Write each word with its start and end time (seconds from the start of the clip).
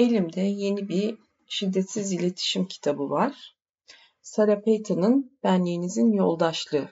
Elimde 0.00 0.40
yeni 0.40 0.88
bir 0.88 1.18
şiddetsiz 1.46 2.12
iletişim 2.12 2.66
kitabı 2.66 3.10
var. 3.10 3.56
Sarah 4.22 4.62
Payton'ın 4.64 5.38
Benliğinizin 5.42 6.12
Yoldaşlığı. 6.12 6.88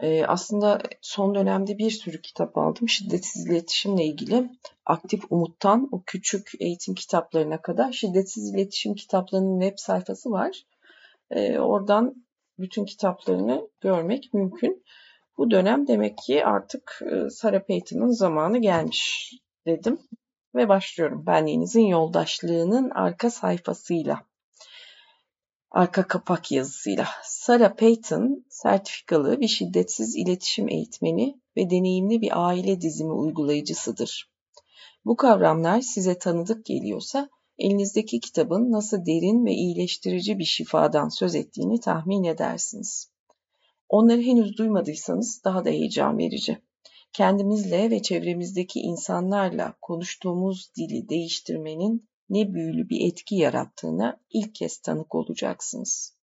Ee, 0.00 0.24
aslında 0.24 0.82
son 1.00 1.34
dönemde 1.34 1.78
bir 1.78 1.90
sürü 1.90 2.22
kitap 2.22 2.58
aldım 2.58 2.88
şiddetsiz 2.88 3.46
iletişimle 3.46 4.04
ilgili. 4.04 4.50
Aktif 4.86 5.24
Umut'tan 5.30 5.88
o 5.92 6.02
küçük 6.06 6.50
eğitim 6.60 6.94
kitaplarına 6.94 7.62
kadar 7.62 7.92
şiddetsiz 7.92 8.54
iletişim 8.54 8.94
kitaplarının 8.94 9.60
web 9.60 9.78
sayfası 9.78 10.30
var. 10.30 10.62
Ee, 11.30 11.58
oradan 11.58 12.26
bütün 12.58 12.84
kitaplarını 12.84 13.68
görmek 13.80 14.34
mümkün. 14.34 14.84
Bu 15.38 15.50
dönem 15.50 15.86
demek 15.86 16.18
ki 16.18 16.44
artık 16.46 17.02
e, 17.12 17.30
Sarah 17.30 17.60
Payton'ın 17.60 18.10
zamanı 18.10 18.58
gelmiş 18.58 19.32
dedim 19.66 19.98
ve 20.56 20.68
başlıyorum. 20.68 21.26
Benliğinizin 21.26 21.86
yoldaşlığının 21.86 22.90
arka 22.90 23.30
sayfasıyla. 23.30 24.22
Arka 25.70 26.06
kapak 26.06 26.52
yazısıyla. 26.52 27.08
Sarah 27.22 27.76
Payton, 27.76 28.44
sertifikalı 28.48 29.40
bir 29.40 29.48
şiddetsiz 29.48 30.16
iletişim 30.16 30.68
eğitmeni 30.68 31.40
ve 31.56 31.70
deneyimli 31.70 32.20
bir 32.20 32.46
aile 32.46 32.80
dizimi 32.80 33.12
uygulayıcısıdır. 33.12 34.30
Bu 35.04 35.16
kavramlar 35.16 35.80
size 35.80 36.18
tanıdık 36.18 36.66
geliyorsa 36.66 37.28
elinizdeki 37.58 38.20
kitabın 38.20 38.72
nasıl 38.72 39.06
derin 39.06 39.46
ve 39.46 39.52
iyileştirici 39.52 40.38
bir 40.38 40.44
şifadan 40.44 41.08
söz 41.08 41.34
ettiğini 41.34 41.80
tahmin 41.80 42.24
edersiniz. 42.24 43.10
Onları 43.88 44.20
henüz 44.20 44.58
duymadıysanız 44.58 45.44
daha 45.44 45.64
da 45.64 45.70
heyecan 45.70 46.18
verici 46.18 46.58
kendimizle 47.16 47.90
ve 47.90 48.02
çevremizdeki 48.02 48.80
insanlarla 48.80 49.74
konuştuğumuz 49.82 50.70
dili 50.76 51.08
değiştirmenin 51.08 52.08
ne 52.28 52.54
büyülü 52.54 52.88
bir 52.88 53.08
etki 53.08 53.34
yarattığına 53.34 54.20
ilk 54.30 54.54
kez 54.54 54.78
tanık 54.78 55.14
olacaksınız. 55.14 56.16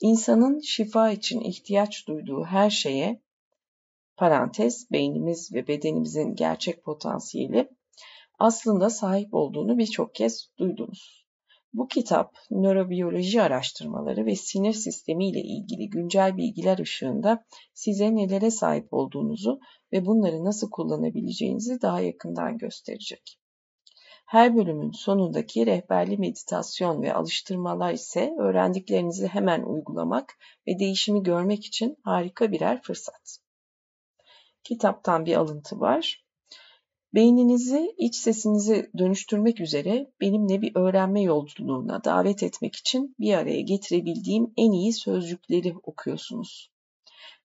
İnsanın 0.00 0.60
şifa 0.60 1.10
için 1.10 1.40
ihtiyaç 1.40 2.08
duyduğu 2.08 2.44
her 2.44 2.70
şeye 2.70 3.22
parantez 4.16 4.90
beynimiz 4.90 5.52
ve 5.52 5.68
bedenimizin 5.68 6.34
gerçek 6.34 6.84
potansiyeli 6.84 7.68
aslında 8.38 8.90
sahip 8.90 9.34
olduğunu 9.34 9.78
birçok 9.78 10.14
kez 10.14 10.50
duydunuz. 10.58 11.27
Bu 11.72 11.88
kitap 11.88 12.36
nörobiyoloji 12.50 13.42
araştırmaları 13.42 14.26
ve 14.26 14.36
sinir 14.36 14.72
sistemi 14.72 15.28
ile 15.28 15.40
ilgili 15.40 15.90
güncel 15.90 16.36
bilgiler 16.36 16.78
ışığında 16.78 17.44
size 17.74 18.16
nelere 18.16 18.50
sahip 18.50 18.92
olduğunuzu 18.92 19.60
ve 19.92 20.06
bunları 20.06 20.44
nasıl 20.44 20.70
kullanabileceğinizi 20.70 21.82
daha 21.82 22.00
yakından 22.00 22.58
gösterecek. 22.58 23.38
Her 24.26 24.56
bölümün 24.56 24.90
sonundaki 24.90 25.66
rehberli 25.66 26.18
meditasyon 26.18 27.02
ve 27.02 27.14
alıştırmalar 27.14 27.92
ise 27.92 28.34
öğrendiklerinizi 28.38 29.26
hemen 29.26 29.62
uygulamak 29.62 30.34
ve 30.66 30.78
değişimi 30.78 31.22
görmek 31.22 31.64
için 31.64 31.96
harika 32.04 32.52
birer 32.52 32.82
fırsat. 32.82 33.38
Kitaptan 34.64 35.26
bir 35.26 35.36
alıntı 35.36 35.80
var. 35.80 36.27
Beyninizi 37.14 37.94
iç 37.98 38.16
sesinizi 38.16 38.90
dönüştürmek 38.98 39.60
üzere 39.60 40.12
benimle 40.20 40.62
bir 40.62 40.72
öğrenme 40.74 41.22
yolculuğuna 41.22 42.04
davet 42.04 42.42
etmek 42.42 42.76
için 42.76 43.14
bir 43.20 43.34
araya 43.34 43.60
getirebildiğim 43.60 44.52
en 44.56 44.72
iyi 44.72 44.92
sözcükleri 44.92 45.74
okuyorsunuz. 45.82 46.70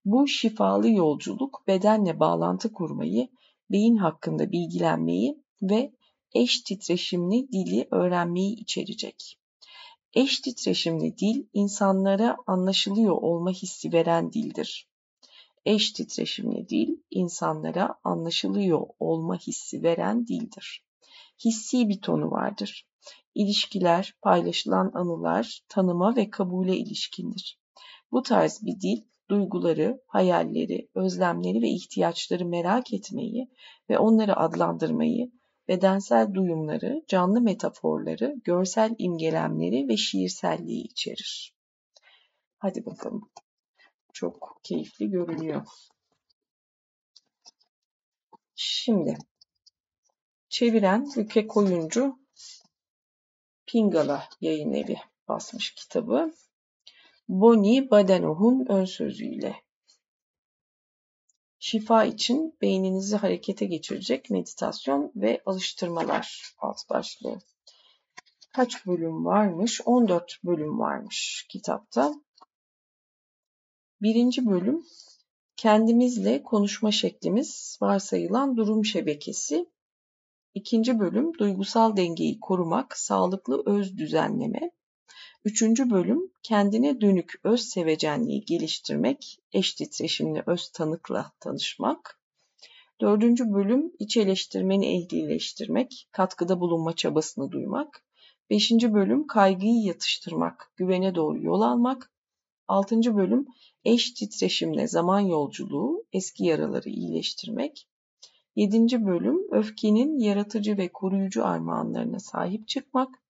Bu 0.06 0.28
şifalı 0.28 0.90
yolculuk 0.90 1.64
bedenle 1.68 2.20
bağlantı 2.20 2.74
kurmayı, 2.74 3.30
beyin 3.72 3.96
hakkında 3.96 4.52
bilgilenmeyi 4.52 5.44
ve 5.62 5.94
eş 6.34 6.62
titreşimli 6.62 7.52
dili 7.52 7.88
öğrenmeyi 7.92 8.56
içerecek. 8.56 9.40
Eş 10.14 10.40
titreşimli 10.40 11.18
dil 11.18 11.46
insanlara 11.54 12.38
anlaşılıyor 12.48 13.16
olma 13.16 13.52
hissi 13.52 13.94
veren 13.94 14.34
dildir 14.34 14.88
eş 15.66 15.92
titreşimli 15.92 16.70
dil 16.70 16.98
insanlara 17.12 17.96
anlaşılıyor 18.04 18.88
olma 19.00 19.38
hissi 19.38 19.84
veren 19.84 20.28
dildir. 20.28 20.86
Hissi 21.46 21.90
bir 21.90 22.02
tonu 22.02 22.32
vardır. 22.32 22.88
İlişkiler, 23.36 24.14
paylaşılan 24.22 24.92
anılar, 24.94 25.62
tanıma 25.68 26.16
ve 26.16 26.30
kabule 26.30 26.78
ilişkindir. 26.78 27.60
Bu 28.12 28.22
tarz 28.22 28.66
bir 28.66 28.82
dil 28.82 29.02
duyguları, 29.30 30.02
hayalleri, 30.08 30.90
özlemleri 30.96 31.62
ve 31.62 31.70
ihtiyaçları 31.70 32.46
merak 32.46 32.94
etmeyi 32.94 33.50
ve 33.90 34.00
onları 34.00 34.38
adlandırmayı, 34.38 35.32
bedensel 35.68 36.34
duyumları, 36.34 37.04
canlı 37.08 37.42
metaforları, 37.42 38.36
görsel 38.44 38.96
imgelemleri 38.98 39.88
ve 39.88 39.98
şiirselliği 39.98 40.84
içerir. 40.84 41.56
Hadi 42.58 42.86
bakalım 42.86 43.30
çok 44.14 44.60
keyifli 44.64 45.10
görünüyor. 45.10 45.66
Şimdi 48.56 49.18
çeviren 50.50 51.12
Ülke 51.18 51.48
Koyuncu 51.48 52.20
Pingala 53.66 54.30
yayın 54.42 54.74
evi 54.74 54.98
basmış 55.28 55.74
kitabı. 55.74 56.34
Bonnie 57.30 57.92
Badenoch'un 57.92 58.66
ön 58.70 58.86
sözüyle 58.86 59.64
şifa 61.64 62.04
için 62.06 62.58
beyninizi 62.62 63.16
harekete 63.16 63.66
geçirecek 63.66 64.30
meditasyon 64.30 65.12
ve 65.16 65.42
alıştırmalar 65.46 66.54
alt 66.58 66.90
başlığı. 66.90 67.40
Kaç 68.54 68.86
bölüm 68.86 69.26
varmış? 69.26 69.82
14 69.86 70.40
bölüm 70.44 70.80
varmış 70.80 71.46
kitapta. 71.50 72.14
Birinci 74.04 74.46
bölüm 74.46 74.86
kendimizle 75.56 76.44
konuşma 76.44 76.92
şeklimiz 76.92 77.78
varsayılan 77.82 78.58
durum 78.58 78.86
şebekesi. 78.86 79.66
İkinci 80.54 81.00
bölüm 81.00 81.38
duygusal 81.38 81.98
dengeyi 81.98 82.40
korumak, 82.40 82.98
sağlıklı 82.98 83.64
öz 83.66 83.98
düzenleme. 83.98 84.72
Üçüncü 85.46 85.90
bölüm 85.90 86.32
kendine 86.42 87.02
dönük 87.02 87.34
öz 87.44 87.62
sevecenliği 87.62 88.46
geliştirmek, 88.46 89.40
eş 89.52 89.74
titreşimli 89.74 90.44
öz 90.48 90.70
tanıkla 90.70 91.32
tanışmak. 91.40 92.20
Dördüncü 93.02 93.54
bölüm 93.54 93.92
iç 94.00 94.18
eleştirmeni 94.18 94.86
ehlileştirmek, 94.96 96.08
katkıda 96.12 96.60
bulunma 96.60 96.96
çabasını 96.96 97.52
duymak. 97.52 98.06
Beşinci 98.50 98.94
bölüm 98.94 99.28
kaygıyı 99.28 99.84
yatıştırmak, 99.84 100.72
güvene 100.76 101.16
doğru 101.16 101.44
yol 101.44 101.62
almak. 101.62 102.13
Altıncı 102.68 103.16
bölüm 103.16 103.48
eş 103.86 104.12
titreşimle 104.12 104.88
zaman 104.88 105.20
yolculuğu, 105.20 106.06
eski 106.14 106.46
yaraları 106.46 106.90
iyileştirmek. 106.90 107.88
Yedinci 108.56 109.06
bölüm 109.06 109.52
öfkenin 109.52 110.20
yaratıcı 110.20 110.78
ve 110.78 110.88
koruyucu 110.88 111.46
armağanlarına 111.46 112.20
sahip 112.20 112.68
çıkmak. 112.68 113.24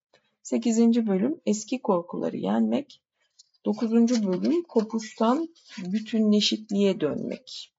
Sekizinci 0.44 1.07
bölüm 1.07 1.41
eski 1.45 1.81
korkuları 1.81 2.38
yenmek. 2.38 3.01
Dokuzuncu 3.66 4.27
bölüm 4.27 4.63
kopuştan 4.63 5.50
bütünleşikliğe 5.77 7.01
dönmek. 7.01 7.73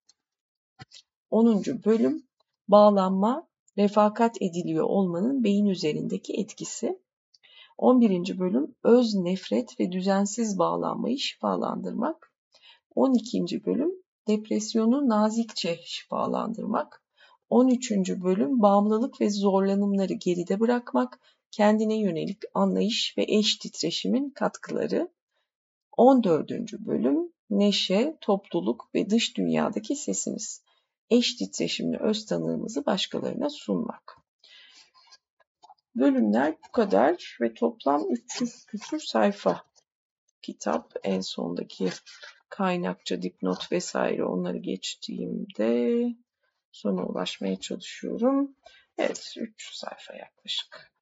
Onuncu 1.30 1.84
bölüm 1.84 2.26
bağlanma, 2.68 3.48
refakat 3.78 4.42
ediliyor 4.42 4.84
olmanın 4.84 5.44
beyin 5.44 5.66
üzerindeki 5.66 6.32
etkisi. 6.32 7.03
11. 7.78 8.38
bölüm 8.38 8.74
öz 8.84 9.14
nefret 9.14 9.80
ve 9.80 9.92
düzensiz 9.92 10.58
bağlanmayı 10.58 11.18
şifalandırmak. 11.18 12.32
12. 12.94 13.64
bölüm 13.66 13.90
depresyonu 14.28 15.08
nazikçe 15.08 15.80
şifalandırmak. 15.84 17.04
13. 17.50 17.90
bölüm 18.08 18.62
bağımlılık 18.62 19.20
ve 19.20 19.30
zorlanımları 19.30 20.12
geride 20.12 20.60
bırakmak, 20.60 21.20
kendine 21.50 22.00
yönelik 22.00 22.38
anlayış 22.54 23.14
ve 23.18 23.24
eş 23.28 23.56
titreşimin 23.56 24.30
katkıları. 24.30 25.08
14. 25.96 26.50
bölüm 26.78 27.32
neşe, 27.50 28.18
topluluk 28.20 28.88
ve 28.94 29.10
dış 29.10 29.36
dünyadaki 29.36 29.96
sesimiz. 29.96 30.62
Eş 31.10 31.34
titreşimli 31.34 31.96
öz 31.96 32.26
tanığımızı 32.26 32.86
başkalarına 32.86 33.50
sunmak. 33.50 34.23
Bölümler 35.96 36.56
bu 36.68 36.72
kadar 36.72 37.36
ve 37.40 37.54
toplam 37.54 38.10
300 38.10 38.64
küsur 38.66 39.00
sayfa 39.00 39.64
kitap. 40.42 40.92
En 41.02 41.20
sondaki 41.20 41.90
kaynakça, 42.48 43.22
dipnot 43.22 43.72
vesaire 43.72 44.24
onları 44.24 44.58
geçtiğimde 44.58 46.02
sona 46.72 47.04
ulaşmaya 47.04 47.60
çalışıyorum. 47.60 48.56
Evet 48.98 49.34
300 49.36 49.78
sayfa 49.78 50.14
yaklaşık. 50.14 50.92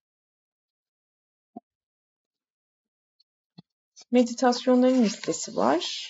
Meditasyonların 4.11 5.03
listesi 5.03 5.57
var. 5.57 6.09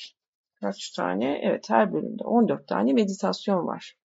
Kaç 0.54 0.90
tane? 0.90 1.40
Evet 1.42 1.70
her 1.70 1.92
bölümde 1.92 2.24
14 2.24 2.68
tane 2.68 2.92
meditasyon 2.92 3.66
var. 3.66 3.96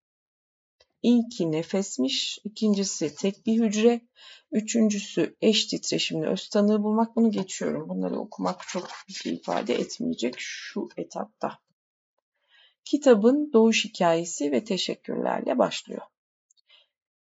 İlki 1.01 1.51
nefesmiş, 1.51 2.39
ikincisi 2.43 3.15
tek 3.15 3.45
bir 3.45 3.63
hücre, 3.63 4.01
üçüncüsü 4.51 5.35
eş 5.41 5.65
titreşimli 5.65 6.27
öz 6.27 6.49
tanığı 6.49 6.83
bulmak. 6.83 7.15
Bunu 7.15 7.31
geçiyorum. 7.31 7.89
Bunları 7.89 8.19
okumak 8.19 8.67
çok 8.67 8.89
bir 9.07 9.13
şey 9.13 9.33
ifade 9.33 9.73
etmeyecek 9.73 10.35
şu 10.37 10.89
etapta. 10.97 11.59
Kitabın 12.85 13.53
doğuş 13.53 13.85
hikayesi 13.85 14.51
ve 14.51 14.63
teşekkürlerle 14.63 15.57
başlıyor. 15.57 16.01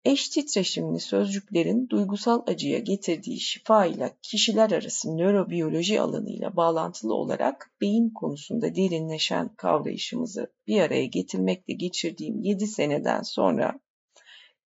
Eş 0.06 0.30
titreşimli 0.30 1.00
sözcüklerin 1.00 1.90
duygusal 1.90 2.44
acıya 2.48 2.80
getirdiği 2.80 3.40
şifa 3.40 3.86
ile 3.86 4.18
kişiler 4.22 4.72
arası 4.72 5.18
nörobiyoloji 5.18 6.02
alanıyla 6.02 6.56
bağlantılı 6.56 7.14
olarak 7.14 7.72
beyin 7.82 8.10
konusunda 8.10 8.76
derinleşen 8.76 9.56
kavrayışımızı 9.56 10.54
bir 10.68 10.82
araya 10.82 11.06
getirmekle 11.06 11.74
geçirdiğim 11.74 12.40
7 12.42 12.68
seneden 12.68 13.22
sonra 13.22 13.80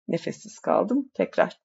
nefessiz 0.07 0.59
kaldım 0.59 1.09
tekrar. 1.13 1.61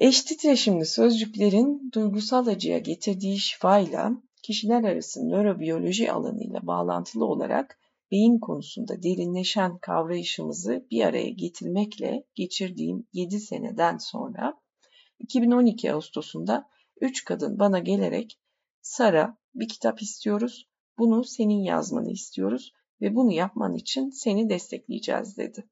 Eş 0.00 0.22
titreşimli 0.22 0.86
sözcüklerin 0.86 1.90
duygusal 1.94 2.46
acıya 2.46 2.78
getirdiği 2.78 3.38
şifa 3.38 3.78
ile 3.78 4.02
kişiler 4.42 4.84
arası 4.84 5.28
nörobiyoloji 5.28 6.12
alanıyla 6.12 6.66
bağlantılı 6.66 7.24
olarak 7.24 7.78
beyin 8.10 8.38
konusunda 8.38 9.02
derinleşen 9.02 9.78
kavrayışımızı 9.78 10.86
bir 10.90 11.04
araya 11.04 11.30
getirmekle 11.30 12.26
geçirdiğim 12.34 13.06
7 13.12 13.40
seneden 13.40 13.96
sonra 13.98 14.60
2012 15.18 15.92
Ağustos'unda 15.92 16.68
3 17.00 17.24
kadın 17.24 17.58
bana 17.58 17.78
gelerek 17.78 18.38
Sara 18.82 19.38
bir 19.54 19.68
kitap 19.68 20.02
istiyoruz, 20.02 20.68
bunu 20.98 21.24
senin 21.24 21.62
yazmanı 21.62 22.10
istiyoruz 22.10 22.72
ve 23.00 23.14
bunu 23.14 23.32
yapman 23.32 23.74
için 23.74 24.10
seni 24.10 24.50
destekleyeceğiz 24.50 25.36
dedi. 25.36 25.68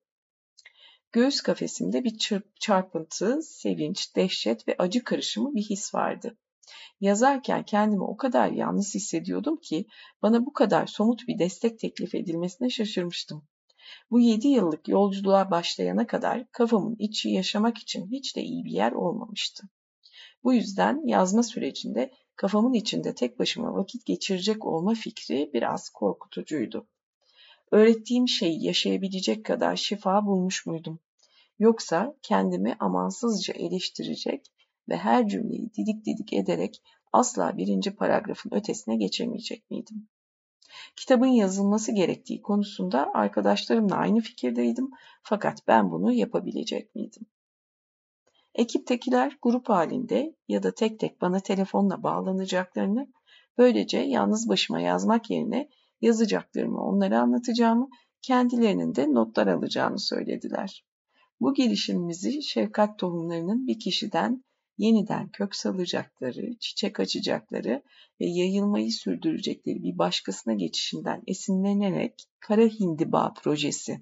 Göğüs 1.13 1.41
kafesimde 1.41 2.05
bir 2.05 2.19
çarpıntı, 2.61 3.43
sevinç, 3.43 4.17
dehşet 4.17 4.69
ve 4.69 4.75
acı 4.79 5.05
karışımı 5.05 5.55
bir 5.55 5.63
his 5.63 5.95
vardı. 5.95 6.39
Yazarken 7.01 7.65
kendimi 7.65 8.05
o 8.05 8.17
kadar 8.17 8.51
yalnız 8.51 8.95
hissediyordum 8.95 9.57
ki 9.57 9.87
bana 10.23 10.47
bu 10.47 10.53
kadar 10.53 10.87
somut 10.87 11.29
bir 11.29 11.39
destek 11.39 11.79
teklif 11.79 12.15
edilmesine 12.15 12.71
şaşırmıştım. 12.71 13.45
Bu 14.11 14.21
yedi 14.21 14.49
yıllık 14.49 14.89
yolculuğa 14.89 15.51
başlayana 15.51 16.07
kadar 16.07 16.51
kafamın 16.53 16.97
içi 16.99 17.29
yaşamak 17.31 17.79
için 17.79 18.11
hiç 18.11 18.37
de 18.37 18.43
iyi 18.43 18.65
bir 18.65 18.71
yer 18.71 18.93
olmamıştı. 18.93 19.69
Bu 20.45 20.55
yüzden 20.55 21.07
yazma 21.07 21.43
sürecinde 21.43 22.13
kafamın 22.37 22.73
içinde 22.73 23.15
tek 23.15 23.39
başıma 23.39 23.75
vakit 23.75 24.07
geçirecek 24.07 24.67
olma 24.67 24.95
fikri 24.95 25.51
biraz 25.55 25.89
korkutucuydu. 25.89 26.87
Öğrettiğim 27.71 28.29
şeyi 28.29 28.65
yaşayabilecek 28.65 29.45
kadar 29.45 29.77
şifa 29.77 30.27
bulmuş 30.27 30.67
muydum? 30.67 31.01
Yoksa 31.59 32.17
kendimi 32.23 32.77
amansızca 32.81 33.55
eleştirecek 33.55 34.47
ve 34.93 34.97
her 34.97 35.29
cümleyi 35.29 35.71
didik 35.75 36.07
didik 36.07 36.33
ederek 36.33 36.83
asla 37.13 37.57
birinci 37.57 37.97
paragrafın 37.97 38.51
ötesine 38.55 38.97
geçemeyecek 38.97 39.71
miydim? 39.71 40.09
Kitabın 40.97 41.27
yazılması 41.27 41.93
gerektiği 41.93 42.43
konusunda 42.43 43.11
arkadaşlarımla 43.15 43.97
aynı 43.97 44.21
fikirdeydim 44.21 44.91
fakat 45.23 45.69
ben 45.69 45.91
bunu 45.91 46.13
yapabilecek 46.13 46.95
miydim? 46.95 47.27
Ekiptekiler 48.55 49.39
grup 49.43 49.69
halinde 49.69 50.37
ya 50.49 50.63
da 50.63 50.75
tek 50.75 51.01
tek 51.01 51.21
bana 51.21 51.41
telefonla 51.41 52.03
bağlanacaklarını, 52.03 53.13
böylece 53.59 53.99
yalnız 53.99 54.49
başıma 54.49 54.81
yazmak 54.81 55.31
yerine 55.31 55.69
yazacaklarımı 56.01 56.85
onlara 56.85 57.21
anlatacağımı, 57.21 57.89
kendilerinin 58.23 58.95
de 58.95 59.15
notlar 59.15 59.47
alacağını 59.47 59.99
söylediler. 59.99 60.85
Bu 61.41 61.55
girişimimizi 61.55 62.43
şefkat 62.43 62.99
tohumlarının 62.99 63.67
bir 63.67 63.79
kişiden 63.79 64.45
yeniden 64.79 65.29
kök 65.29 65.55
salacakları, 65.55 66.55
çiçek 66.61 67.01
açacakları 67.01 67.83
ve 68.21 68.27
yayılmayı 68.27 68.93
sürdürecekleri 68.93 69.83
bir 69.83 69.99
başkasına 69.99 70.55
geçişinden 70.55 71.23
esinlenerek 71.27 72.25
Kara 72.41 72.63
Hindiba 72.63 73.35
Projesi, 73.43 74.01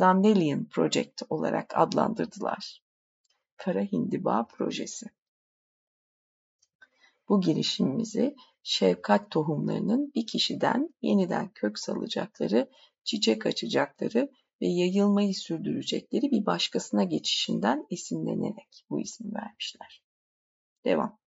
Dandelion 0.00 0.64
Project 0.64 1.22
olarak 1.30 1.72
adlandırdılar. 1.76 2.82
Kara 3.56 3.82
Hindiba 3.82 4.46
Projesi. 4.46 5.06
Bu 7.28 7.40
girişimimizi 7.40 8.36
şefkat 8.62 9.30
tohumlarının 9.30 10.12
bir 10.14 10.26
kişiden 10.26 10.94
yeniden 11.02 11.48
kök 11.48 11.78
salacakları, 11.78 12.70
çiçek 13.04 13.46
açacakları 13.46 14.30
ve 14.62 14.66
yayılmayı 14.66 15.34
sürdürecekleri 15.34 16.30
bir 16.30 16.46
başkasına 16.46 17.04
geçişinden 17.04 17.86
esinlenerek 17.90 18.84
bu 18.90 19.00
ismi 19.00 19.34
vermişler. 19.34 20.02
Devam. 20.84 21.18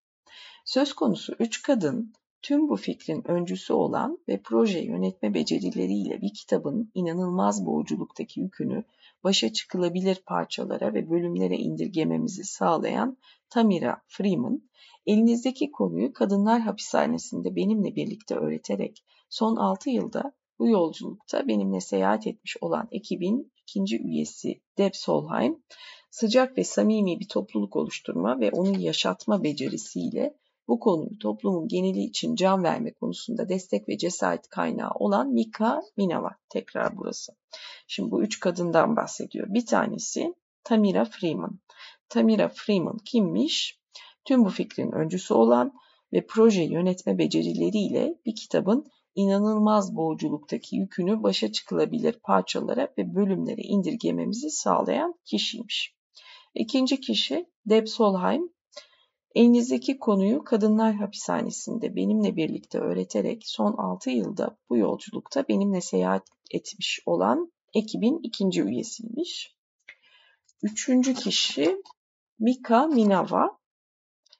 Söz 0.65 0.93
konusu 0.93 1.35
üç 1.39 1.61
kadın 1.61 2.13
tüm 2.41 2.69
bu 2.69 2.75
fikrin 2.75 3.27
öncüsü 3.27 3.73
olan 3.73 4.19
ve 4.27 4.41
proje 4.41 4.79
yönetme 4.79 5.33
becerileriyle 5.33 6.21
bir 6.21 6.33
kitabın 6.33 6.91
inanılmaz 6.93 7.65
boğuculuktaki 7.65 8.39
yükünü 8.39 8.83
başa 9.23 9.53
çıkılabilir 9.53 10.21
parçalara 10.25 10.93
ve 10.93 11.09
bölümlere 11.09 11.57
indirgememizi 11.57 12.43
sağlayan 12.43 13.17
Tamira 13.49 14.01
Freeman, 14.07 14.61
elinizdeki 15.05 15.71
konuyu 15.71 16.13
kadınlar 16.13 16.61
hapishanesinde 16.61 17.55
benimle 17.55 17.95
birlikte 17.95 18.35
öğreterek 18.35 19.03
son 19.29 19.55
6 19.55 19.89
yılda 19.89 20.33
bu 20.59 20.67
yolculukta 20.67 21.47
benimle 21.47 21.81
seyahat 21.81 22.27
etmiş 22.27 22.57
olan 22.61 22.88
ekibin 22.91 23.51
ikinci 23.61 24.01
üyesi 24.01 24.61
Deb 24.77 24.94
Solheim, 24.94 25.63
sıcak 26.11 26.57
ve 26.57 26.63
samimi 26.63 27.19
bir 27.19 27.27
topluluk 27.27 27.75
oluşturma 27.75 28.39
ve 28.39 28.51
onu 28.51 28.79
yaşatma 28.79 29.44
becerisiyle 29.44 30.38
bu 30.67 30.79
konuyu 30.79 31.17
toplumun 31.19 31.67
geneli 31.67 32.00
için 32.00 32.35
can 32.35 32.63
verme 32.63 32.94
konusunda 32.94 33.50
destek 33.50 33.89
ve 33.89 33.97
cesaret 33.97 34.47
kaynağı 34.47 34.91
olan 34.91 35.29
Mika 35.29 35.81
Minava. 35.97 36.35
Tekrar 36.50 36.97
burası. 36.97 37.31
Şimdi 37.88 38.12
bu 38.12 38.23
üç 38.23 38.39
kadından 38.39 38.95
bahsediyor. 38.95 39.53
Bir 39.53 39.65
tanesi 39.65 40.33
Tamira 40.63 41.05
Freeman. 41.05 41.59
Tamira 42.09 42.50
Freeman 42.50 42.97
kimmiş? 42.97 43.79
Tüm 44.25 44.45
bu 44.45 44.50
fikrin 44.50 44.91
öncüsü 44.91 45.33
olan 45.33 45.73
ve 46.13 46.25
proje 46.27 46.63
yönetme 46.63 47.17
becerileriyle 47.17 48.15
bir 48.25 48.35
kitabın 48.35 48.85
inanılmaz 49.19 49.95
boğuculuktaki 49.95 50.75
yükünü 50.75 51.24
başa 51.24 51.51
çıkılabilir 51.51 52.19
parçalara 52.24 52.94
ve 52.98 53.16
bölümlere 53.16 53.62
indirgememizi 53.62 54.50
sağlayan 54.50 55.16
kişiymiş. 55.25 55.95
İkinci 56.56 57.01
kişi 57.01 57.46
Deb 57.65 57.88
Solheim. 57.88 58.50
Elinizdeki 59.36 59.98
konuyu 60.00 60.43
Kadınlar 60.43 60.96
Hapishanesi'nde 60.96 61.96
benimle 61.96 62.36
birlikte 62.36 62.79
öğreterek 62.79 63.43
son 63.46 63.74
6 63.77 64.10
yılda 64.10 64.58
bu 64.70 64.77
yolculukta 64.77 65.48
benimle 65.48 65.82
seyahat 65.82 66.27
etmiş 66.51 67.00
olan 67.05 67.51
ekibin 67.74 68.20
ikinci 68.24 68.62
üyesiymiş. 68.62 69.55
Üçüncü 70.63 71.13
kişi 71.13 71.82
Mika 72.39 72.88
Minava. 72.88 73.60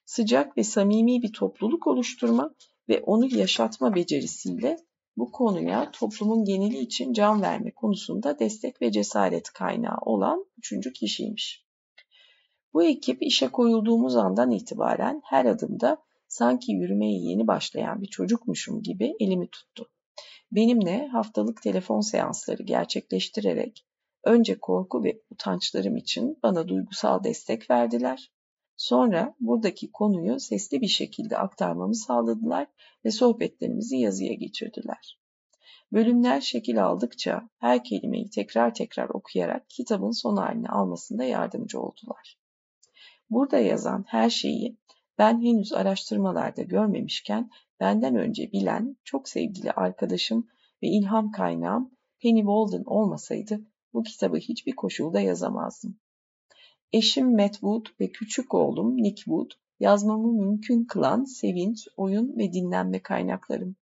Sıcak 0.06 0.58
ve 0.58 0.64
samimi 0.64 1.22
bir 1.22 1.34
topluluk 1.34 1.88
oluşturma 1.88 2.56
ve 2.90 3.02
onu 3.02 3.36
yaşatma 3.36 3.96
becerisiyle 3.96 4.78
bu 5.18 5.32
konuya 5.32 5.92
toplumun 5.92 6.46
geneli 6.46 6.78
için 6.78 7.14
can 7.14 7.42
verme 7.42 7.72
konusunda 7.72 8.40
destek 8.40 8.82
ve 8.82 8.92
cesaret 8.92 9.50
kaynağı 9.50 9.98
olan 10.02 10.46
üçüncü 10.58 10.94
kişiymiş. 10.94 11.66
Bu 12.74 12.84
ekip 12.84 13.22
işe 13.22 13.48
koyulduğumuz 13.48 14.16
andan 14.16 14.52
itibaren 14.52 15.22
her 15.26 15.46
adımda 15.46 15.98
sanki 16.28 16.72
yürümeye 16.72 17.20
yeni 17.20 17.48
başlayan 17.48 18.02
bir 18.02 18.08
çocukmuşum 18.08 18.82
gibi 18.82 19.16
elimi 19.20 19.50
tuttu. 19.50 19.90
Benimle 20.52 21.08
haftalık 21.08 21.62
telefon 21.62 22.02
seansları 22.02 22.64
gerçekleştirerek 22.64 23.86
önce 24.24 24.60
korku 24.60 25.04
ve 25.04 25.22
utançlarım 25.30 25.98
için 25.98 26.40
bana 26.44 26.68
duygusal 26.68 27.24
destek 27.24 27.70
verdiler. 27.70 28.32
Sonra 28.80 29.36
buradaki 29.40 29.92
konuyu 29.92 30.40
sesli 30.40 30.82
bir 30.82 30.88
şekilde 30.88 31.38
aktarmamı 31.38 31.96
sağladılar 31.96 32.68
ve 33.06 33.12
sohbetlerimizi 33.12 33.98
yazıya 33.98 34.34
geçirdiler. 34.34 35.20
Bölümler 35.94 36.42
şekil 36.42 36.84
aldıkça 36.86 37.50
her 37.58 37.84
kelimeyi 37.84 38.30
tekrar 38.30 38.74
tekrar 38.74 39.10
okuyarak 39.10 39.70
kitabın 39.70 40.12
son 40.12 40.38
halini 40.38 40.70
almasında 40.70 41.24
yardımcı 41.24 41.80
oldular. 41.80 42.40
Burada 43.30 43.60
yazan 43.60 44.06
her 44.08 44.30
şeyi 44.30 44.78
ben 45.18 45.42
henüz 45.42 45.74
araştırmalarda 45.74 46.62
görmemişken 46.62 47.50
benden 47.80 48.16
önce 48.16 48.52
bilen 48.52 48.98
çok 49.04 49.30
sevgili 49.30 49.72
arkadaşım 49.72 50.48
ve 50.84 50.88
ilham 50.88 51.32
kaynağım 51.32 51.92
Penny 52.20 52.40
Walden 52.40 52.84
olmasaydı 52.86 53.62
bu 53.94 54.04
kitabı 54.04 54.38
hiçbir 54.38 54.76
koşulda 54.76 55.20
yazamazdım. 55.20 56.00
Eşim 56.94 57.36
Matt 57.36 57.52
Wood 57.52 57.86
ve 58.00 58.12
küçük 58.12 58.54
oğlum 58.54 58.98
Nick 58.98 59.16
Wood 59.16 59.52
yazmamı 59.80 60.34
mümkün 60.34 60.86
kılan 60.86 61.24
sevinç, 61.24 61.88
oyun 61.98 62.38
ve 62.38 62.54
dinlenme 62.54 63.02
kaynaklarım. 63.02 63.76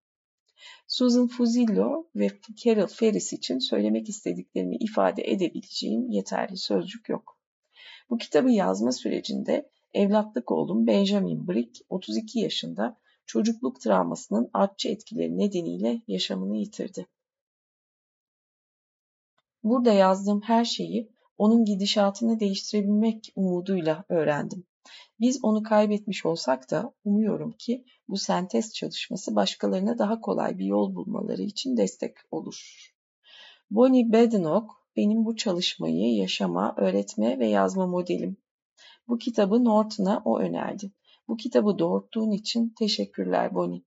Susan 0.86 1.28
Fuzillo 1.28 2.06
ve 2.16 2.30
Carol 2.64 2.86
Ferris 2.86 3.32
için 3.32 3.58
söylemek 3.58 4.08
istediklerimi 4.08 4.76
ifade 4.76 5.22
edebileceğim 5.22 6.10
yeterli 6.10 6.56
sözcük 6.56 7.08
yok. 7.08 7.38
Bu 8.10 8.18
kitabı 8.18 8.50
yazma 8.50 8.92
sürecinde 8.92 9.70
evlatlık 9.94 10.50
oğlum 10.52 10.86
Benjamin 10.86 11.48
Brick 11.48 11.84
32 11.88 12.40
yaşında 12.40 12.96
çocukluk 13.26 13.80
travmasının 13.80 14.50
artçı 14.52 14.88
etkileri 14.88 15.38
nedeniyle 15.38 16.02
yaşamını 16.06 16.56
yitirdi. 16.56 17.06
Burada 19.62 19.92
yazdığım 19.92 20.40
her 20.40 20.64
şeyi 20.64 21.17
onun 21.38 21.64
gidişatını 21.64 22.40
değiştirebilmek 22.40 23.32
umuduyla 23.36 24.04
öğrendim. 24.08 24.64
Biz 25.20 25.44
onu 25.44 25.62
kaybetmiş 25.62 26.26
olsak 26.26 26.70
da 26.70 26.94
umuyorum 27.04 27.52
ki 27.52 27.84
bu 28.08 28.16
sentez 28.16 28.74
çalışması 28.74 29.36
başkalarına 29.36 29.98
daha 29.98 30.20
kolay 30.20 30.58
bir 30.58 30.64
yol 30.64 30.94
bulmaları 30.94 31.42
için 31.42 31.76
destek 31.76 32.16
olur. 32.30 32.90
Bonnie 33.70 34.12
Badenoch 34.12 34.66
benim 34.96 35.24
bu 35.24 35.36
çalışmayı 35.36 36.14
yaşama, 36.14 36.74
öğretme 36.76 37.38
ve 37.38 37.46
yazma 37.46 37.86
modelim. 37.86 38.36
Bu 39.08 39.18
kitabı 39.18 39.64
Norton'a 39.64 40.22
o 40.24 40.38
önerdi. 40.38 40.92
Bu 41.28 41.36
kitabı 41.36 41.78
doğurttuğun 41.78 42.30
için 42.30 42.74
teşekkürler 42.78 43.54
Bonnie. 43.54 43.82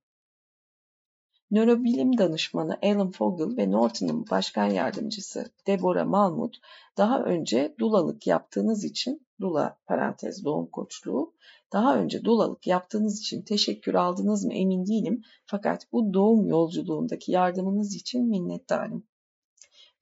Nörobilim 1.52 2.18
danışmanı 2.18 2.78
Alan 2.84 3.12
Fogel 3.12 3.58
ve 3.58 3.72
Norton'un 3.72 4.26
başkan 4.32 4.70
yardımcısı 4.70 5.52
Deborah 5.68 6.06
Malmut 6.06 6.58
daha 6.98 7.24
önce 7.24 7.76
dulalık 7.80 8.28
yaptığınız 8.28 8.84
için 8.84 9.28
dula 9.42 9.78
parantez 9.86 10.46
doğum 10.46 10.68
koçluğu 10.68 11.34
daha 11.74 11.98
önce 11.98 12.24
dulalık 12.24 12.68
yaptığınız 12.68 13.20
için 13.20 13.42
teşekkür 13.42 13.94
aldınız 13.94 14.46
mı 14.46 14.54
emin 14.54 14.86
değilim 14.86 15.24
fakat 15.46 15.92
bu 15.92 16.14
doğum 16.14 16.48
yolculuğundaki 16.48 17.32
yardımınız 17.32 17.96
için 17.96 18.30
minnettarım. 18.30 19.04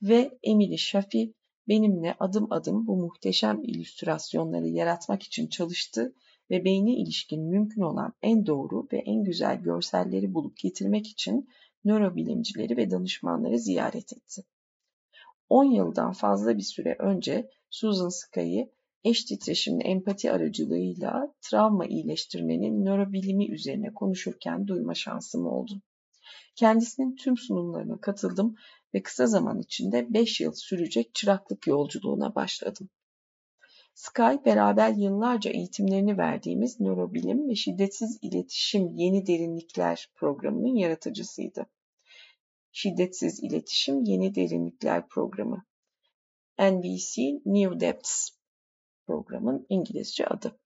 Ve 0.01 0.39
Emily 0.43 0.77
Shafi 0.77 1.33
benimle 1.67 2.15
adım 2.19 2.47
adım 2.49 2.87
bu 2.87 2.95
muhteşem 2.95 3.63
illüstrasyonları 3.63 4.67
yaratmak 4.67 5.23
için 5.23 5.47
çalıştı 5.47 6.13
ve 6.51 6.65
beyne 6.65 6.93
ilişkin 6.93 7.43
mümkün 7.43 7.81
olan 7.81 8.13
en 8.21 8.45
doğru 8.45 8.87
ve 8.93 8.97
en 8.97 9.23
güzel 9.23 9.61
görselleri 9.61 10.33
bulup 10.33 10.57
getirmek 10.57 11.07
için 11.07 11.49
nörobilimcileri 11.85 12.77
ve 12.77 12.91
danışmanları 12.91 13.59
ziyaret 13.59 14.13
etti. 14.13 14.43
10 15.49 15.63
yıldan 15.63 16.11
fazla 16.11 16.57
bir 16.57 16.63
süre 16.63 16.95
önce 16.99 17.49
Susan 17.69 18.09
Sky'ı 18.09 18.69
eş 19.03 19.23
titreşimli 19.23 19.83
empati 19.83 20.31
aracılığıyla 20.31 21.33
travma 21.41 21.85
iyileştirmenin 21.85 22.85
nörobilimi 22.85 23.51
üzerine 23.51 23.93
konuşurken 23.93 24.67
duyma 24.67 24.93
şansım 24.93 25.45
oldu. 25.45 25.81
Kendisinin 26.55 27.15
tüm 27.15 27.37
sunumlarına 27.37 28.01
katıldım 28.01 28.55
ve 28.93 29.03
kısa 29.03 29.27
zaman 29.27 29.59
içinde 29.59 30.13
5 30.13 30.41
yıl 30.41 30.51
sürecek 30.53 31.15
çıraklık 31.15 31.67
yolculuğuna 31.67 32.35
başladım. 32.35 32.89
Sky 33.99 34.45
beraber 34.45 34.89
yıllarca 34.89 35.51
eğitimlerini 35.51 36.17
verdiğimiz 36.17 36.79
nörobilim 36.79 37.49
ve 37.49 37.55
şiddetsiz 37.55 38.19
iletişim 38.21 38.87
yeni 38.95 39.27
derinlikler 39.27 40.09
programının 40.15 40.75
yaratıcısıydı. 40.75 41.65
Şiddetsiz 42.71 43.43
iletişim 43.43 44.03
yeni 44.03 44.35
derinlikler 44.35 45.07
programı. 45.07 45.65
NBC 46.59 47.41
New 47.45 47.79
Depths 47.79 48.29
programın 49.07 49.65
İngilizce 49.69 50.25
adı. 50.25 50.59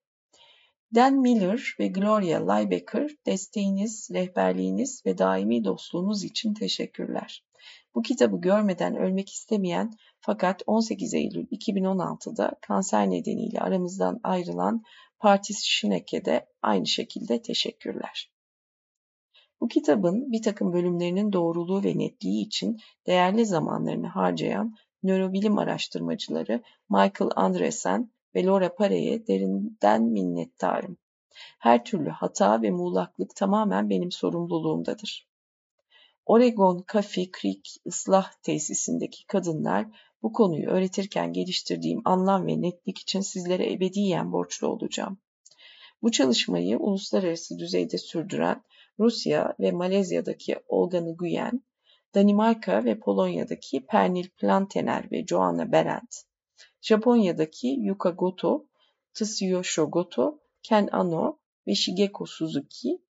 Dan 0.96 1.14
Miller 1.14 1.76
ve 1.80 1.88
Gloria 1.88 2.54
Liebecker 2.54 3.12
desteğiniz, 3.26 4.10
rehberliğiniz 4.14 5.06
ve 5.06 5.18
daimi 5.18 5.64
dostluğunuz 5.64 6.24
için 6.24 6.54
teşekkürler. 6.54 7.46
Bu 7.96 8.02
kitabı 8.02 8.42
görmeden 8.42 8.96
ölmek 8.96 9.30
istemeyen 9.30 9.94
fakat 10.20 10.64
18 10.68 11.14
Eylül 11.14 11.48
2016'da 11.48 12.56
kanser 12.62 13.10
nedeniyle 13.10 13.60
aramızdan 13.60 14.20
ayrılan 14.24 14.84
Partis 15.20 15.64
Schneck'e 15.64 16.26
de 16.26 16.46
aynı 16.62 16.88
şekilde 16.88 17.42
teşekkürler. 17.42 18.32
Bu 19.62 19.68
kitabın 19.68 20.32
bir 20.32 20.42
takım 20.42 20.74
bölümlerinin 20.74 21.34
doğruluğu 21.34 21.84
ve 21.84 21.98
netliği 21.98 22.46
için 22.46 22.80
değerli 23.08 23.46
zamanlarını 23.46 24.08
harcayan 24.08 24.76
nörobilim 25.04 25.58
araştırmacıları 25.58 26.64
Michael 26.90 27.32
Andresen 27.36 28.12
ve 28.36 28.46
Laura 28.46 28.76
Parey'e 28.76 29.28
derinden 29.28 30.04
minnettarım. 30.04 30.98
Her 31.60 31.86
türlü 31.86 32.10
hata 32.10 32.62
ve 32.62 32.72
muğlaklık 32.72 33.36
tamamen 33.36 33.90
benim 33.90 34.12
sorumluluğumdadır. 34.12 35.33
Oregon 36.26 36.84
Coffee 36.92 37.32
Creek 37.42 37.76
ıslah 37.88 38.32
tesisindeki 38.32 39.28
kadınlar 39.28 39.88
bu 40.22 40.34
konuyu 40.34 40.70
öğretirken 40.70 41.34
geliştirdiğim 41.34 42.02
anlam 42.06 42.48
ve 42.48 42.62
netlik 42.62 43.00
için 43.00 43.22
sizlere 43.22 43.74
ebediyen 43.74 44.32
borçlu 44.32 44.68
olacağım. 44.68 45.18
Bu 46.02 46.12
çalışmayı 46.12 46.78
uluslararası 46.78 47.60
düzeyde 47.60 47.98
sürdüren 47.98 48.64
Rusya 49.00 49.56
ve 49.60 49.72
Malezya'daki 49.72 50.56
Olga 50.68 51.02
Nguyen, 51.02 51.64
Danimarka 52.16 52.86
ve 52.86 53.00
Polonya'daki 53.00 53.86
Pernil 53.86 54.30
Plantener 54.30 55.12
ve 55.12 55.26
Joanna 55.26 55.72
Berendt, 55.72 56.16
Japonya'daki 56.82 57.68
Yuka 57.68 58.10
Goto, 58.10 58.66
Tsuyoshi 59.14 59.82
Goto, 59.82 60.40
Ken 60.62 60.90
Ano 60.92 61.40
ve 61.68 61.76
Shigeko 61.76 62.26
Suzuki 62.26 63.03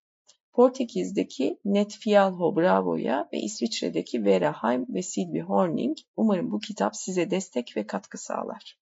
Portekiz'deki 0.53 1.59
Netfialho 1.65 2.55
Bravo'ya 2.55 3.29
ve 3.33 3.39
İsviçre'deki 3.39 4.25
Vera 4.25 4.63
Heim 4.63 4.85
ve 4.89 5.01
Sylvie 5.01 5.41
Horning 5.41 5.97
umarım 6.15 6.51
bu 6.51 6.59
kitap 6.59 6.95
size 6.95 7.31
destek 7.31 7.77
ve 7.77 7.87
katkı 7.87 8.17
sağlar. 8.17 8.77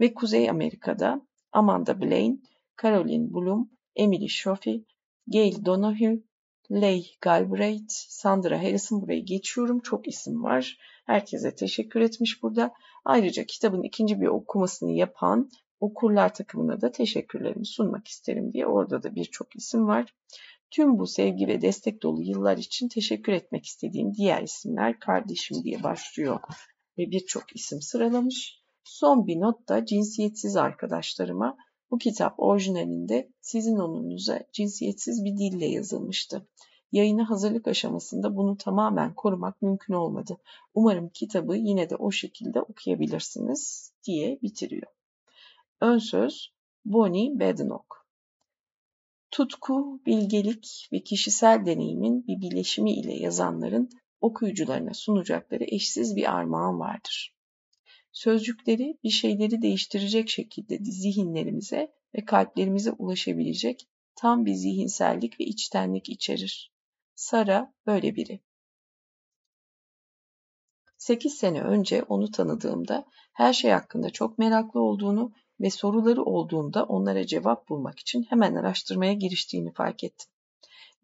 Ve 0.00 0.14
Kuzey 0.14 0.50
Amerika'da 0.50 1.26
Amanda 1.52 2.00
Blaine, 2.00 2.36
Caroline 2.82 3.34
Bloom, 3.34 3.70
Emily 3.96 4.28
Shofi, 4.28 4.84
Gail 5.26 5.64
Donohue, 5.64 6.22
Leigh 6.70 7.08
Galbraith, 7.20 7.92
Sandra 7.92 8.62
Harrison 8.62 9.02
burayı 9.02 9.24
geçiyorum. 9.24 9.80
Çok 9.80 10.08
isim 10.08 10.42
var. 10.42 10.78
Herkese 11.06 11.54
teşekkür 11.54 12.00
etmiş 12.00 12.42
burada. 12.42 12.74
Ayrıca 13.04 13.44
kitabın 13.44 13.82
ikinci 13.82 14.20
bir 14.20 14.26
okumasını 14.26 14.92
yapan 14.92 15.50
okurlar 15.80 16.34
takımına 16.34 16.80
da 16.80 16.90
teşekkürlerimi 16.90 17.66
sunmak 17.66 18.08
isterim 18.08 18.52
diye 18.52 18.66
orada 18.66 19.02
da 19.02 19.14
birçok 19.14 19.56
isim 19.56 19.86
var. 19.86 20.14
Tüm 20.74 20.98
bu 20.98 21.06
sevgi 21.06 21.48
ve 21.48 21.60
destek 21.60 22.02
dolu 22.02 22.22
yıllar 22.22 22.56
için 22.56 22.88
teşekkür 22.88 23.32
etmek 23.32 23.64
istediğim 23.64 24.14
diğer 24.14 24.42
isimler 24.42 25.00
kardeşim 25.00 25.64
diye 25.64 25.82
başlıyor 25.82 26.40
ve 26.98 27.10
birçok 27.10 27.56
isim 27.56 27.82
sıralamış. 27.82 28.62
Son 28.84 29.26
bir 29.26 29.40
not 29.40 29.68
da 29.68 29.86
cinsiyetsiz 29.86 30.56
arkadaşlarıma 30.56 31.56
bu 31.90 31.98
kitap 31.98 32.34
orijinalinde 32.38 33.32
sizin 33.40 33.76
onunuza 33.76 34.40
cinsiyetsiz 34.52 35.24
bir 35.24 35.36
dille 35.36 35.66
yazılmıştı. 35.66 36.48
Yayına 36.92 37.30
hazırlık 37.30 37.68
aşamasında 37.68 38.36
bunu 38.36 38.56
tamamen 38.56 39.14
korumak 39.14 39.62
mümkün 39.62 39.94
olmadı. 39.94 40.38
Umarım 40.74 41.08
kitabı 41.08 41.56
yine 41.56 41.90
de 41.90 41.96
o 41.96 42.10
şekilde 42.10 42.60
okuyabilirsiniz 42.62 43.92
diye 44.06 44.38
bitiriyor. 44.42 44.92
Ön 45.80 45.98
söz 45.98 46.52
Bonnie 46.84 47.40
Badenoch 47.40 48.03
Tutku, 49.34 50.00
bilgelik 50.06 50.88
ve 50.92 51.00
kişisel 51.00 51.66
deneyimin 51.66 52.26
bir 52.26 52.40
bileşimi 52.40 52.92
ile 52.92 53.14
yazanların 53.14 53.90
okuyucularına 54.20 54.94
sunacakları 54.94 55.64
eşsiz 55.64 56.16
bir 56.16 56.34
armağan 56.34 56.80
vardır. 56.80 57.36
Sözcükleri 58.12 58.98
bir 59.04 59.10
şeyleri 59.10 59.62
değiştirecek 59.62 60.28
şekilde 60.28 60.78
zihinlerimize 60.84 61.92
ve 62.14 62.24
kalplerimize 62.24 62.90
ulaşabilecek 62.90 63.88
tam 64.16 64.46
bir 64.46 64.54
zihinsellik 64.54 65.40
ve 65.40 65.44
içtenlik 65.44 66.08
içerir. 66.08 66.72
Sara 67.14 67.74
böyle 67.86 68.16
biri. 68.16 68.40
8 70.96 71.34
sene 71.34 71.60
önce 71.60 72.02
onu 72.02 72.30
tanıdığımda 72.30 73.06
her 73.32 73.52
şey 73.52 73.70
hakkında 73.70 74.10
çok 74.10 74.38
meraklı 74.38 74.80
olduğunu 74.80 75.32
ve 75.64 75.70
soruları 75.70 76.22
olduğunda 76.22 76.84
onlara 76.84 77.26
cevap 77.26 77.68
bulmak 77.68 77.98
için 77.98 78.22
hemen 78.22 78.54
araştırmaya 78.54 79.12
giriştiğini 79.12 79.72
fark 79.72 80.04
ettim. 80.04 80.30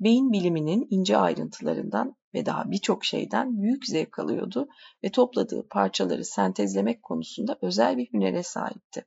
Beyin 0.01 0.33
biliminin 0.33 0.87
ince 0.91 1.17
ayrıntılarından 1.17 2.17
ve 2.35 2.47
daha 2.47 2.71
birçok 2.71 3.05
şeyden 3.05 3.63
büyük 3.63 3.87
zevk 3.87 4.19
alıyordu 4.19 4.69
ve 5.05 5.11
topladığı 5.11 5.69
parçaları 5.69 6.25
sentezlemek 6.25 7.03
konusunda 7.03 7.59
özel 7.63 7.97
bir 7.97 8.13
hünere 8.13 8.43
sahipti. 8.43 9.05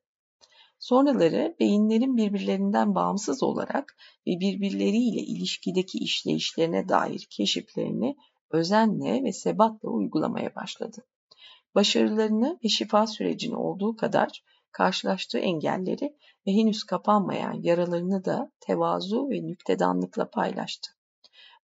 Sonraları 0.80 1.56
beyinlerin 1.60 2.18
birbirlerinden 2.18 2.96
bağımsız 2.96 3.44
olarak 3.44 3.98
ve 4.28 4.40
birbirleriyle 4.40 5.22
ilişkideki 5.22 5.98
işleyişlerine 5.98 6.90
dair 6.90 7.28
keşiflerini 7.30 8.16
özenle 8.52 9.24
ve 9.24 9.34
sebatla 9.34 9.90
uygulamaya 9.90 10.56
başladı. 10.56 11.06
Başarılarını 11.76 12.60
ve 12.64 12.70
şifa 12.70 13.08
sürecini 13.08 13.56
olduğu 13.56 13.96
kadar 13.96 14.44
karşılaştığı 14.74 15.40
engelleri 15.40 16.18
ve 16.48 16.52
henüz 16.52 16.84
kapanmayan 16.84 17.54
yaralarını 17.54 18.26
da 18.26 18.52
tevazu 18.60 19.30
ve 19.30 19.48
nüktedanlıkla 19.48 20.30
paylaştı. 20.30 20.92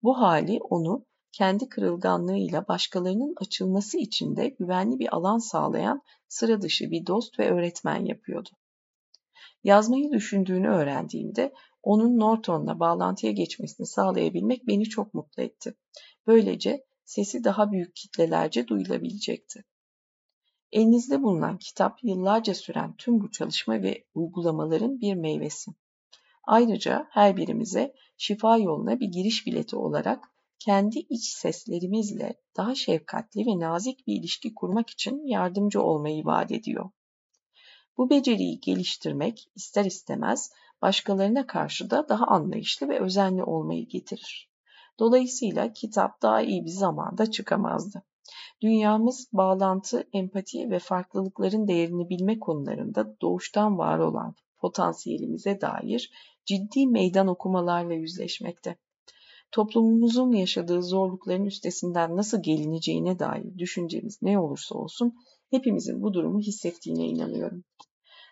Bu 0.04 0.20
hali 0.20 0.60
onu 0.70 1.06
kendi 1.32 1.70
kırılganlığıyla 1.70 2.68
başkalarının 2.68 3.34
açılması 3.38 3.98
için 3.98 4.36
de 4.36 4.48
güvenli 4.48 5.00
bir 5.00 5.16
alan 5.16 5.38
sağlayan 5.38 6.02
sıra 6.28 6.62
dışı 6.62 6.92
bir 6.92 7.08
dost 7.08 7.40
ve 7.40 7.52
öğretmen 7.52 8.06
yapıyordu. 8.06 8.50
Yazmayı 9.64 10.12
düşündüğünü 10.12 10.68
öğrendiğimde 10.68 11.54
onun 11.84 12.20
Norton'la 12.20 12.80
bağlantıya 12.80 13.32
geçmesini 13.32 13.88
sağlayabilmek 13.88 14.68
beni 14.68 14.84
çok 14.84 15.14
mutlu 15.14 15.44
etti. 15.44 15.76
Böylece 16.28 16.86
sesi 17.06 17.44
daha 17.44 17.72
büyük 17.72 17.96
kitlelerce 17.96 18.68
duyulabilecekti. 18.68 19.64
Elinizde 20.72 21.24
bulunan 21.24 21.58
kitap 21.58 22.04
yıllarca 22.04 22.56
süren 22.56 22.96
tüm 22.98 23.22
bu 23.22 23.32
çalışma 23.32 23.82
ve 23.82 24.04
uygulamaların 24.14 25.02
bir 25.02 25.16
meyvesi. 25.16 25.72
Ayrıca 26.44 27.08
her 27.10 27.38
birimize 27.38 27.94
şifa 28.18 28.58
yoluna 28.58 29.00
bir 29.00 29.08
giriş 29.08 29.46
bileti 29.46 29.76
olarak 29.76 30.24
kendi 30.60 31.00
iç 31.00 31.24
seslerimizle 31.24 32.36
daha 32.58 32.76
şefkatli 32.76 33.46
ve 33.46 33.60
nazik 33.60 34.08
bir 34.08 34.16
ilişki 34.16 34.54
kurmak 34.56 34.90
için 34.90 35.28
yardımcı 35.28 35.82
olmayı 35.82 36.26
vaat 36.26 36.52
ediyor. 36.52 36.90
Bu 37.98 38.10
beceriyi 38.10 38.60
geliştirmek 38.60 39.52
ister 39.56 39.86
istemez 39.86 40.52
başkalarına 40.82 41.48
karşı 41.48 41.90
da 41.90 42.10
daha 42.10 42.26
anlayışlı 42.26 42.90
ve 42.90 43.00
özenli 43.00 43.44
olmayı 43.44 43.88
getirir. 43.88 44.50
Dolayısıyla 45.00 45.74
kitap 45.74 46.22
daha 46.22 46.42
iyi 46.42 46.66
bir 46.66 46.70
zamanda 46.70 47.32
çıkamazdı. 47.32 48.04
Dünyamız 48.62 49.28
bağlantı, 49.34 50.08
empati 50.14 50.70
ve 50.70 50.80
farklılıkların 50.80 51.68
değerini 51.68 52.10
bilme 52.10 52.40
konularında 52.40 53.22
doğuştan 53.22 53.78
var 53.78 54.00
olan 54.00 54.36
potansiyelimize 54.58 55.62
dair 55.62 56.12
ciddi 56.46 56.88
meydan 56.88 57.28
okumalarla 57.28 57.94
yüzleşmekte. 57.94 58.76
Toplumumuzun 59.52 60.32
yaşadığı 60.32 60.84
zorlukların 60.84 61.46
üstesinden 61.46 62.18
nasıl 62.18 62.44
gelineceğine 62.44 63.20
dair 63.20 63.58
düşüncemiz 63.58 64.22
ne 64.22 64.40
olursa 64.40 64.76
olsun 64.76 65.16
hepimizin 65.50 66.02
bu 66.02 66.14
durumu 66.14 66.40
hissettiğine 66.40 67.06
inanıyorum. 67.08 67.64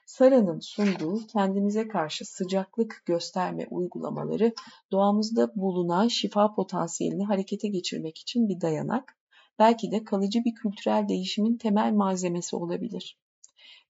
Sara'nın 0.06 0.60
sunduğu 0.60 1.28
kendimize 1.28 1.88
karşı 1.88 2.26
sıcaklık 2.26 3.04
gösterme 3.06 3.68
uygulamaları 3.70 4.54
doğamızda 4.92 5.56
bulunan 5.56 6.08
şifa 6.08 6.56
potansiyelini 6.56 7.26
harekete 7.26 7.68
geçirmek 7.68 8.18
için 8.18 8.50
bir 8.50 8.62
dayanak, 8.62 9.17
belki 9.60 9.92
de 9.92 10.04
kalıcı 10.04 10.44
bir 10.44 10.56
kültürel 10.56 11.08
değişimin 11.08 11.58
temel 11.58 11.94
malzemesi 11.94 12.56
olabilir. 12.56 13.18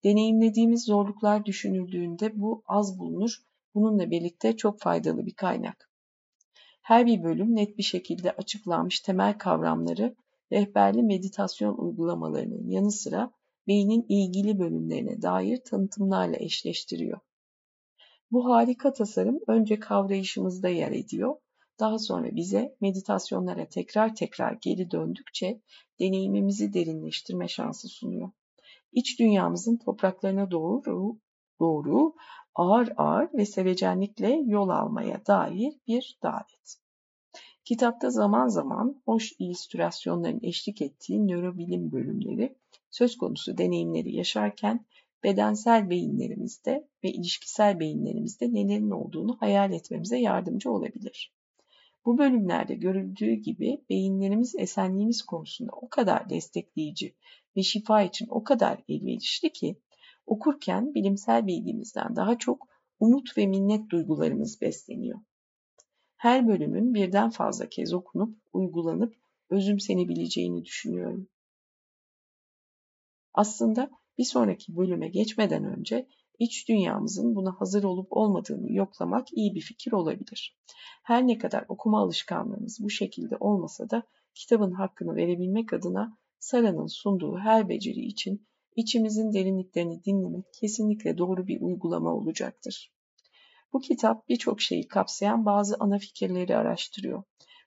Deneyimlediğimiz 0.03 0.85
zorluklar 0.85 1.45
düşünüldüğünde 1.45 2.41
bu 2.41 2.63
az 2.67 2.99
bulunur, 2.99 3.41
bununla 3.75 4.11
birlikte 4.11 4.57
çok 4.57 4.79
faydalı 4.79 5.25
bir 5.25 5.33
kaynak. 5.33 5.91
Her 6.81 7.05
bir 7.05 7.23
bölüm 7.23 7.55
net 7.55 7.77
bir 7.77 7.83
şekilde 7.83 8.31
açıklanmış 8.31 8.99
temel 8.99 9.37
kavramları 9.37 10.15
rehberli 10.51 11.03
meditasyon 11.03 11.77
uygulamalarının 11.77 12.69
yanı 12.69 12.91
sıra 12.91 13.31
beynin 13.67 14.05
ilgili 14.09 14.59
bölümlerine 14.59 15.21
dair 15.21 15.57
tanıtımlarla 15.57 16.37
eşleştiriyor. 16.37 17.19
Bu 18.31 18.49
harika 18.49 18.93
tasarım 18.93 19.39
önce 19.47 19.79
kavrayışımızda 19.79 20.69
yer 20.69 20.91
ediyor, 20.91 21.35
daha 21.79 21.99
sonra 21.99 22.35
bize 22.35 22.75
meditasyonlara 22.81 23.65
tekrar 23.65 24.15
tekrar 24.15 24.57
geri 24.61 24.91
döndükçe 24.91 25.61
deneyimimizi 25.99 26.73
derinleştirme 26.73 27.47
şansı 27.47 27.87
sunuyor. 27.87 28.31
İç 28.91 29.19
dünyamızın 29.19 29.77
topraklarına 29.77 30.51
doğru, 30.51 31.19
doğru 31.59 32.15
ağır 32.55 32.89
ağır 32.97 33.33
ve 33.33 33.45
sevecenlikle 33.45 34.41
yol 34.45 34.69
almaya 34.69 35.25
dair 35.25 35.73
bir 35.87 36.17
davet. 36.23 36.77
Kitapta 37.65 38.09
zaman 38.09 38.47
zaman 38.47 39.01
hoş 39.05 39.33
illüstrasyonların 39.39 40.39
eşlik 40.43 40.81
ettiği 40.81 41.27
nörobilim 41.27 41.91
bölümleri 41.91 42.57
söz 42.89 43.17
konusu 43.17 43.57
deneyimleri 43.57 44.15
yaşarken 44.15 44.85
bedensel 45.23 45.89
beyinlerimizde 45.89 46.87
ve 47.03 47.11
ilişkisel 47.11 47.79
beyinlerimizde 47.79 48.53
nelerin 48.53 48.91
olduğunu 48.91 49.37
hayal 49.39 49.71
etmemize 49.71 50.19
yardımcı 50.19 50.71
olabilir. 50.71 51.36
Bu 52.05 52.17
bölümlerde 52.17 52.75
görüldüğü 52.75 53.33
gibi 53.33 53.81
beyinlerimiz 53.89 54.55
esenliğimiz 54.55 55.21
konusunda 55.21 55.71
o 55.71 55.89
kadar 55.89 56.29
destekleyici 56.29 57.15
ve 57.57 57.63
şifa 57.63 58.01
için 58.01 58.27
o 58.29 58.43
kadar 58.43 58.83
elverişli 58.89 59.51
ki 59.53 59.81
okurken 60.25 60.93
bilimsel 60.93 61.47
bilgimizden 61.47 62.15
daha 62.15 62.37
çok 62.37 62.67
umut 62.99 63.37
ve 63.37 63.47
minnet 63.47 63.89
duygularımız 63.89 64.61
besleniyor. 64.61 65.19
Her 66.15 66.47
bölümün 66.47 66.93
birden 66.93 67.29
fazla 67.29 67.69
kez 67.69 67.93
okunup, 67.93 68.37
uygulanıp 68.53 69.15
özümsenebileceğini 69.49 70.65
düşünüyorum. 70.65 71.27
Aslında 73.33 73.89
bir 74.17 74.23
sonraki 74.23 74.75
bölüme 74.75 75.07
geçmeden 75.07 75.63
önce 75.63 76.07
iç 76.39 76.69
dünyamızın 76.69 77.35
buna 77.35 77.51
hazır 77.59 77.83
olup 77.83 78.07
olmadığını 78.09 78.73
yoklamak 78.73 79.27
iyi 79.33 79.55
bir 79.55 79.61
fikir 79.61 79.91
olabilir. 79.91 80.57
Her 81.03 81.27
ne 81.27 81.37
kadar 81.37 81.65
okuma 81.67 82.01
alışkanlığımız 82.01 82.79
bu 82.81 82.89
şekilde 82.89 83.37
olmasa 83.39 83.89
da 83.89 84.03
kitabın 84.33 84.71
hakkını 84.71 85.15
verebilmek 85.15 85.73
adına 85.73 86.17
Sara'nın 86.39 86.87
sunduğu 86.87 87.37
her 87.37 87.69
beceri 87.69 87.99
için 87.99 88.47
içimizin 88.75 89.33
derinliklerini 89.33 90.03
dinlemek 90.03 90.45
kesinlikle 90.53 91.17
doğru 91.17 91.47
bir 91.47 91.61
uygulama 91.61 92.13
olacaktır. 92.13 92.91
Bu 93.73 93.79
kitap 93.79 94.29
birçok 94.29 94.61
şeyi 94.61 94.87
kapsayan 94.87 95.45
bazı 95.45 95.75
ana 95.79 95.97
fikirleri 95.97 96.55
araştırıyor. 96.55 97.23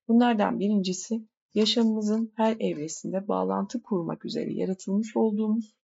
Bunlardan 0.09 0.61
birincisi 0.61 1.29
yaşamımızın 1.55 2.33
her 2.37 2.57
evresinde 2.61 3.29
bağlantı 3.29 3.83
kurmak 3.83 4.25
üzere 4.25 4.53
yaratılmış 4.53 5.17
olduğumuz 5.17 5.75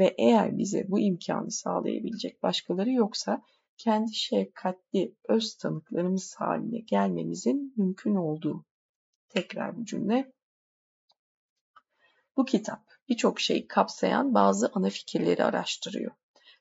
ve 0.00 0.14
eğer 0.18 0.58
bize 0.58 0.84
bu 0.88 1.00
imkanı 1.00 1.50
sağlayabilecek 1.50 2.42
başkaları 2.42 2.90
yoksa 2.90 3.42
kendi 3.76 4.14
şefkatli 4.14 5.14
öz 5.28 5.56
tanıklarımız 5.56 6.34
haline 6.38 6.78
gelmemizin 6.78 7.74
mümkün 7.76 8.14
olduğu. 8.14 8.64
Tekrar 9.28 9.76
bu 9.76 9.84
cümle. 9.84 10.32
Bu 12.36 12.44
kitap 12.44 12.80
birçok 13.08 13.40
şeyi 13.40 13.66
kapsayan 13.66 14.34
bazı 14.34 14.70
ana 14.74 14.90
fikirleri 14.90 15.44
araştırıyor. 15.44 16.12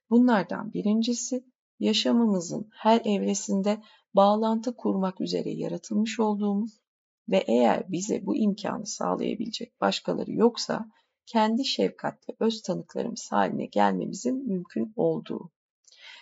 Bunlardan 0.09 0.73
birincisi 0.73 1.45
yaşamımızın 1.79 2.69
her 2.71 3.01
evresinde 3.05 3.83
bağlantı 4.13 4.75
kurmak 4.75 5.21
üzere 5.21 5.49
yaratılmış 5.49 6.19
olduğumuz 6.19 6.81
ve 7.29 7.37
eğer 7.47 7.91
bize 7.91 8.25
bu 8.25 8.35
imkanı 8.35 8.85
sağlayabilecek 8.85 9.81
başkaları 9.81 10.31
yoksa 10.31 10.91
kendi 11.29 11.65
şefkatli 11.65 12.35
öz 12.39 12.61
tanıklarımız 12.61 13.31
haline 13.31 13.65
gelmemizin 13.65 14.47
mümkün 14.47 14.93
olduğu. 14.95 15.51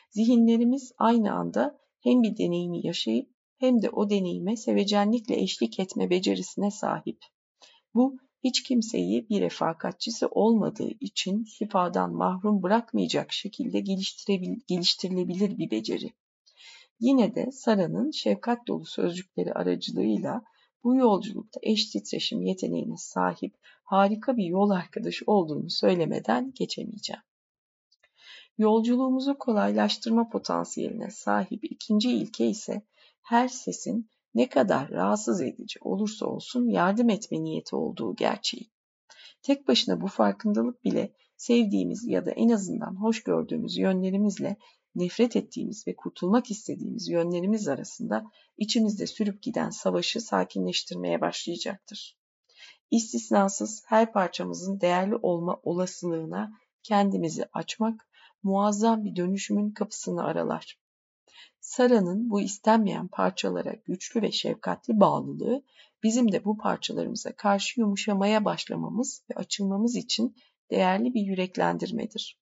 Zihinlerimiz 0.09 0.91
aynı 0.97 1.33
anda 1.33 1.77
hem 1.99 2.23
bir 2.23 2.37
deneyimi 2.37 2.87
yaşayıp 2.87 3.29
hem 3.57 3.81
de 3.81 3.89
o 3.89 4.09
deneyime 4.09 4.57
sevecenlikle 4.57 5.41
eşlik 5.41 5.79
etme 5.79 6.09
becerisine 6.09 6.71
sahip. 6.71 7.17
Bu 7.93 8.17
hiç 8.43 8.63
kimseyi 8.63 9.29
bir 9.29 9.41
refakatçisi 9.41 10.25
olmadığı 10.25 10.89
için 10.99 11.43
şifadan 11.43 12.13
mahrum 12.13 12.63
bırakmayacak 12.63 13.33
şekilde 13.33 13.79
geliştirilebilir 14.67 15.57
bir 15.57 15.71
beceri. 15.71 16.13
Yine 16.99 17.35
de 17.35 17.51
Sara'nın 17.51 18.11
şefkat 18.11 18.67
dolu 18.67 18.85
sözcükleri 18.85 19.53
aracılığıyla 19.53 20.41
bu 20.87 20.95
yolculukta 20.95 21.59
eş 21.63 21.85
titreşim 21.85 22.41
yeteneğine 22.41 22.97
sahip 22.97 23.55
harika 23.83 24.37
bir 24.37 24.45
yol 24.45 24.69
arkadaşı 24.69 25.25
olduğunu 25.27 25.69
söylemeden 25.69 26.53
geçemeyeceğim. 26.55 27.21
Yolculuğumuzu 28.57 29.37
kolaylaştırma 29.37 30.29
potansiyeline 30.29 31.09
sahip 31.11 31.63
ikinci 31.63 32.11
ilke 32.11 32.47
ise 32.47 32.81
her 33.21 33.47
sesin 33.47 34.09
ne 34.35 34.49
kadar 34.49 34.89
rahatsız 34.89 35.41
edici 35.41 35.79
olursa 35.81 36.25
olsun 36.25 36.69
yardım 36.69 37.09
etme 37.09 37.43
niyeti 37.43 37.75
olduğu 37.75 38.15
gerçeği. 38.15 38.71
Tek 39.41 39.67
başına 39.67 40.01
bu 40.01 40.07
farkındalık 40.07 40.83
bile 40.83 41.13
sevdiğimiz 41.37 42.07
ya 42.07 42.25
da 42.25 42.31
en 42.31 42.49
azından 42.49 42.95
hoş 42.95 43.23
gördüğümüz 43.23 43.77
yönlerimizle 43.77 44.57
nefret 44.97 45.35
ettiğimiz 45.35 45.87
ve 45.87 45.95
kurtulmak 45.95 46.51
istediğimiz 46.51 47.07
yönlerimiz 47.07 47.67
arasında 47.67 48.31
içimizde 48.57 49.07
sürüp 49.07 49.41
giden 49.41 49.69
savaşı 49.69 50.21
sakinleştirmeye 50.21 51.21
başlayacaktır. 51.21 52.17
İstisnasız 52.91 53.83
her 53.85 54.13
parçamızın 54.13 54.81
değerli 54.81 55.15
olma 55.15 55.59
olasılığına 55.63 56.51
kendimizi 56.83 57.45
açmak 57.53 58.07
muazzam 58.43 59.05
bir 59.05 59.15
dönüşümün 59.15 59.71
kapısını 59.71 60.23
aralar. 60.23 60.79
Sara'nın 61.59 62.29
bu 62.29 62.41
istenmeyen 62.41 63.07
parçalara 63.07 63.73
güçlü 63.85 64.21
ve 64.21 64.31
şefkatli 64.31 64.99
bağlılığı 64.99 65.63
bizim 66.03 66.31
de 66.31 66.45
bu 66.45 66.57
parçalarımıza 66.57 67.31
karşı 67.31 67.79
yumuşamaya 67.79 68.45
başlamamız 68.45 69.23
ve 69.29 69.35
açılmamız 69.35 69.95
için 69.95 70.35
değerli 70.71 71.13
bir 71.13 71.21
yüreklendirmedir. 71.21 72.39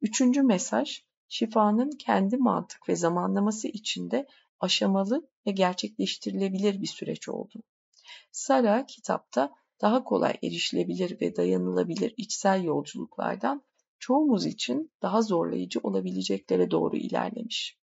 Üçüncü 0.00 0.42
mesaj, 0.42 1.02
şifanın 1.28 1.90
kendi 1.90 2.36
mantık 2.36 2.88
ve 2.88 2.96
zamanlaması 2.96 3.68
içinde 3.68 4.26
aşamalı 4.60 5.28
ve 5.46 5.50
gerçekleştirilebilir 5.50 6.82
bir 6.82 6.86
süreç 6.86 7.28
oldu. 7.28 7.62
Sara 8.32 8.86
kitapta 8.86 9.52
daha 9.80 10.04
kolay 10.04 10.34
erişilebilir 10.42 11.20
ve 11.20 11.36
dayanılabilir 11.36 12.14
içsel 12.16 12.64
yolculuklardan 12.64 13.62
çoğumuz 13.98 14.46
için 14.46 14.92
daha 15.02 15.22
zorlayıcı 15.22 15.80
olabileceklere 15.82 16.70
doğru 16.70 16.96
ilerlemiş. 16.96 17.78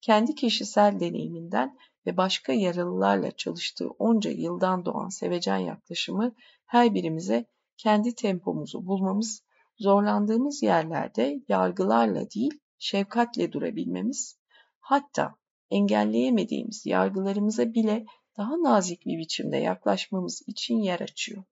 Kendi 0.00 0.34
kişisel 0.34 1.00
deneyiminden 1.00 1.78
ve 2.06 2.16
başka 2.16 2.52
yaralılarla 2.52 3.30
çalıştığı 3.30 3.90
onca 3.90 4.30
yıldan 4.30 4.84
doğan 4.84 5.08
sevecen 5.08 5.58
yaklaşımı 5.58 6.34
her 6.66 6.94
birimize 6.94 7.46
kendi 7.76 8.14
tempomuzu 8.14 8.86
bulmamız, 8.86 9.42
zorlandığımız 9.78 10.62
yerlerde 10.62 11.42
yargılarla 11.48 12.30
değil 12.30 12.61
şefkatle 12.82 13.52
durabilmemiz, 13.52 14.38
hatta 14.80 15.34
engelleyemediğimiz 15.70 16.86
yargılarımıza 16.86 17.74
bile 17.74 18.06
daha 18.36 18.62
nazik 18.62 19.06
bir 19.06 19.18
biçimde 19.18 19.56
yaklaşmamız 19.56 20.42
için 20.46 20.76
yer 20.76 21.00
açıyor. 21.00 21.44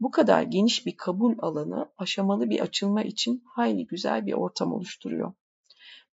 Bu 0.00 0.10
kadar 0.10 0.42
geniş 0.42 0.86
bir 0.86 0.96
kabul 0.96 1.34
alanı 1.38 1.92
aşamalı 1.98 2.50
bir 2.50 2.60
açılma 2.60 3.02
için 3.02 3.42
hayli 3.46 3.86
güzel 3.86 4.26
bir 4.26 4.32
ortam 4.32 4.72
oluşturuyor. 4.72 5.32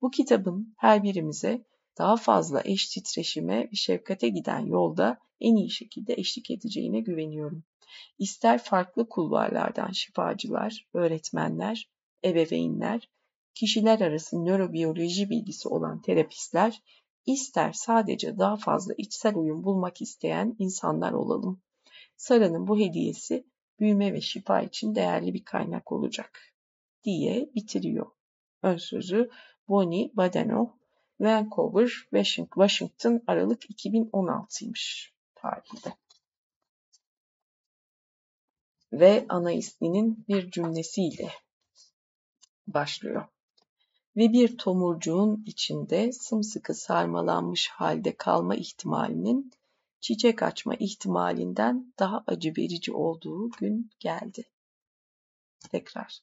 Bu 0.01 0.12
kitabın 0.12 0.75
her 0.77 1.03
birimize 1.03 1.65
daha 1.97 2.17
fazla 2.17 2.62
eş 2.65 2.88
titreşime 2.88 3.69
ve 3.71 3.75
şefkate 3.75 4.29
giden 4.29 4.65
yolda 4.65 5.19
en 5.41 5.56
iyi 5.56 5.69
şekilde 5.69 6.13
eşlik 6.13 6.51
edeceğine 6.51 6.99
güveniyorum. 6.99 7.63
İster 8.19 8.63
farklı 8.63 9.10
kulvarlardan 9.10 9.91
şifacılar, 9.91 10.88
öğretmenler, 10.93 11.89
ebeveynler, 12.25 13.10
kişiler 13.56 14.00
arası 14.00 14.46
nörobiyoloji 14.46 15.30
bilgisi 15.30 15.68
olan 15.70 16.02
terapistler, 16.02 16.82
ister 17.26 17.72
sadece 17.74 18.38
daha 18.38 18.58
fazla 18.58 18.94
içsel 18.98 19.36
uyum 19.36 19.63
bulmak 19.63 20.02
isteyen 20.02 20.56
insanlar 20.60 21.12
olalım. 21.12 21.62
Sara'nın 22.18 22.68
bu 22.68 22.80
hediyesi 22.80 23.48
büyüme 23.80 24.13
ve 24.13 24.22
şifa 24.22 24.62
için 24.62 24.96
değerli 24.96 25.34
bir 25.34 25.44
kaynak 25.44 25.92
olacak 25.92 26.39
diye 27.04 27.50
bitiriyor. 27.56 28.12
Ön 28.62 28.78
sözü 28.78 29.30
Bonnie 29.68 30.12
Badenoch, 30.13 30.72
Vancouver, 31.20 31.89
Washington, 32.54 33.22
Aralık 33.28 33.66
2016'ymış 33.66 35.13
tarihinde. 35.36 35.98
Ve 38.92 39.26
ana 39.30 39.52
isminin 39.52 40.26
bir 40.28 40.52
cümlesiyle 40.52 41.30
başlıyor. 42.68 43.33
Ve 44.17 44.34
bir 44.34 44.58
tomurcuğun 44.58 45.43
içinde 45.45 46.12
sımsıkı 46.12 46.73
sarmalanmış 46.73 47.69
halde 47.69 48.15
kalma 48.17 48.56
ihtimalinin 48.56 49.52
çiçek 49.99 50.43
açma 50.43 50.76
ihtimalinden 50.76 51.93
daha 51.99 52.23
acı 52.28 52.54
verici 52.58 52.93
olduğu 52.93 53.49
gün 53.49 53.91
geldi. 53.99 54.45
Tekrar. 55.71 56.19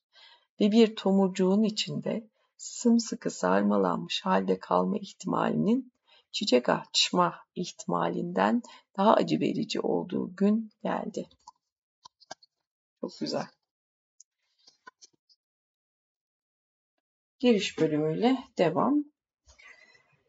Ve 0.60 0.72
bir 0.72 0.96
tomurcuğun 0.96 1.62
içinde 1.62 2.28
sımsıkı 2.56 3.30
sarmalanmış 3.30 4.24
halde 4.24 4.58
kalma 4.58 4.98
ihtimalinin 4.98 5.92
çiçek 6.32 6.68
açma 6.68 7.34
ihtimalinden 7.54 8.62
daha 8.96 9.14
acı 9.14 9.40
verici 9.40 9.80
olduğu 9.80 10.36
gün 10.36 10.70
geldi. 10.82 11.28
Çok 13.00 13.18
güzel. 13.20 13.46
Giriş 17.40 17.78
bölümüyle 17.78 18.38
devam. 18.58 19.04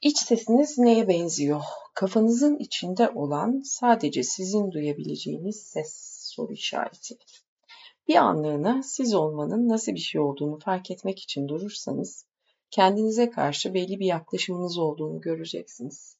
İç 0.01 0.17
sesiniz 0.17 0.77
neye 0.77 1.07
benziyor? 1.07 1.61
Kafanızın 1.93 2.57
içinde 2.57 3.09
olan 3.09 3.61
sadece 3.65 4.23
sizin 4.23 4.71
duyabileceğiniz 4.71 5.63
ses 5.63 5.93
soru 6.35 6.53
işareti. 6.53 7.17
Bir 8.07 8.15
anlığına 8.15 8.83
siz 8.83 9.13
olmanın 9.13 9.69
nasıl 9.69 9.91
bir 9.91 9.99
şey 9.99 10.21
olduğunu 10.21 10.59
fark 10.59 10.91
etmek 10.91 11.19
için 11.19 11.47
durursanız, 11.47 12.25
kendinize 12.69 13.29
karşı 13.29 13.73
belli 13.73 13.99
bir 13.99 14.05
yaklaşımınız 14.05 14.77
olduğunu 14.77 15.21
göreceksiniz. 15.21 16.17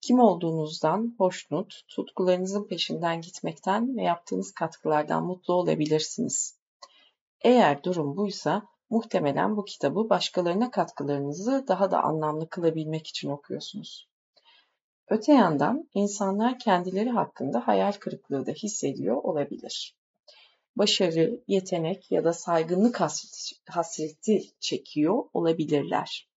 Kim 0.00 0.18
olduğunuzdan 0.20 1.14
hoşnut, 1.18 1.82
tutkularınızın 1.88 2.68
peşinden 2.68 3.20
gitmekten 3.20 3.96
ve 3.96 4.02
yaptığınız 4.02 4.52
katkılardan 4.52 5.24
mutlu 5.24 5.54
olabilirsiniz. 5.54 6.58
Eğer 7.40 7.84
durum 7.84 8.16
buysa, 8.16 8.73
muhtemelen 8.90 9.56
bu 9.56 9.64
kitabı 9.64 10.08
başkalarına 10.10 10.70
katkılarınızı 10.70 11.64
daha 11.68 11.90
da 11.90 12.02
anlamlı 12.02 12.48
kılabilmek 12.48 13.06
için 13.06 13.30
okuyorsunuz. 13.30 14.08
Öte 15.08 15.32
yandan 15.32 15.88
insanlar 15.94 16.58
kendileri 16.58 17.10
hakkında 17.10 17.66
hayal 17.66 17.92
kırıklığı 17.92 18.46
da 18.46 18.52
hissediyor 18.52 19.16
olabilir 19.16 19.96
başarı, 20.76 21.40
yetenek 21.48 22.12
ya 22.12 22.24
da 22.24 22.32
saygınlık 22.32 23.00
hasreti 23.68 24.42
çekiyor 24.60 25.24
olabilirler. 25.32 26.28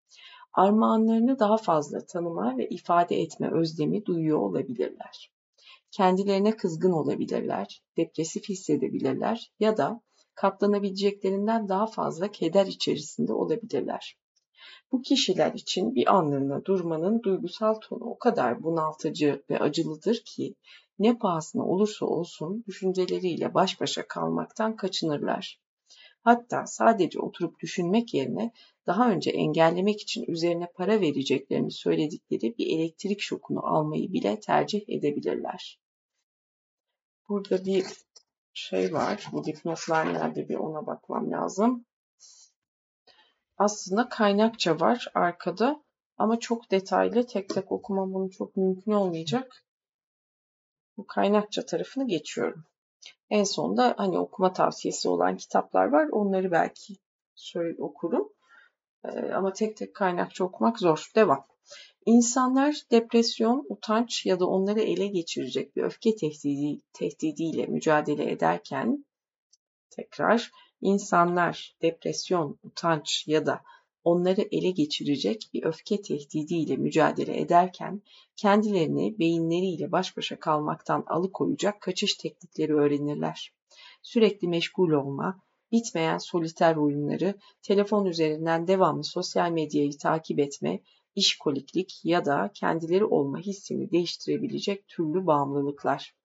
Armağanlarını 0.53 1.39
daha 1.39 1.57
fazla 1.57 2.05
tanıma 2.05 2.57
ve 2.57 2.69
ifade 2.69 3.21
etme 3.21 3.51
özlemi 3.51 4.05
duyuyor 4.05 4.39
olabilirler. 4.39 5.31
Kendilerine 5.91 6.57
kızgın 6.57 6.91
olabilirler, 6.91 7.81
depresif 7.97 8.49
hissedebilirler 8.49 9.51
ya 9.59 9.77
da 9.77 10.01
katlanabileceklerinden 10.37 11.69
daha 11.69 11.87
fazla 11.87 12.31
keder 12.31 12.65
içerisinde 12.65 13.33
olabilirler. 13.33 14.17
Bu 14.91 15.01
kişiler 15.01 15.53
için 15.53 15.95
bir 15.95 16.15
anlığına 16.15 16.65
durmanın 16.65 17.23
duygusal 17.23 17.73
tonu 17.73 18.03
o 18.03 18.17
kadar 18.17 18.63
bunaltıcı 18.63 19.43
ve 19.49 19.59
acılıdır 19.59 20.21
ki 20.25 20.55
ne 20.99 21.17
pahasına 21.17 21.65
olursa 21.65 22.05
olsun 22.05 22.63
düşünceleriyle 22.67 23.53
baş 23.53 23.81
başa 23.81 24.07
kalmaktan 24.07 24.75
kaçınırlar. 24.75 25.59
Hatta 26.21 26.65
sadece 26.65 27.19
oturup 27.19 27.59
düşünmek 27.59 28.13
yerine 28.13 28.51
daha 28.87 29.11
önce 29.11 29.31
engellemek 29.31 30.01
için 30.01 30.25
üzerine 30.27 30.67
para 30.75 31.01
vereceklerini 31.01 31.71
söyledikleri 31.71 32.57
bir 32.57 32.67
elektrik 32.67 33.21
şokunu 33.21 33.65
almayı 33.65 34.13
bile 34.13 34.39
tercih 34.39 34.89
edebilirler. 34.89 35.79
Burada 37.29 37.65
bir 37.65 37.85
şey 38.57 38.93
var. 38.93 39.27
Bu 39.31 39.43
dipnotlar 39.43 40.13
nerede 40.13 40.49
bir 40.49 40.55
ona 40.55 40.87
bakmam 40.87 41.31
lazım. 41.31 41.85
Aslında 43.57 44.09
kaynakça 44.09 44.79
var 44.79 45.11
arkada 45.13 45.83
ama 46.17 46.39
çok 46.39 46.71
detaylı 46.71 47.27
tek 47.27 47.49
tek 47.49 47.71
okumam 47.71 48.13
bunu 48.13 48.29
çok 48.31 48.57
mümkün 48.57 48.91
olmayacak 48.91 49.63
bu 50.97 51.07
kaynakça 51.07 51.65
tarafını 51.65 52.07
geçiyorum. 52.07 52.63
En 53.29 53.43
sonda 53.43 53.93
hani 53.97 54.19
okuma 54.19 54.53
tavsiyesi 54.53 55.09
olan 55.09 55.37
kitaplar 55.37 55.85
var. 55.85 56.07
Onları 56.11 56.51
belki 56.51 56.97
söyle 57.35 57.75
okurum. 57.79 58.29
Ee, 59.05 59.31
ama 59.33 59.53
tek 59.53 59.77
tek 59.77 59.95
kaynakça 59.95 60.43
okumak 60.43 60.79
zor. 60.79 61.11
Devam. 61.15 61.45
İnsanlar 62.07 62.81
depresyon, 62.91 63.65
utanç 63.69 64.25
ya 64.25 64.39
da 64.39 64.47
onları 64.47 64.81
ele 64.81 65.07
geçirecek 65.07 65.75
bir 65.75 65.83
öfke 65.83 66.15
tehdidi, 66.15 66.81
tehdidiyle 66.93 67.65
mücadele 67.65 68.31
ederken 68.31 69.05
tekrar 69.89 70.51
insanlar 70.81 71.75
depresyon, 71.81 72.59
utanç 72.63 73.27
ya 73.27 73.45
da 73.45 73.61
onları 74.03 74.41
ele 74.51 74.71
geçirecek 74.71 75.49
bir 75.53 75.63
öfke 75.63 76.01
tehdidiyle 76.01 76.77
mücadele 76.77 77.39
ederken 77.39 78.01
kendilerini 78.35 79.19
beyinleriyle 79.19 79.91
baş 79.91 80.17
başa 80.17 80.39
kalmaktan 80.39 81.03
alıkoyacak 81.07 81.81
kaçış 81.81 82.15
teknikleri 82.15 82.75
öğrenirler. 82.75 83.53
Sürekli 84.01 84.47
meşgul 84.47 84.91
olma, 84.91 85.41
bitmeyen 85.71 86.17
soliter 86.17 86.75
oyunları, 86.75 87.35
telefon 87.61 88.05
üzerinden 88.05 88.67
devamlı 88.67 89.03
sosyal 89.03 89.51
medyayı 89.51 89.97
takip 89.97 90.39
etme, 90.39 90.79
işkoliklik 91.17 92.01
ya 92.03 92.25
da 92.25 92.51
kendileri 92.53 93.05
olma 93.05 93.39
hissini 93.39 93.91
değiştirebilecek 93.91 94.87
türlü 94.87 95.25
bağımlılıklar. 95.25 96.15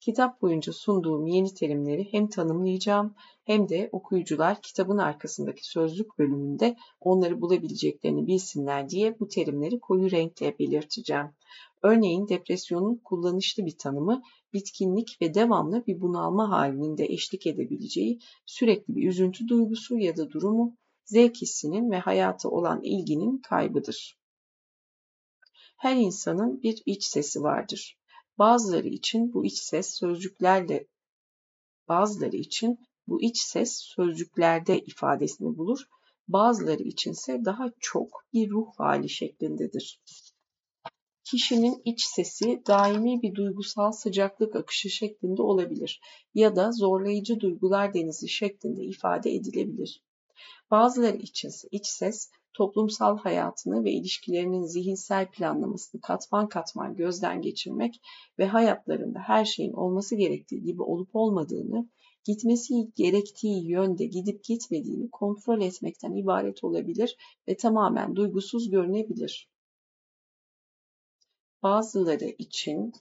Kitap 0.00 0.42
boyunca 0.42 0.72
sunduğum 0.72 1.26
yeni 1.26 1.54
terimleri 1.54 2.12
hem 2.12 2.28
tanımlayacağım 2.28 3.14
hem 3.44 3.68
de 3.68 3.88
okuyucular 3.92 4.62
kitabın 4.62 4.98
arkasındaki 4.98 5.66
sözlük 5.66 6.18
bölümünde 6.18 6.76
onları 7.00 7.40
bulabileceklerini 7.40 8.26
bilsinler 8.26 8.88
diye 8.88 9.20
bu 9.20 9.28
terimleri 9.28 9.80
koyu 9.80 10.10
renkle 10.10 10.58
belirteceğim. 10.58 11.26
Örneğin 11.82 12.28
depresyonun 12.28 13.00
kullanışlı 13.04 13.66
bir 13.66 13.78
tanımı 13.78 14.22
bitkinlik 14.52 15.18
ve 15.22 15.34
devamlı 15.34 15.86
bir 15.86 16.00
bunalma 16.00 16.50
halinin 16.50 16.98
de 16.98 17.04
eşlik 17.04 17.46
edebileceği 17.46 18.18
sürekli 18.46 18.96
bir 18.96 19.08
üzüntü 19.08 19.48
duygusu 19.48 19.98
ya 19.98 20.16
da 20.16 20.30
durumu, 20.30 20.76
zevk 21.04 21.36
hissinin 21.36 21.90
ve 21.90 21.98
hayata 21.98 22.48
olan 22.48 22.82
ilginin 22.82 23.38
kaybıdır. 23.38 24.19
Her 25.80 25.96
insanın 25.96 26.62
bir 26.62 26.82
iç 26.86 27.04
sesi 27.04 27.42
vardır. 27.42 27.98
Bazıları 28.38 28.88
için 28.88 29.34
bu 29.34 29.46
iç 29.46 29.58
ses 29.58 29.94
sözcüklerle 29.98 30.86
bazıları 31.88 32.36
için 32.36 32.78
bu 33.06 33.22
iç 33.22 33.38
ses 33.38 33.76
sözcüklerde 33.96 34.78
ifadesini 34.78 35.58
bulur. 35.58 35.78
Bazıları 36.28 36.82
içinse 36.82 37.44
daha 37.44 37.66
çok 37.78 38.24
bir 38.32 38.50
ruh 38.50 38.66
hali 38.76 39.08
şeklindedir. 39.08 40.00
kişinin 41.24 41.82
iç 41.84 42.04
sesi 42.04 42.62
daimi 42.66 43.22
bir 43.22 43.34
duygusal 43.34 43.92
sıcaklık 43.92 44.56
akışı 44.56 44.90
şeklinde 44.90 45.42
olabilir 45.42 46.00
ya 46.34 46.56
da 46.56 46.72
zorlayıcı 46.72 47.40
duygular 47.40 47.94
denizi 47.94 48.28
şeklinde 48.28 48.84
ifade 48.84 49.34
edilebilir. 49.34 50.02
Bazıları 50.70 51.16
için 51.16 51.50
iç 51.70 51.86
ses 51.86 52.30
toplumsal 52.54 53.18
hayatını 53.18 53.84
ve 53.84 53.92
ilişkilerinin 53.92 54.62
zihinsel 54.62 55.30
planlamasını 55.30 56.00
katman 56.00 56.48
katman 56.48 56.96
gözden 56.96 57.42
geçirmek 57.42 58.00
ve 58.38 58.46
hayatlarında 58.46 59.18
her 59.18 59.44
şeyin 59.44 59.72
olması 59.72 60.16
gerektiği 60.16 60.62
gibi 60.62 60.82
olup 60.82 61.10
olmadığını, 61.12 61.88
gitmesi 62.24 62.74
gerektiği 62.96 63.70
yönde 63.70 64.06
gidip 64.06 64.44
gitmediğini 64.44 65.10
kontrol 65.10 65.60
etmekten 65.60 66.12
ibaret 66.12 66.64
olabilir 66.64 67.16
ve 67.48 67.56
tamamen 67.56 68.16
duygusuz 68.16 68.70
görünebilir. 68.70 69.50
Bazıları 71.62 72.34
için 72.38 72.92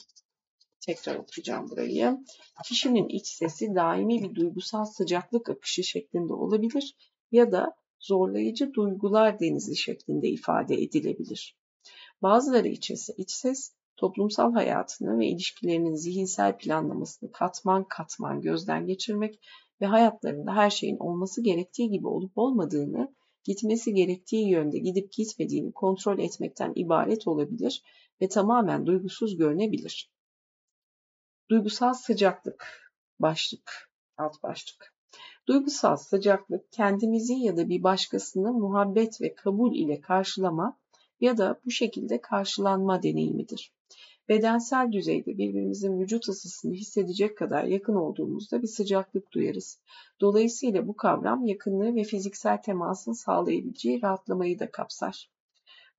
tekrar 0.82 1.16
okuyacağım 1.16 1.70
burayı. 1.70 2.18
Kişinin 2.66 3.08
iç 3.10 3.28
sesi 3.28 3.76
daimi 3.76 4.24
bir 4.24 4.36
duygusal 4.36 4.86
sıcaklık 4.86 5.50
akışı 5.50 5.84
şeklinde 5.84 6.34
olabilir 6.34 6.96
ya 7.32 7.52
da 7.52 7.76
zorlayıcı 8.00 8.74
duygular 8.74 9.40
denizi 9.40 9.76
şeklinde 9.76 10.30
ifade 10.30 10.76
edilebilir. 10.76 11.58
Bazıları 12.22 12.68
için 12.68 12.94
ise 12.94 13.14
iç 13.18 13.32
ses 13.32 13.74
toplumsal 13.98 14.54
hayatını 14.54 15.20
ve 15.20 15.28
ilişkilerinin 15.28 15.96
zihinsel 15.96 16.58
planlamasını 16.58 17.32
katman 17.32 17.88
katman 17.88 18.42
gözden 18.42 18.86
geçirmek 18.86 19.40
ve 19.82 19.86
hayatlarında 19.86 20.56
her 20.56 20.70
şeyin 20.70 20.98
olması 20.98 21.44
gerektiği 21.44 21.90
gibi 21.90 22.08
olup 22.08 22.38
olmadığını, 22.38 23.16
gitmesi 23.44 23.94
gerektiği 23.94 24.50
yönde 24.50 24.80
gidip 24.80 25.12
gitmediğini 25.12 25.72
kontrol 25.72 26.20
etmekten 26.20 26.74
ibaret 26.76 27.28
olabilir 27.28 27.84
ve 28.22 28.28
tamamen 28.28 28.86
duygusuz 28.86 29.38
görünebilir. 29.38 30.12
Duygusal 31.50 31.94
sıcaklık 31.94 32.92
başlık, 33.20 33.92
alt 34.18 34.44
başlık. 34.44 34.99
Duygusal 35.50 35.98
sıcaklık 35.98 36.72
kendimizi 36.72 37.34
ya 37.34 37.58
da 37.58 37.70
bir 37.70 37.84
başkasını 37.84 38.54
muhabbet 38.54 39.22
ve 39.22 39.34
kabul 39.36 39.76
ile 39.76 40.02
karşılama 40.02 40.78
ya 41.22 41.38
da 41.38 41.60
bu 41.66 41.72
şekilde 41.72 42.22
karşılanma 42.22 43.04
deneyimidir. 43.04 43.74
Bedensel 44.30 44.92
düzeyde 44.92 45.38
birbirimizin 45.38 46.00
vücut 46.00 46.30
ısısını 46.30 46.74
hissedecek 46.74 47.38
kadar 47.38 47.64
yakın 47.64 47.96
olduğumuzda 47.96 48.62
bir 48.62 48.68
sıcaklık 48.68 49.32
duyarız. 49.32 49.80
Dolayısıyla 50.22 50.88
bu 50.88 50.96
kavram 50.96 51.46
yakınlığı 51.46 51.96
ve 51.96 52.04
fiziksel 52.04 52.62
temasın 52.62 53.14
sağlayabileceği 53.14 54.02
rahatlamayı 54.02 54.60
da 54.60 54.72
kapsar. 54.72 55.30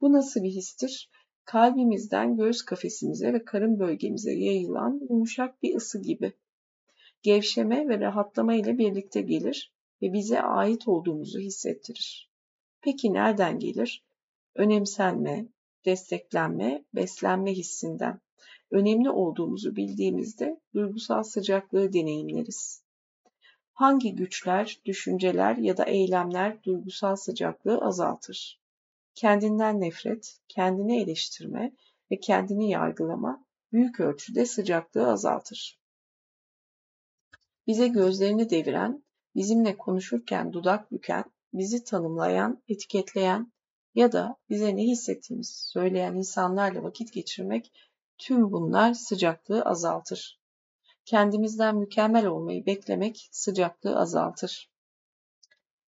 Bu 0.00 0.12
nasıl 0.12 0.42
bir 0.42 0.50
histir? 0.50 1.10
Kalbimizden 1.44 2.36
göğüs 2.36 2.62
kafesimize 2.62 3.32
ve 3.32 3.44
karın 3.44 3.78
bölgemize 3.78 4.32
yayılan 4.32 5.00
yumuşak 5.10 5.62
bir 5.62 5.74
ısı 5.74 6.02
gibi 6.02 6.32
gevşeme 7.22 7.88
ve 7.88 8.00
rahatlama 8.00 8.54
ile 8.54 8.78
birlikte 8.78 9.20
gelir 9.20 9.72
ve 10.02 10.12
bize 10.12 10.42
ait 10.42 10.88
olduğumuzu 10.88 11.38
hissettirir. 11.38 12.30
Peki 12.80 13.12
nereden 13.12 13.58
gelir? 13.58 14.04
Önemsenme, 14.54 15.46
desteklenme, 15.84 16.84
beslenme 16.94 17.52
hissinden. 17.52 18.20
Önemli 18.70 19.10
olduğumuzu 19.10 19.76
bildiğimizde 19.76 20.60
duygusal 20.74 21.22
sıcaklığı 21.22 21.92
deneyimleriz. 21.92 22.82
Hangi 23.72 24.14
güçler, 24.14 24.80
düşünceler 24.84 25.56
ya 25.56 25.76
da 25.76 25.84
eylemler 25.84 26.64
duygusal 26.64 27.16
sıcaklığı 27.16 27.78
azaltır? 27.78 28.60
Kendinden 29.14 29.80
nefret, 29.80 30.38
kendini 30.48 31.02
eleştirme 31.02 31.72
ve 32.10 32.20
kendini 32.20 32.70
yargılama 32.70 33.44
büyük 33.72 34.00
ölçüde 34.00 34.46
sıcaklığı 34.46 35.08
azaltır. 35.08 35.79
Bize 37.66 37.88
gözlerini 37.88 38.50
deviren, 38.50 39.04
bizimle 39.34 39.76
konuşurken 39.76 40.52
dudak 40.52 40.92
büken, 40.92 41.24
bizi 41.52 41.84
tanımlayan, 41.84 42.62
etiketleyen 42.68 43.52
ya 43.94 44.12
da 44.12 44.36
bize 44.48 44.76
ne 44.76 44.82
hissettiğimizi 44.82 45.52
söyleyen 45.52 46.14
insanlarla 46.14 46.82
vakit 46.82 47.12
geçirmek 47.12 47.72
tüm 48.18 48.52
bunlar 48.52 48.94
sıcaklığı 48.94 49.62
azaltır. 49.62 50.40
Kendimizden 51.04 51.76
mükemmel 51.76 52.26
olmayı 52.26 52.66
beklemek 52.66 53.28
sıcaklığı 53.32 53.98
azaltır. 53.98 54.70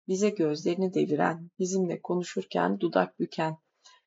Bize 0.08 0.30
gözlerini 0.30 0.94
deviren, 0.94 1.50
bizimle 1.58 2.02
konuşurken 2.02 2.80
dudak 2.80 3.20
büken, 3.20 3.58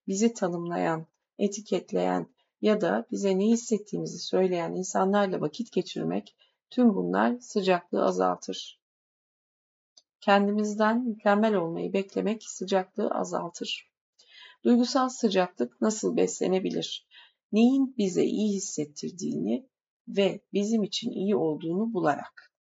bizi 0.07 0.33
tanımlayan, 0.33 1.07
etiketleyen 1.37 2.33
ya 2.61 2.81
da 2.81 3.05
bize 3.11 3.39
ne 3.39 3.45
hissettiğimizi 3.45 4.19
söyleyen 4.19 4.71
insanlarla 4.71 5.41
vakit 5.41 5.71
geçirmek 5.71 6.35
Tüm 6.73 6.95
bunlar 6.95 7.39
sıcaklığı 7.39 8.05
azaltır. 8.05 8.81
Kendimizden 10.21 11.07
mükemmel 11.07 11.55
olmayı 11.55 11.93
beklemek 11.93 12.43
sıcaklığı 12.43 13.09
azaltır. 13.09 13.91
Duygusal 14.63 15.09
sıcaklık 15.09 15.81
nasıl 15.81 16.15
beslenebilir? 16.17 17.07
Neyin 17.51 17.95
bize 17.97 18.23
iyi 18.23 18.55
hissettirdiğini 18.55 19.69
ve 20.07 20.41
bizim 20.53 20.83
için 20.83 21.11
iyi 21.11 21.35
olduğunu 21.35 21.93
bularak. 21.93 22.53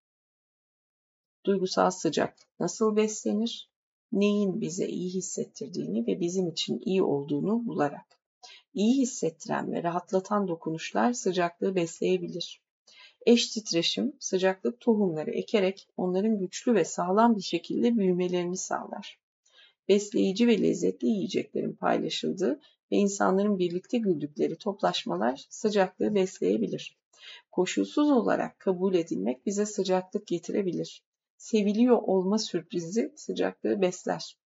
Duygusal 1.46 1.92
sıcaklık 1.92 2.60
nasıl 2.60 2.96
beslenir? 2.96 3.72
Neyin 4.12 4.62
bize 4.62 4.88
iyi 4.88 5.14
hissettirdiğini 5.14 6.08
ve 6.08 6.20
bizim 6.20 6.48
için 6.48 6.80
iyi 6.86 7.04
olduğunu 7.04 7.66
bularak. 7.66 8.22
İyi 8.74 9.02
hissettiren 9.02 9.72
ve 9.72 9.84
rahatlatan 9.84 10.48
dokunuşlar 10.48 11.14
sıcaklığı 11.14 11.76
besleyebilir. 11.76 12.61
Eş 13.26 13.48
titreşim, 13.48 14.14
sıcaklık 14.20 14.80
tohumları 14.80 15.32
ekerek 15.32 15.88
onların 15.98 16.40
güçlü 16.40 16.74
ve 16.74 16.86
sağlam 16.86 17.36
bir 17.36 17.42
şekilde 17.42 17.98
büyümelerini 17.98 18.58
sağlar. 18.58 19.20
Besleyici 19.90 20.48
ve 20.48 20.62
lezzetli 20.62 21.08
yiyeceklerin 21.08 21.74
paylaşıldığı 21.74 22.60
ve 22.92 22.96
insanların 22.96 23.60
birlikte 23.60 23.98
güldükleri 23.98 24.56
toplaşmalar 24.56 25.46
sıcaklığı 25.50 26.16
besleyebilir. 26.16 26.98
Koşulsuz 27.52 28.12
olarak 28.12 28.60
kabul 28.60 28.94
edilmek 28.94 29.46
bize 29.46 29.66
sıcaklık 29.66 30.28
getirebilir. 30.28 31.04
Seviliyor 31.38 31.98
olma 32.02 32.38
sürprizi 32.38 33.14
sıcaklığı 33.16 33.82
besler. 33.82 34.38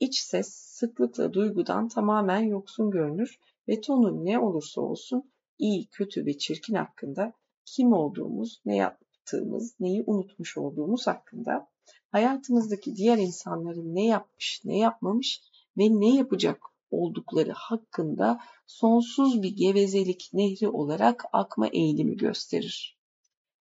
İç 0.00 0.18
ses 0.18 0.48
sıklıkla 0.48 1.32
duygudan 1.32 1.88
tamamen 1.88 2.40
yoksun 2.40 2.90
görünür 2.90 3.38
ve 3.68 3.80
tonu 3.80 4.24
ne 4.24 4.38
olursa 4.38 4.80
olsun 4.80 5.30
iyi, 5.58 5.86
kötü 5.86 6.26
ve 6.26 6.38
çirkin 6.38 6.74
hakkında 6.74 7.32
kim 7.64 7.92
olduğumuz, 7.92 8.60
ne 8.64 8.76
yaptığımız, 8.76 9.74
neyi 9.80 10.04
unutmuş 10.06 10.58
olduğumuz 10.58 11.06
hakkında 11.06 11.68
hayatımızdaki 12.12 12.96
diğer 12.96 13.18
insanların 13.18 13.94
ne 13.94 14.06
yapmış, 14.06 14.62
ne 14.64 14.78
yapmamış 14.78 15.42
ve 15.78 16.00
ne 16.00 16.14
yapacak 16.14 16.62
oldukları 16.90 17.52
hakkında 17.52 18.40
sonsuz 18.66 19.42
bir 19.42 19.56
gevezelik 19.56 20.30
nehri 20.32 20.68
olarak 20.68 21.24
akma 21.32 21.68
eğilimi 21.68 22.16
gösterir. 22.16 22.98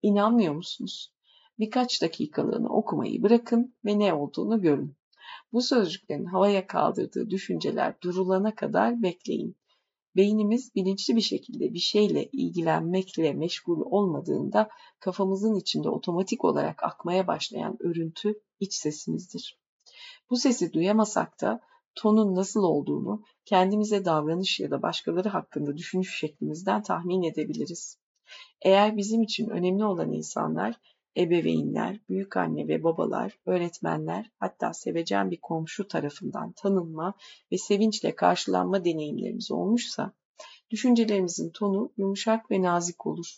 İnanmıyor 0.02 0.54
musunuz? 0.54 1.13
Birkaç 1.60 2.02
dakikalığını 2.02 2.69
okumayı 2.69 3.24
bırakın 3.24 3.76
ve 3.86 4.00
ne 4.00 4.13
olduğunu 4.13 4.62
görün. 4.62 4.96
Bu 5.54 5.62
sözcüklerin 5.62 6.26
havaya 6.26 6.67
kaldırdığı 6.67 7.30
düşünceler 7.30 8.02
durulana 8.02 8.56
kadar 8.56 9.04
bekleyin. 9.04 9.56
Beynimiz 10.15 10.76
bilinçli 10.76 11.15
bir 11.15 11.21
şekilde 11.21 11.73
bir 11.73 11.80
şeyle 11.80 12.30
ilgilenmekle 12.32 13.34
meşgul 13.34 13.82
olmadığında 13.86 14.69
kafamızın 14.99 15.56
içinde 15.56 15.89
otomatik 15.89 16.45
olarak 16.45 16.84
akmaya 16.84 17.28
başlayan 17.28 17.78
örüntü 17.80 18.41
iç 18.60 18.73
sesimizdir. 18.73 19.60
Bu 20.30 20.38
sesi 20.38 20.73
duyamasak 20.73 21.41
da 21.41 21.60
tonun 21.95 22.36
nasıl 22.36 22.63
olduğunu 22.63 23.23
kendimize 23.45 24.06
davranış 24.06 24.60
ya 24.60 24.71
da 24.71 24.82
başkaları 24.82 25.30
hakkında 25.30 25.78
düşünüş 25.78 26.19
şeklimizden 26.19 26.84
tahmin 26.84 27.23
edebiliriz. 27.23 27.97
Eğer 28.62 28.97
bizim 28.97 29.21
için 29.21 29.49
önemli 29.49 29.86
olan 29.86 30.12
insanlar 30.12 30.80
ebeveynler, 31.17 31.99
büyük 32.10 32.38
anne 32.38 32.67
ve 32.67 32.84
babalar, 32.84 33.39
öğretmenler, 33.45 34.32
hatta 34.39 34.73
sevecen 34.73 35.32
bir 35.32 35.41
komşu 35.41 35.88
tarafından 35.88 36.52
tanınma 36.52 37.13
ve 37.52 37.58
sevinçle 37.58 38.15
karşılanma 38.15 38.86
deneyimlerimiz 38.86 39.52
olmuşsa, 39.52 40.13
düşüncelerimizin 40.71 41.49
tonu 41.49 41.91
yumuşak 41.97 42.52
ve 42.52 42.62
nazik 42.62 43.06
olur. 43.08 43.38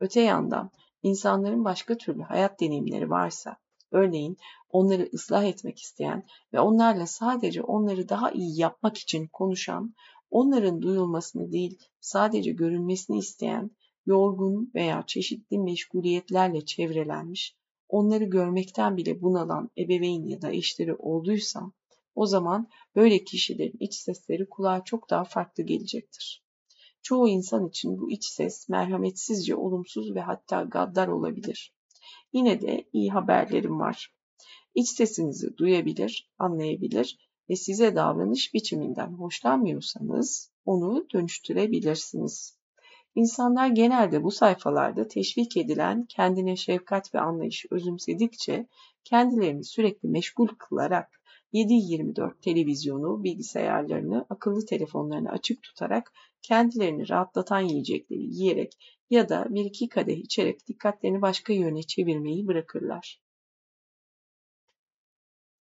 Öte 0.00 0.20
yandan 0.20 0.70
insanların 1.02 1.64
başka 1.64 1.96
türlü 1.96 2.22
hayat 2.22 2.60
deneyimleri 2.60 3.10
varsa, 3.10 3.56
örneğin 3.90 4.36
onları 4.70 5.08
ıslah 5.14 5.44
etmek 5.44 5.78
isteyen 5.78 6.26
ve 6.52 6.60
onlarla 6.60 7.06
sadece 7.06 7.62
onları 7.62 8.08
daha 8.08 8.30
iyi 8.30 8.60
yapmak 8.60 8.98
için 8.98 9.26
konuşan, 9.26 9.94
onların 10.30 10.82
duyulmasını 10.82 11.52
değil 11.52 11.78
sadece 12.00 12.52
görünmesini 12.52 13.18
isteyen 13.18 13.70
yorgun 14.10 14.70
veya 14.74 15.04
çeşitli 15.06 15.58
meşguliyetlerle 15.58 16.64
çevrelenmiş, 16.64 17.56
onları 17.88 18.24
görmekten 18.24 18.96
bile 18.96 19.22
bunalan 19.22 19.70
ebeveyn 19.78 20.26
ya 20.26 20.42
da 20.42 20.52
eşleri 20.52 20.94
olduysa, 20.94 21.72
o 22.14 22.26
zaman 22.26 22.68
böyle 22.96 23.24
kişilerin 23.24 23.76
iç 23.80 23.94
sesleri 23.94 24.48
kulağa 24.48 24.84
çok 24.84 25.10
daha 25.10 25.24
farklı 25.24 25.62
gelecektir. 25.62 26.44
Çoğu 27.02 27.28
insan 27.28 27.68
için 27.68 27.98
bu 27.98 28.10
iç 28.10 28.24
ses 28.24 28.68
merhametsizce 28.68 29.54
olumsuz 29.54 30.14
ve 30.14 30.20
hatta 30.20 30.62
gaddar 30.62 31.08
olabilir. 31.08 31.74
Yine 32.32 32.60
de 32.60 32.84
iyi 32.92 33.10
haberlerim 33.10 33.80
var. 33.80 34.14
İç 34.74 34.88
sesinizi 34.88 35.56
duyabilir, 35.56 36.30
anlayabilir 36.38 37.18
ve 37.50 37.56
size 37.56 37.96
davranış 37.96 38.54
biçiminden 38.54 39.12
hoşlanmıyorsanız 39.12 40.52
onu 40.64 41.06
dönüştürebilirsiniz. 41.12 42.59
İnsanlar 43.14 43.68
genelde 43.68 44.24
bu 44.24 44.30
sayfalarda 44.30 45.08
teşvik 45.08 45.56
edilen 45.56 46.04
kendine 46.04 46.56
şefkat 46.56 47.14
ve 47.14 47.20
anlayışı 47.20 47.68
özümsedikçe 47.70 48.66
kendilerini 49.04 49.64
sürekli 49.64 50.08
meşgul 50.08 50.48
kılarak 50.48 51.20
7-24 51.52 52.40
televizyonu, 52.40 53.24
bilgisayarlarını, 53.24 54.26
akıllı 54.30 54.66
telefonlarını 54.66 55.30
açık 55.30 55.62
tutarak 55.62 56.12
kendilerini 56.42 57.08
rahatlatan 57.08 57.60
yiyecekleri 57.60 58.22
yiyerek 58.22 58.72
ya 59.10 59.28
da 59.28 59.46
bir 59.50 59.64
iki 59.64 59.88
kadeh 59.88 60.16
içerek 60.16 60.66
dikkatlerini 60.66 61.22
başka 61.22 61.52
yöne 61.52 61.82
çevirmeyi 61.82 62.46
bırakırlar. 62.46 63.22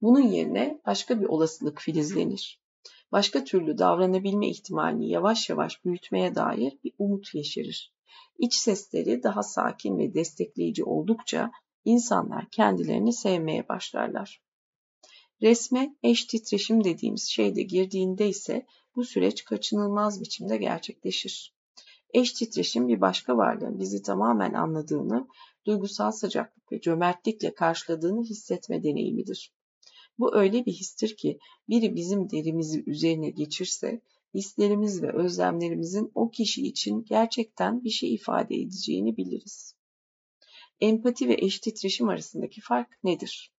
Bunun 0.02 0.28
yerine 0.28 0.82
başka 0.86 1.21
bir 1.21 1.26
olasılık 1.26 1.82
filizlenir. 1.82 2.64
Başka 3.12 3.44
türlü 3.44 3.78
davranabilme 3.78 4.50
ihtimalini 4.50 5.10
yavaş 5.10 5.50
yavaş 5.50 5.86
büyütmeye 5.86 6.36
dair 6.36 6.78
bir 6.84 6.94
umut 7.00 7.36
yeşerir. 7.36 7.94
İç 8.39 8.54
sesleri 8.54 9.24
daha 9.24 9.44
sakin 9.44 9.98
ve 9.98 10.13
destekleyici 10.13 10.84
oldukça 10.84 11.52
insanlar 11.86 12.50
kendilerini 12.50 13.13
sevmeye 13.13 13.70
başlarlar. 13.70 14.41
Resme 15.41 15.96
eş 16.04 16.26
titreşim 16.26 16.84
dediğimiz 16.84 17.24
şey 17.24 17.56
de 17.56 17.62
girdiğinde 17.62 18.30
ise 18.30 18.65
bu 18.96 19.04
süreç 19.04 19.44
kaçınılmaz 19.44 20.22
biçimde 20.22 20.58
gerçekleşir. 20.58 21.56
Eş 22.13 22.34
titreşim 22.34 22.88
bir 22.88 23.02
başka 23.02 23.38
varlığın 23.38 23.80
bizi 23.80 24.02
tamamen 24.02 24.54
anladığını, 24.54 25.28
duygusal 25.65 26.12
sıcaklık 26.12 26.72
ve 26.72 26.82
cömertlikle 26.82 27.54
karşıladığını 27.54 28.24
hissetme 28.24 28.84
deneyimidir. 28.84 29.55
Bu 30.19 30.36
öyle 30.36 30.65
bir 30.65 30.73
histir 30.73 31.15
ki 31.17 31.39
biri 31.69 31.95
bizim 31.95 32.30
derimizi 32.30 32.84
üzerine 32.88 33.30
geçirse 33.30 34.01
hislerimiz 34.34 35.04
ve 35.04 35.13
özlemlerimizin 35.13 36.12
o 36.15 36.30
kişi 36.30 36.67
için 36.67 37.06
gerçekten 37.06 37.84
bir 37.84 37.89
şey 37.89 38.13
ifade 38.13 38.56
edeceğini 38.56 39.17
biliriz. 39.17 39.75
Empati 40.82 41.30
ve 41.30 41.34
eş 41.34 41.60
titreşim 41.60 42.10
arasındaki 42.10 42.62
fark 42.62 43.04
nedir? 43.04 43.54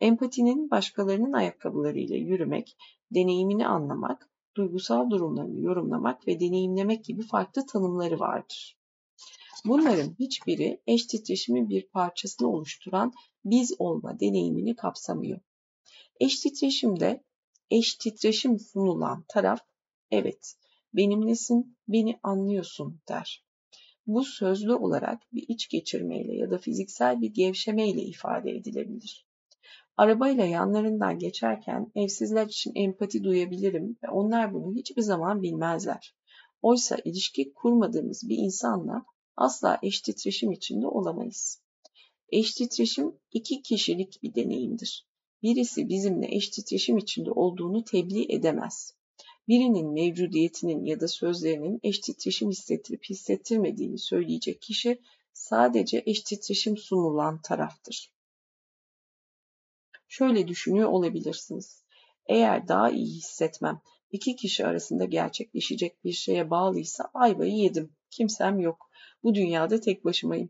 Empatinin 0.00 0.70
başkalarının 0.70 1.32
ayakkabılarıyla 1.32 2.16
yürümek, 2.16 2.76
deneyimini 3.10 3.66
anlamak, 3.66 4.30
duygusal 4.56 5.10
durumlarını 5.10 5.60
yorumlamak 5.60 6.28
ve 6.28 6.40
deneyimlemek 6.40 7.04
gibi 7.04 7.22
farklı 7.22 7.66
tanımları 7.66 8.20
vardır. 8.20 8.78
Bunların 9.64 10.14
hiçbiri 10.18 10.80
eş 10.86 11.06
titreşimin 11.06 11.68
bir 11.68 11.88
parçasını 11.88 12.48
oluşturan 12.48 13.12
biz 13.44 13.74
olma 13.78 14.20
deneyimini 14.20 14.76
kapsamıyor. 14.76 15.40
Eş 16.20 16.40
titreşimde 16.40 17.24
eş 17.70 17.94
titreşim 17.94 18.58
sunulan 18.58 19.24
taraf 19.28 19.60
evet 20.10 20.54
benimlesin, 20.92 21.78
beni 21.88 22.18
anlıyorsun 22.22 23.00
der. 23.08 23.44
Bu 24.06 24.24
sözlü 24.24 24.74
olarak 24.74 25.22
bir 25.32 25.44
iç 25.48 25.68
geçirmeyle 25.68 26.36
ya 26.36 26.50
da 26.50 26.58
fiziksel 26.58 27.20
bir 27.20 27.30
gevşemeyle 27.30 28.02
ifade 28.02 28.50
edilebilir. 28.50 29.26
Arabayla 29.96 30.44
yanlarından 30.44 31.18
geçerken 31.18 31.92
evsizler 31.94 32.46
için 32.46 32.72
empati 32.74 33.24
duyabilirim 33.24 33.98
ve 34.04 34.08
onlar 34.08 34.54
bunu 34.54 34.74
hiçbir 34.74 35.02
zaman 35.02 35.42
bilmezler. 35.42 36.14
Oysa 36.62 36.96
ilişki 37.04 37.52
kurmadığımız 37.52 38.28
bir 38.28 38.36
insanla 38.36 39.04
asla 39.36 39.78
eş 39.82 40.00
titreşim 40.00 40.52
içinde 40.52 40.86
olamayız. 40.86 41.62
Eş 42.28 42.54
titreşim 42.54 43.18
iki 43.32 43.62
kişilik 43.62 44.22
bir 44.22 44.34
deneyimdir. 44.34 45.06
Birisi 45.44 45.88
bizimle 45.88 46.26
eş 46.36 46.48
titreşim 46.48 46.98
içinde 46.98 47.30
olduğunu 47.30 47.84
tebliğ 47.84 48.32
edemez. 48.32 48.94
Birinin 49.48 49.92
mevcudiyetinin 49.92 50.84
ya 50.84 51.00
da 51.00 51.08
sözlerinin 51.08 51.80
eş 51.82 51.98
titreşim 51.98 52.50
hissettirip 52.50 53.04
hissettirmediğini 53.04 53.98
söyleyecek 53.98 54.62
kişi 54.62 55.00
sadece 55.32 56.02
eş 56.06 56.20
titreşim 56.20 56.76
sunulan 56.76 57.42
taraftır. 57.42 58.12
Şöyle 60.08 60.48
düşünüyor 60.48 60.88
olabilirsiniz. 60.88 61.84
Eğer 62.26 62.68
daha 62.68 62.90
iyi 62.90 63.16
hissetmem 63.16 63.80
iki 64.10 64.36
kişi 64.36 64.66
arasında 64.66 65.04
gerçekleşecek 65.04 66.04
bir 66.04 66.12
şeye 66.12 66.50
bağlıysa 66.50 67.10
ayvayı 67.14 67.54
yedim. 67.54 67.92
Kimsem 68.10 68.60
yok. 68.60 68.90
Bu 69.22 69.34
dünyada 69.34 69.80
tek 69.80 70.04
başımayım. 70.04 70.48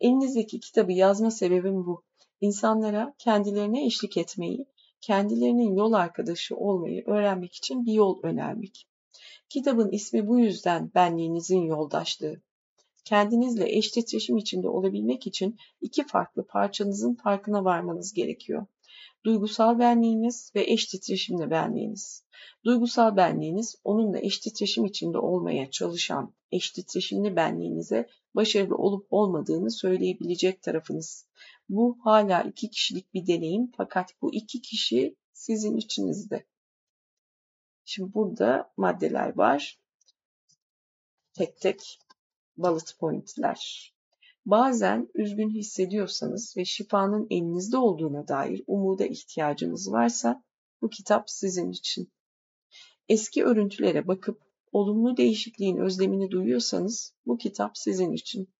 Elinizdeki 0.00 0.60
kitabı 0.60 0.92
yazma 0.92 1.30
sebebim 1.30 1.86
bu. 1.86 2.04
İnsanlara 2.44 3.14
kendilerine 3.18 3.86
eşlik 3.86 4.16
etmeyi, 4.16 4.66
kendilerinin 5.00 5.76
yol 5.76 5.92
arkadaşı 5.92 6.56
olmayı 6.56 7.04
öğrenmek 7.06 7.54
için 7.54 7.86
bir 7.86 7.92
yol 7.92 8.22
önermek. 8.22 8.86
Kitabın 9.48 9.90
ismi 9.90 10.28
bu 10.28 10.38
yüzden 10.38 10.90
benliğinizin 10.94 11.60
yoldaşlığı. 11.60 12.40
Kendinizle 13.04 13.76
eş 13.76 13.90
titreşim 13.90 14.36
içinde 14.36 14.68
olabilmek 14.68 15.26
için 15.26 15.56
iki 15.80 16.06
farklı 16.06 16.46
parçanızın 16.46 17.14
farkına 17.14 17.64
varmanız 17.64 18.12
gerekiyor. 18.12 18.66
Duygusal 19.24 19.78
benliğiniz 19.78 20.52
ve 20.54 20.64
eş 20.72 20.86
titreşimli 20.86 21.50
benliğiniz. 21.50 22.24
Duygusal 22.64 23.16
benliğiniz 23.16 23.76
onunla 23.84 24.18
eş 24.18 24.38
titreşim 24.38 24.84
içinde 24.84 25.18
olmaya 25.18 25.70
çalışan 25.70 26.34
eş 26.52 26.70
titreşimli 26.70 27.36
benliğinize 27.36 28.06
başarılı 28.34 28.76
olup 28.76 29.06
olmadığını 29.10 29.70
söyleyebilecek 29.70 30.62
tarafınız. 30.62 31.26
Bu 31.68 31.98
hala 32.00 32.42
iki 32.42 32.70
kişilik 32.70 33.14
bir 33.14 33.26
deneyim 33.26 33.70
fakat 33.76 34.22
bu 34.22 34.34
iki 34.34 34.60
kişi 34.60 35.16
sizin 35.32 35.76
içinizde. 35.76 36.46
Şimdi 37.84 38.14
burada 38.14 38.72
maddeler 38.76 39.36
var. 39.36 39.80
Tek 41.32 41.60
tek 41.60 41.98
bullet 42.56 42.96
pointler. 42.98 43.92
Bazen 44.46 45.08
üzgün 45.14 45.50
hissediyorsanız 45.50 46.56
ve 46.56 46.64
şifanın 46.64 47.26
elinizde 47.30 47.76
olduğuna 47.76 48.28
dair 48.28 48.64
umuda 48.66 49.06
ihtiyacınız 49.06 49.92
varsa 49.92 50.44
bu 50.82 50.90
kitap 50.90 51.30
sizin 51.30 51.70
için. 51.70 52.12
Eski 53.08 53.44
örüntülere 53.44 54.06
bakıp 54.06 54.42
olumlu 54.72 55.16
değişikliğin 55.16 55.76
özlemini 55.76 56.30
duyuyorsanız 56.30 57.14
bu 57.26 57.38
kitap 57.38 57.78
sizin 57.78 58.12
için. 58.12 58.53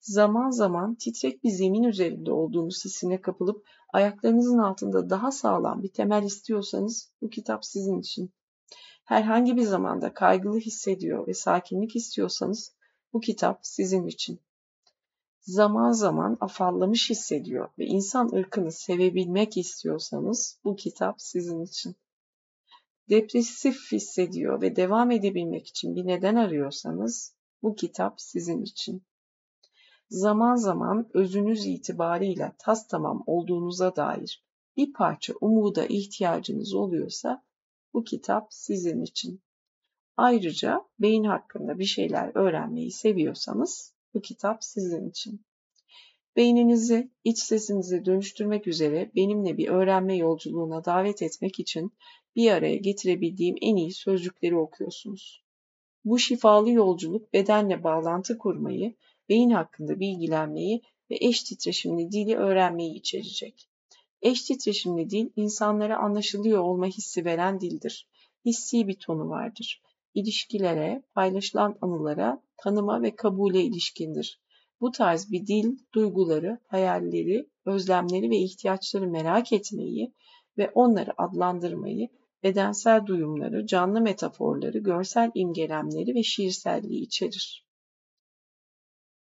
Zaman 0.00 0.50
zaman 0.50 0.94
titrek 0.94 1.44
bir 1.44 1.50
zemin 1.50 1.82
üzerinde 1.82 2.32
olduğunuz 2.32 2.84
hissine 2.84 3.20
kapılıp 3.20 3.66
ayaklarınızın 3.92 4.58
altında 4.58 5.10
daha 5.10 5.30
sağlam 5.30 5.82
bir 5.82 5.92
temel 5.92 6.22
istiyorsanız 6.22 7.12
bu 7.22 7.30
kitap 7.30 7.64
sizin 7.64 8.00
için. 8.00 8.32
Herhangi 9.04 9.56
bir 9.56 9.62
zamanda 9.62 10.14
kaygılı 10.14 10.58
hissediyor 10.58 11.26
ve 11.26 11.34
sakinlik 11.34 11.96
istiyorsanız 11.96 12.74
bu 13.12 13.20
kitap 13.20 13.58
sizin 13.62 14.06
için. 14.06 14.40
Zaman 15.40 15.92
zaman 15.92 16.36
afallamış 16.40 17.10
hissediyor 17.10 17.68
ve 17.78 17.84
insan 17.84 18.32
ırkını 18.34 18.72
sevebilmek 18.72 19.56
istiyorsanız 19.56 20.60
bu 20.64 20.76
kitap 20.76 21.20
sizin 21.20 21.60
için. 21.60 21.96
Depresif 23.08 23.92
hissediyor 23.92 24.60
ve 24.60 24.76
devam 24.76 25.10
edebilmek 25.10 25.66
için 25.66 25.96
bir 25.96 26.06
neden 26.06 26.36
arıyorsanız 26.36 27.34
bu 27.62 27.74
kitap 27.74 28.20
sizin 28.20 28.62
için. 28.62 29.02
Zaman 30.12 30.56
zaman 30.56 31.10
özünüz 31.14 31.66
itibarıyla 31.66 32.52
tas 32.58 32.88
tamam 32.88 33.22
olduğunuza 33.26 33.96
dair 33.96 34.44
bir 34.76 34.92
parça 34.92 35.34
umuda 35.40 35.86
ihtiyacınız 35.86 36.74
oluyorsa 36.74 37.44
bu 37.94 38.04
kitap 38.04 38.46
sizin 38.50 39.02
için. 39.02 39.42
Ayrıca 40.16 40.84
beyin 40.98 41.24
hakkında 41.24 41.78
bir 41.78 41.84
şeyler 41.84 42.32
öğrenmeyi 42.34 42.92
seviyorsanız 42.92 43.94
bu 44.14 44.20
kitap 44.20 44.64
sizin 44.64 45.10
için. 45.10 45.46
Beyninizi 46.36 47.10
iç 47.24 47.38
sesinize 47.38 48.04
dönüştürmek 48.04 48.66
üzere 48.66 49.10
benimle 49.16 49.56
bir 49.56 49.68
öğrenme 49.68 50.16
yolculuğuna 50.16 50.84
davet 50.84 51.22
etmek 51.22 51.60
için 51.60 51.92
bir 52.36 52.50
araya 52.50 52.76
getirebildiğim 52.76 53.56
en 53.60 53.76
iyi 53.76 53.92
sözcükleri 53.92 54.56
okuyorsunuz. 54.56 55.44
Bu 56.04 56.18
şifalı 56.18 56.70
yolculuk 56.70 57.32
bedenle 57.32 57.84
bağlantı 57.84 58.38
kurmayı, 58.38 58.94
beyin 59.28 59.50
hakkında 59.50 60.00
bilgilenmeyi 60.00 60.82
ve 61.10 61.16
eş 61.20 61.42
titreşimli 61.42 62.12
dili 62.12 62.36
öğrenmeyi 62.36 62.94
içerecek. 62.94 63.68
Eş 64.22 64.42
titreşimli 64.42 65.10
dil 65.10 65.30
insanlara 65.36 65.98
anlaşılıyor 65.98 66.58
olma 66.58 66.86
hissi 66.86 67.24
veren 67.24 67.60
dildir. 67.60 68.08
Hissi 68.44 68.88
bir 68.88 68.94
tonu 68.94 69.28
vardır 69.28 69.82
ilişkilere, 70.14 71.02
paylaşılan 71.14 71.78
anılara, 71.80 72.42
tanıma 72.56 73.02
ve 73.02 73.16
kabule 73.16 73.62
ilişkindir. 73.62 74.40
Bu 74.80 74.90
tarz 74.90 75.30
bir 75.30 75.46
dil, 75.46 75.78
duyguları, 75.94 76.58
hayalleri, 76.66 77.48
özlemleri 77.64 78.30
ve 78.30 78.36
ihtiyaçları 78.36 79.06
merak 79.06 79.52
etmeyi, 79.52 80.12
ve 80.58 80.70
onları 80.74 81.22
adlandırmayı, 81.22 82.08
bedensel 82.42 83.06
duyumları, 83.06 83.66
canlı 83.66 84.00
metaforları, 84.00 84.78
görsel 84.78 85.30
imgelemleri 85.34 86.14
ve 86.14 86.22
şiirselliği 86.22 87.02
içerir. 87.02 87.66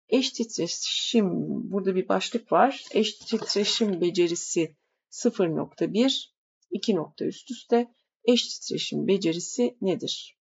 Eş 0.09 0.31
titreşim, 0.31 1.29
burada 1.71 1.95
bir 1.95 2.07
başlık 2.07 2.51
var. 2.51 2.83
Eş 2.91 3.13
titreşim 3.13 4.01
becerisi 4.01 4.75
0.1, 5.11 6.25
2 6.71 6.95
nokta 6.95 7.25
üst 7.25 7.51
üste. 7.51 7.93
Eş 8.23 8.47
titreşim 8.47 9.07
becerisi 9.07 9.77
nedir? 9.81 10.37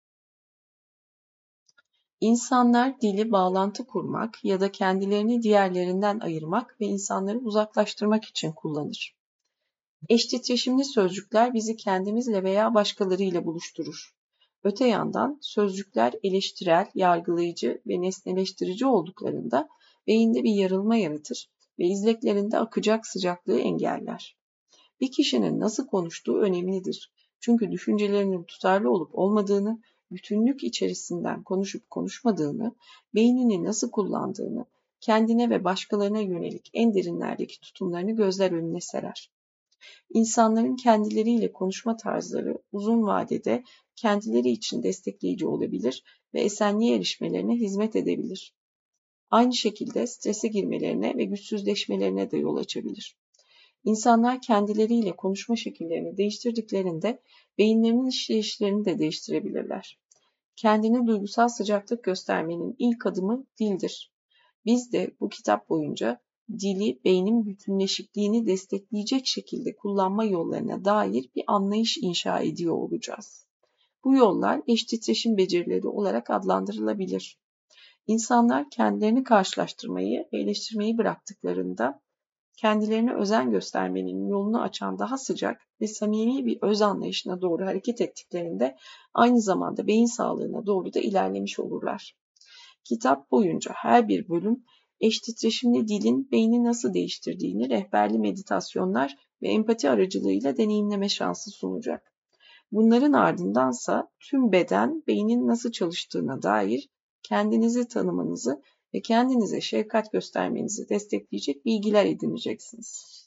İnsanlar 2.21 3.01
dili 3.01 3.31
bağlantı 3.31 3.87
kurmak 3.87 4.45
ya 4.45 4.59
da 4.59 4.71
kendilerini 4.71 5.41
diğerlerinden 5.41 6.19
ayırmak 6.19 6.81
ve 6.81 6.85
insanları 6.85 7.39
uzaklaştırmak 7.39 8.25
için 8.25 8.51
kullanır. 8.51 9.15
Eş 10.09 10.25
titreşimli 10.25 10.85
sözcükler 10.85 11.53
bizi 11.53 11.75
kendimizle 11.75 12.43
veya 12.43 12.73
başkalarıyla 12.73 13.45
buluşturur. 13.45 14.14
Öte 14.65 14.87
yandan 14.87 15.37
sözcükler 15.41 16.13
eleştirel, 16.23 16.87
yargılayıcı 16.95 17.81
ve 17.87 18.01
nesneleştirici 18.01 18.85
olduklarında 18.85 19.69
beyinde 20.07 20.43
bir 20.43 20.53
yarılma 20.53 20.95
yaratır 20.95 21.49
ve 21.79 21.85
izleklerinde 21.85 22.57
akacak 22.57 23.07
sıcaklığı 23.07 23.59
engeller. 23.59 24.37
Bir 25.01 25.11
kişinin 25.11 25.59
nasıl 25.59 25.87
konuştuğu 25.87 26.37
önemlidir. 26.37 27.11
Çünkü 27.39 27.71
düşüncelerinin 27.71 28.43
tutarlı 28.43 28.91
olup 28.91 29.09
olmadığını, 29.15 29.81
bütünlük 30.11 30.63
içerisinden 30.63 31.43
konuşup 31.43 31.89
konuşmadığını, 31.89 32.75
beynini 33.15 33.63
nasıl 33.63 33.91
kullandığını, 33.91 34.65
kendine 35.01 35.49
ve 35.49 35.63
başkalarına 35.63 36.19
yönelik 36.19 36.69
en 36.73 36.93
derinlerdeki 36.93 37.61
tutumlarını 37.61 38.11
gözler 38.11 38.51
önüne 38.51 38.81
serer. 38.81 39.34
İnsanların 40.13 40.75
kendileriyle 40.75 41.51
konuşma 41.51 41.97
tarzları 41.97 42.57
uzun 42.71 43.03
vadede 43.03 43.63
kendileri 43.95 44.49
için 44.49 44.83
destekleyici 44.83 45.47
olabilir 45.47 46.03
ve 46.33 46.41
esenliğe 46.41 46.95
erişmelerine 46.95 47.55
hizmet 47.55 47.95
edebilir. 47.95 48.53
Aynı 49.29 49.53
şekilde 49.53 50.07
strese 50.07 50.47
girmelerine 50.47 51.17
ve 51.17 51.23
güçsüzleşmelerine 51.23 52.31
de 52.31 52.37
yol 52.37 52.57
açabilir. 52.57 53.17
İnsanlar 53.83 54.41
kendileriyle 54.41 55.15
konuşma 55.15 55.55
şekillerini 55.55 56.17
değiştirdiklerinde 56.17 57.21
beyinlerinin 57.57 58.07
işleyişlerini 58.07 58.85
de 58.85 58.99
değiştirebilirler. 58.99 59.99
Kendine 60.55 61.07
duygusal 61.07 61.47
sıcaklık 61.47 62.03
göstermenin 62.03 62.75
ilk 62.79 63.05
adımı 63.05 63.45
dildir. 63.59 64.11
Biz 64.65 64.91
de 64.93 65.11
bu 65.19 65.29
kitap 65.29 65.69
boyunca 65.69 66.21
dili 66.49 66.99
beynin 67.05 67.45
bütünleşikliğini 67.45 68.47
destekleyecek 68.47 69.27
şekilde 69.27 69.75
kullanma 69.75 70.25
yollarına 70.25 70.85
dair 70.85 71.29
bir 71.35 71.43
anlayış 71.47 71.97
inşa 72.01 72.39
ediyor 72.39 72.73
olacağız. 72.73 73.47
Bu 74.03 74.15
yollar 74.15 74.61
eş 74.67 74.83
titreşim 74.83 75.37
becerileri 75.37 75.87
olarak 75.87 76.29
adlandırılabilir. 76.29 77.39
İnsanlar 78.07 78.69
kendilerini 78.69 79.23
karşılaştırmayı 79.23 80.27
eleştirmeyi 80.31 80.97
bıraktıklarında 80.97 82.01
kendilerine 82.57 83.15
özen 83.15 83.51
göstermenin 83.51 84.27
yolunu 84.27 84.61
açan 84.61 84.99
daha 84.99 85.17
sıcak 85.17 85.61
ve 85.81 85.87
samimi 85.87 86.45
bir 86.45 86.57
öz 86.61 86.81
anlayışına 86.81 87.41
doğru 87.41 87.65
hareket 87.65 88.01
ettiklerinde 88.01 88.75
aynı 89.13 89.41
zamanda 89.41 89.87
beyin 89.87 90.05
sağlığına 90.05 90.65
doğru 90.65 90.93
da 90.93 90.99
ilerlemiş 90.99 91.59
olurlar. 91.59 92.15
Kitap 92.83 93.31
boyunca 93.31 93.71
her 93.75 94.07
bir 94.07 94.29
bölüm 94.29 94.63
eş 94.99 95.19
titreşimli 95.19 95.87
dilin 95.87 96.31
beyni 96.31 96.63
nasıl 96.63 96.93
değiştirdiğini 96.93 97.69
rehberli 97.69 98.19
meditasyonlar 98.19 99.17
ve 99.41 99.47
empati 99.47 99.89
aracılığıyla 99.89 100.57
deneyimleme 100.57 101.09
şansı 101.09 101.51
sunacak. 101.51 102.13
Bunların 102.71 103.13
ardındansa 103.13 104.09
tüm 104.19 104.51
beden 104.51 105.03
beynin 105.07 105.47
nasıl 105.47 105.71
çalıştığına 105.71 106.41
dair 106.41 106.89
kendinizi 107.23 107.87
tanımanızı 107.87 108.61
ve 108.93 109.01
kendinize 109.01 109.61
şefkat 109.61 110.11
göstermenizi 110.11 110.89
destekleyecek 110.89 111.65
bilgiler 111.65 112.05
edineceksiniz. 112.05 113.25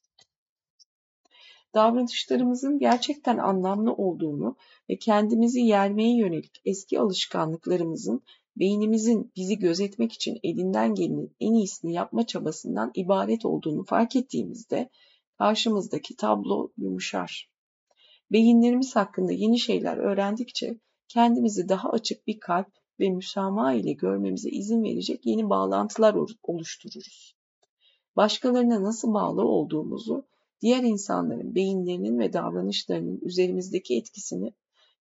Davranışlarımızın 1.75 2.79
gerçekten 2.79 3.39
anlamlı 3.39 3.93
olduğunu 3.93 4.57
ve 4.91 4.99
kendimizi 4.99 5.61
yermeye 5.61 6.17
yönelik 6.17 6.61
eski 6.65 7.01
alışkanlıklarımızın 7.01 8.23
beynimizin 8.59 9.33
bizi 9.37 9.59
gözetmek 9.59 10.13
için 10.13 10.39
elinden 10.43 10.95
gelenin 10.95 11.37
en 11.41 11.53
iyisini 11.53 11.93
yapma 11.93 12.27
çabasından 12.27 12.91
ibaret 12.95 13.45
olduğunu 13.45 13.85
fark 13.85 14.17
ettiğimizde 14.17 14.91
karşımızdaki 15.39 16.17
tablo 16.17 16.73
yumuşar. 16.77 17.51
Beyinlerimiz 18.33 18.97
hakkında 18.97 19.33
yeni 19.33 19.59
şeyler 19.59 19.97
öğrendikçe 19.97 20.79
kendimizi 21.09 21.69
daha 21.69 21.91
açık 21.91 22.27
bir 22.27 22.41
kalp 22.41 22.69
ve 23.01 23.11
müsamaha 23.11 23.73
ile 23.73 23.93
görmemize 23.93 24.51
izin 24.51 24.83
verecek 24.83 25.27
yeni 25.27 25.51
bağlantılar 25.51 26.17
oluştururuz. 26.43 27.35
Başkalarına 28.17 28.83
nasıl 28.83 29.15
bağlı 29.15 29.43
olduğumuzu, 29.43 30.27
diğer 30.61 30.83
insanların 30.83 31.55
beyinlerinin 31.55 32.19
ve 32.19 32.33
davranışlarının 32.33 33.21
üzerimizdeki 33.23 33.97
etkisini 33.97 34.53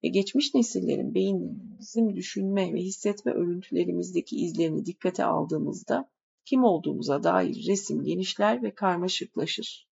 ve 0.07 0.11
geçmiş 0.11 0.55
nesillerin 0.55 1.15
beyinlerinin 1.15 1.79
bizim 1.79 2.17
düşünme 2.17 2.73
ve 2.75 2.79
hissetme 2.79 3.33
örüntülerimizdeki 3.33 4.37
izlerini 4.37 4.87
dikkate 4.87 5.25
aldığımızda 5.25 6.11
kim 6.45 6.65
olduğumuza 6.65 7.23
dair 7.23 7.67
resim 7.69 8.05
genişler 8.05 8.63
ve 8.63 8.75
karmaşıklaşır. 8.75 9.89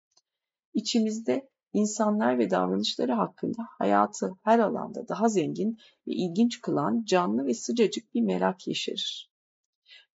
İçimizde 0.74 1.48
insanlar 1.72 2.38
ve 2.38 2.50
davranışları 2.50 3.12
hakkında 3.12 3.62
hayatı 3.78 4.32
her 4.42 4.58
alanda 4.58 5.08
daha 5.08 5.28
zengin 5.28 5.78
ve 6.06 6.12
ilginç 6.12 6.60
kılan 6.60 7.04
canlı 7.04 7.46
ve 7.46 7.54
sıcacık 7.54 8.14
bir 8.14 8.22
merak 8.22 8.68
yeşerir. 8.68 9.30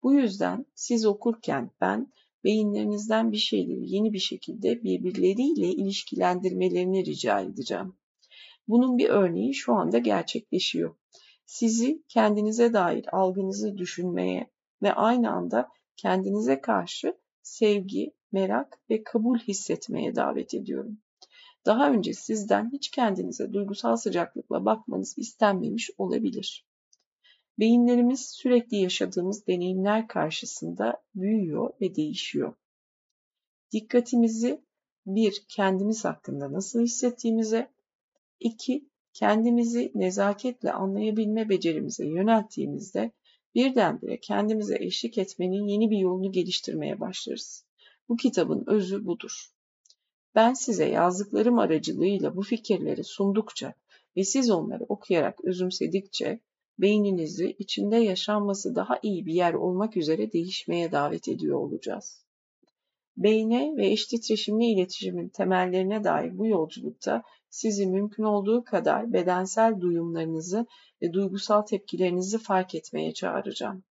Bu 0.03 0.13
yüzden 0.13 0.65
siz 0.75 1.05
okurken 1.05 1.71
ben 1.81 2.13
beyinlerinizden 2.43 3.31
bir 3.31 3.37
şeyleri 3.37 3.95
yeni 3.95 4.13
bir 4.13 4.19
şekilde 4.19 4.83
birbirleriyle 4.83 5.67
ilişkilendirmelerini 5.67 7.05
rica 7.05 7.39
edeceğim. 7.39 7.98
Bunun 8.69 8.97
bir 8.97 9.09
örneği 9.09 9.53
şu 9.53 9.73
anda 9.73 9.97
gerçekleşiyor. 9.97 10.95
Sizi 11.45 12.03
kendinize 12.07 12.73
dair 12.73 13.05
algınızı 13.11 13.77
düşünmeye 13.77 14.49
ve 14.81 14.93
aynı 14.93 15.31
anda 15.31 15.69
kendinize 15.95 16.61
karşı 16.61 17.17
sevgi, 17.41 18.13
merak 18.31 18.79
ve 18.89 19.03
kabul 19.03 19.39
hissetmeye 19.39 20.15
davet 20.15 20.53
ediyorum. 20.53 20.97
Daha 21.65 21.91
önce 21.91 22.13
sizden 22.13 22.71
hiç 22.71 22.91
kendinize 22.91 23.53
duygusal 23.53 23.95
sıcaklıkla 23.95 24.65
bakmanız 24.65 25.17
istenmemiş 25.17 25.89
olabilir. 25.97 26.65
Beyinlerimiz 27.59 28.29
sürekli 28.29 28.77
yaşadığımız 28.77 29.47
deneyimler 29.47 30.07
karşısında 30.07 31.01
büyüyor 31.15 31.69
ve 31.81 31.95
değişiyor. 31.95 32.53
Dikkatimizi 33.71 34.61
bir 35.05 35.43
kendimiz 35.47 36.05
hakkında 36.05 36.53
nasıl 36.53 36.81
hissettiğimize, 36.81 37.69
iki 38.39 38.89
kendimizi 39.13 39.91
nezaketle 39.95 40.71
anlayabilme 40.71 41.49
becerimize 41.49 42.05
yönelttiğimizde 42.05 43.11
birdenbire 43.55 44.19
kendimize 44.19 44.77
eşlik 44.79 45.17
etmenin 45.17 45.67
yeni 45.67 45.89
bir 45.89 45.97
yolunu 45.97 46.31
geliştirmeye 46.31 46.99
başlarız. 46.99 47.65
Bu 48.09 48.15
kitabın 48.15 48.63
özü 48.67 49.05
budur. 49.05 49.51
Ben 50.35 50.53
size 50.53 50.89
yazdıklarım 50.89 51.59
aracılığıyla 51.59 52.35
bu 52.35 52.41
fikirleri 52.41 53.03
sundukça 53.03 53.73
ve 54.17 54.23
siz 54.23 54.51
onları 54.51 54.83
okuyarak 54.89 55.45
özümsedikçe 55.45 56.39
beyninizi 56.79 57.55
içinde 57.59 57.97
yaşanması 57.97 58.75
daha 58.75 58.99
iyi 59.03 59.25
bir 59.25 59.33
yer 59.33 59.53
olmak 59.53 59.97
üzere 59.97 60.31
değişmeye 60.31 60.91
davet 60.91 61.27
ediyor 61.27 61.57
olacağız. 61.57 62.25
Beyne 63.19 63.73
ve 63.77 63.87
eş 63.87 64.05
titreşimli 64.05 64.65
iletişimin 64.65 65.29
temellerine 65.29 66.03
dair 66.03 66.37
bu 66.37 66.47
yolculukta 66.47 67.23
sizi 67.49 67.87
mümkün 67.87 68.23
olduğu 68.23 68.63
kadar 68.63 69.13
bedensel 69.13 69.81
duyumlarınızı 69.81 70.65
ve 71.01 71.13
duygusal 71.13 71.61
tepkilerinizi 71.61 72.37
fark 72.37 72.75
etmeye 72.75 73.13
çağıracağım. 73.13 73.83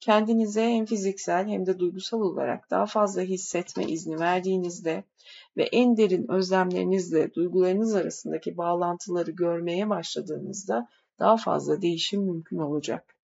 Kendinize 0.00 0.62
hem 0.62 0.86
fiziksel 0.86 1.48
hem 1.48 1.66
de 1.66 1.78
duygusal 1.78 2.20
olarak 2.20 2.70
daha 2.70 2.86
fazla 2.86 3.22
hissetme 3.22 3.84
izni 3.84 4.18
verdiğinizde 4.20 5.04
ve 5.56 5.62
en 5.62 5.96
derin 5.96 6.30
özlemlerinizle 6.30 7.34
duygularınız 7.34 7.94
arasındaki 7.94 8.56
bağlantıları 8.56 9.30
görmeye 9.30 9.90
başladığınızda 9.90 10.88
daha 11.18 11.36
fazla 11.36 11.82
değişim 11.82 12.22
mümkün 12.22 12.58
olacak. 12.58 13.16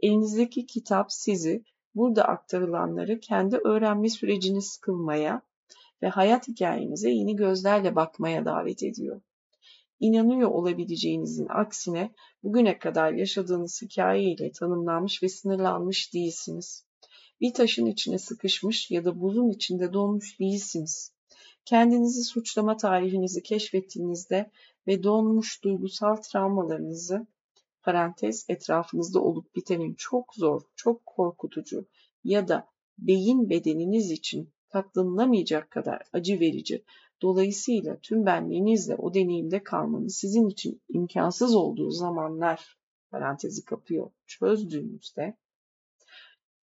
Elinizdeki 0.00 0.66
kitap 0.66 1.12
sizi 1.12 1.64
burada 1.94 2.24
aktarılanları 2.24 3.20
kendi 3.20 3.56
öğrenme 3.56 4.08
süreciniz 4.08 4.76
kılmaya 4.76 5.42
ve 6.02 6.08
hayat 6.08 6.48
hikayenize 6.48 7.10
yeni 7.10 7.36
gözlerle 7.36 7.96
bakmaya 7.96 8.44
davet 8.44 8.82
ediyor. 8.82 9.20
İnanıyor 10.00 10.50
olabileceğinizin 10.50 11.46
aksine 11.48 12.14
bugüne 12.42 12.78
kadar 12.78 13.12
yaşadığınız 13.12 13.82
hikaye 13.82 14.22
ile 14.22 14.52
tanımlanmış 14.52 15.22
ve 15.22 15.28
sınırlanmış 15.28 16.14
değilsiniz. 16.14 16.86
Bir 17.40 17.54
taşın 17.54 17.86
içine 17.86 18.18
sıkışmış 18.18 18.90
ya 18.90 19.04
da 19.04 19.20
buzun 19.20 19.50
içinde 19.50 19.92
donmuş 19.92 20.40
değilsiniz. 20.40 21.12
Kendinizi 21.64 22.24
suçlama 22.24 22.76
tarihinizi 22.76 23.42
keşfettiğinizde 23.42 24.50
ve 24.86 25.02
donmuş 25.02 25.64
duygusal 25.64 26.16
travmalarınızı 26.16 27.26
parantez 27.84 28.46
etrafınızda 28.48 29.20
olup 29.20 29.56
bitenin 29.56 29.94
çok 29.94 30.34
zor, 30.34 30.62
çok 30.76 31.06
korkutucu 31.06 31.86
ya 32.24 32.48
da 32.48 32.68
beyin 32.98 33.50
bedeniniz 33.50 34.10
için 34.10 34.52
katlanılamayacak 34.68 35.70
kadar 35.70 36.02
acı 36.12 36.40
verici. 36.40 36.84
Dolayısıyla 37.22 37.98
tüm 38.02 38.26
benliğinizle 38.26 38.94
o 38.94 39.14
deneyimde 39.14 39.62
kalmanız 39.62 40.16
sizin 40.16 40.48
için 40.48 40.82
imkansız 40.88 41.54
olduğu 41.54 41.90
zamanlar 41.90 42.78
parantezi 43.10 43.64
kapıyor 43.64 44.10
çözdüğünüzde 44.26 45.36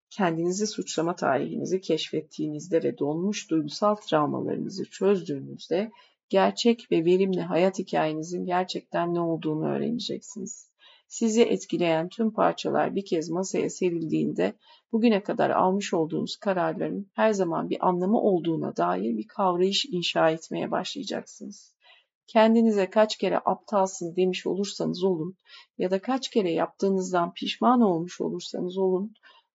kendinizi 0.10 0.68
suçlama 0.68 1.16
tarihinizi 1.16 1.82
keşfettiğinizde 1.82 2.84
ve 2.84 2.98
donmuş 2.98 3.50
duygusal 3.50 3.96
travmalarınızı 3.96 4.86
çözdüğünüzde 4.86 5.92
gerçek 6.30 6.92
ve 6.92 7.06
verimli 7.06 7.42
hayat 7.42 7.80
hikayenizin 7.80 8.46
gerçekten 8.46 9.14
ne 9.14 9.20
olduğunu 9.20 9.68
öğreneceksiniz. 9.68 10.67
Sizi 11.08 11.42
etkileyen 11.42 12.10
tüm 12.10 12.32
parçalar 12.32 12.96
bir 12.96 13.06
kez 13.06 13.30
masaya 13.30 13.70
serildiğinde 13.70 14.54
bugüne 14.92 15.24
kadar 15.24 15.50
almış 15.50 15.94
olduğunuz 15.94 16.38
kararların 16.38 17.12
her 17.14 17.34
zaman 17.34 17.70
bir 17.70 17.88
anlamı 17.88 18.22
olduğuna 18.22 18.76
dair 18.76 19.18
bir 19.18 19.28
kavrayış 19.28 19.86
inşa 19.86 20.30
etmeye 20.30 20.72
başlayacaksınız. 20.72 21.76
Kendinize 22.28 22.90
kaç 22.90 23.18
kere 23.18 23.38
aptalsın 23.38 24.16
demiş 24.16 24.48
olursanız 24.48 25.04
olun 25.04 25.36
ya 25.78 25.92
da 25.92 26.02
kaç 26.02 26.30
kere 26.30 26.52
yaptığınızdan 26.52 27.34
pişman 27.34 27.82
olmuş 27.82 28.22
olursanız 28.22 28.78
olun, 28.78 29.14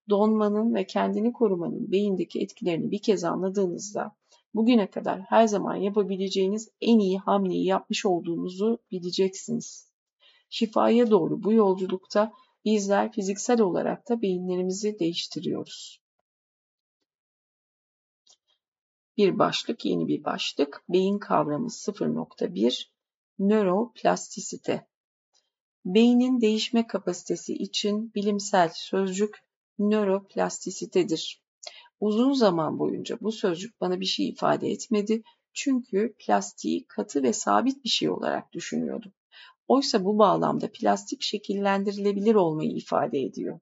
donmanın 0.09 0.75
ve 0.75 0.87
kendini 0.87 1.33
korumanın 1.33 1.93
beyindeki 1.93 2.41
etkilerini 2.41 2.91
bir 2.91 3.03
kez 3.03 3.25
anladığınızda 3.25 4.17
bugüne 4.55 4.91
kadar 4.91 5.21
her 5.21 5.47
zaman 5.47 5.77
yapabileceğiniz 5.77 6.69
en 6.81 6.99
iyi 6.99 7.19
hamleyi 7.19 7.67
yapmış 7.67 8.07
olduğunuzu 8.07 8.79
bileceksiniz. 8.91 9.92
Şifaya 10.55 11.11
doğru 11.11 11.43
bu 11.43 11.53
yolculukta 11.53 12.33
bizler 12.65 13.13
fiziksel 13.13 13.61
olarak 13.61 14.09
da 14.09 14.23
beyinlerimizi 14.23 14.99
değiştiriyoruz. 14.99 16.01
Bir 19.17 19.39
başlık, 19.39 19.85
yeni 19.85 20.09
bir 20.09 20.25
başlık. 20.25 20.85
Beyin 20.89 21.19
kavramı 21.19 21.67
0.1 21.67 22.85
Nöroplastisite. 23.39 24.87
Beynin 25.85 26.41
değişme 26.41 26.87
kapasitesi 26.87 27.55
için 27.55 28.15
bilimsel 28.15 28.71
sözcük 28.75 29.37
nöroplastisitedir. 29.79 31.43
Uzun 32.01 32.33
zaman 32.33 32.79
boyunca 32.79 33.19
bu 33.21 33.33
sözcük 33.33 33.81
bana 33.81 34.01
bir 34.01 34.07
şey 34.07 34.29
ifade 34.29 34.69
etmedi 34.69 35.23
çünkü 35.53 36.15
plastiği 36.19 36.87
katı 36.87 37.23
ve 37.23 37.33
sabit 37.33 37.85
bir 37.85 37.89
şey 37.89 38.11
olarak 38.11 38.53
düşünüyordum. 38.53 39.13
Oysa 39.69 40.05
bu 40.05 40.19
bağlamda 40.19 40.73
plastik 40.73 41.23
şekillendirilebilir 41.23 42.35
olmayı 42.35 42.71
ifade 42.71 43.21
ediyor. 43.21 43.61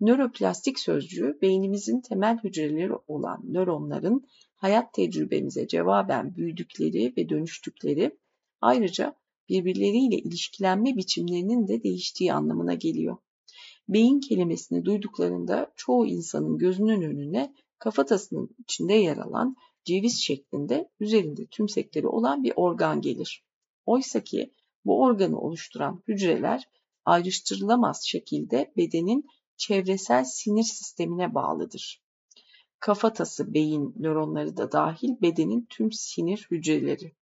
Nöroplastik 0.00 0.78
sözcüğü 0.78 1.38
beynimizin 1.42 2.00
temel 2.00 2.38
hücreleri 2.44 2.92
olan 3.06 3.40
nöronların 3.44 4.26
hayat 4.54 4.92
tecrübemize 4.92 5.66
cevaben 5.66 6.36
büyüdükleri 6.36 7.12
ve 7.16 7.28
dönüştükleri 7.28 8.18
ayrıca 8.60 9.14
birbirleriyle 9.48 10.16
ilişkilenme 10.16 10.96
biçimlerinin 10.96 11.68
de 11.68 11.82
değiştiği 11.82 12.32
anlamına 12.32 12.74
geliyor. 12.74 13.16
Beyin 13.88 14.20
kelimesini 14.20 14.84
duyduklarında 14.84 15.72
çoğu 15.76 16.06
insanın 16.06 16.58
gözünün 16.58 17.02
önüne 17.02 17.54
kafatasının 17.78 18.56
içinde 18.58 18.94
yer 18.94 19.16
alan 19.16 19.56
ceviz 19.84 20.20
şeklinde 20.22 20.90
üzerinde 21.00 21.46
tümsekleri 21.46 22.06
olan 22.06 22.44
bir 22.44 22.52
organ 22.56 23.00
gelir. 23.00 23.44
Oysa 23.86 24.24
ki 24.24 24.52
bu 24.84 25.02
organı 25.02 25.40
oluşturan 25.40 26.02
hücreler 26.08 26.68
ayrıştırılamaz 27.04 28.04
şekilde 28.06 28.72
bedenin 28.76 29.26
çevresel 29.56 30.24
sinir 30.24 30.62
sistemine 30.62 31.34
bağlıdır. 31.34 32.02
Kafatası 32.80 33.54
beyin 33.54 33.94
nöronları 33.98 34.56
da 34.56 34.72
dahil 34.72 35.22
bedenin 35.22 35.66
tüm 35.70 35.92
sinir 35.92 36.48
hücreleri. 36.50 37.12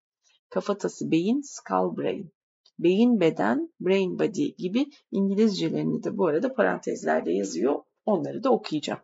Kafatası 0.49 1.11
beyin 1.11 1.41
skull 1.41 1.97
brain. 1.97 2.33
Beyin 2.79 3.21
beden 3.21 3.73
brain 3.81 4.19
body 4.19 4.55
gibi 4.57 4.87
İngilizcelerini 5.11 6.03
de 6.03 6.19
bu 6.19 6.27
arada 6.27 6.55
parantezlerde 6.55 7.33
yazıyor. 7.33 7.83
Onları 8.07 8.43
da 8.43 8.51
okuyacağım. 8.51 9.01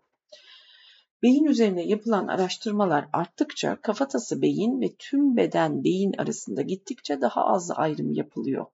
Beyin 1.22 1.44
üzerine 1.44 1.86
yapılan 1.86 2.26
araştırmalar 2.26 3.08
arttıkça 3.12 3.76
kafatası 3.82 4.42
beyin 4.42 4.80
ve 4.80 4.92
tüm 4.98 5.36
beden 5.36 5.84
beyin 5.84 6.12
arasında 6.18 6.62
gittikçe 6.62 7.20
daha 7.20 7.44
az 7.46 7.70
ayrım 7.70 8.12
yapılıyor. 8.12 8.66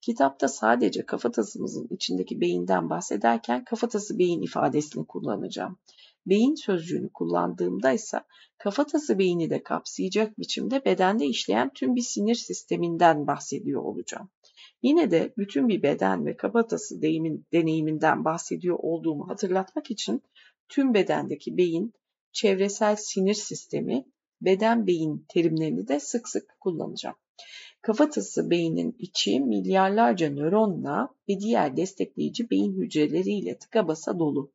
Kitapta 0.00 0.48
sadece 0.48 1.06
kafatasımızın 1.06 1.88
içindeki 1.90 2.40
beyinden 2.40 2.90
bahsederken 2.90 3.64
kafatası 3.64 4.18
beyin 4.18 4.42
ifadesini 4.42 5.06
kullanacağım. 5.06 5.78
Beyin 6.26 6.54
sözcüğünü 6.54 7.08
kullandığımda 7.08 7.92
ise 7.92 8.20
kafatası 8.58 9.18
beyni 9.18 9.50
de 9.50 9.62
kapsayacak 9.62 10.38
biçimde 10.38 10.84
bedende 10.84 11.26
işleyen 11.26 11.70
tüm 11.74 11.96
bir 11.96 12.02
sinir 12.02 12.34
sisteminden 12.34 13.26
bahsediyor 13.26 13.82
olacağım. 13.82 14.30
Yine 14.82 15.10
de 15.10 15.32
bütün 15.38 15.68
bir 15.68 15.82
beden 15.82 16.26
ve 16.26 16.36
kafatası 16.36 17.02
deyimin, 17.02 17.46
deneyiminden 17.52 18.24
bahsediyor 18.24 18.78
olduğumu 18.78 19.28
hatırlatmak 19.28 19.90
için 19.90 20.22
tüm 20.68 20.94
bedendeki 20.94 21.56
beyin, 21.56 21.94
çevresel 22.32 22.96
sinir 22.96 23.34
sistemi, 23.34 24.04
beden 24.40 24.86
beyin 24.86 25.24
terimlerini 25.28 25.88
de 25.88 26.00
sık 26.00 26.28
sık 26.28 26.56
kullanacağım. 26.60 27.16
Kafatası 27.82 28.50
beynin 28.50 28.96
içi 28.98 29.40
milyarlarca 29.40 30.30
nöronla 30.30 31.08
ve 31.28 31.40
diğer 31.40 31.76
destekleyici 31.76 32.50
beyin 32.50 32.82
hücreleriyle 32.82 33.58
tıka 33.58 33.88
basa 33.88 34.18
dolu. 34.18 34.52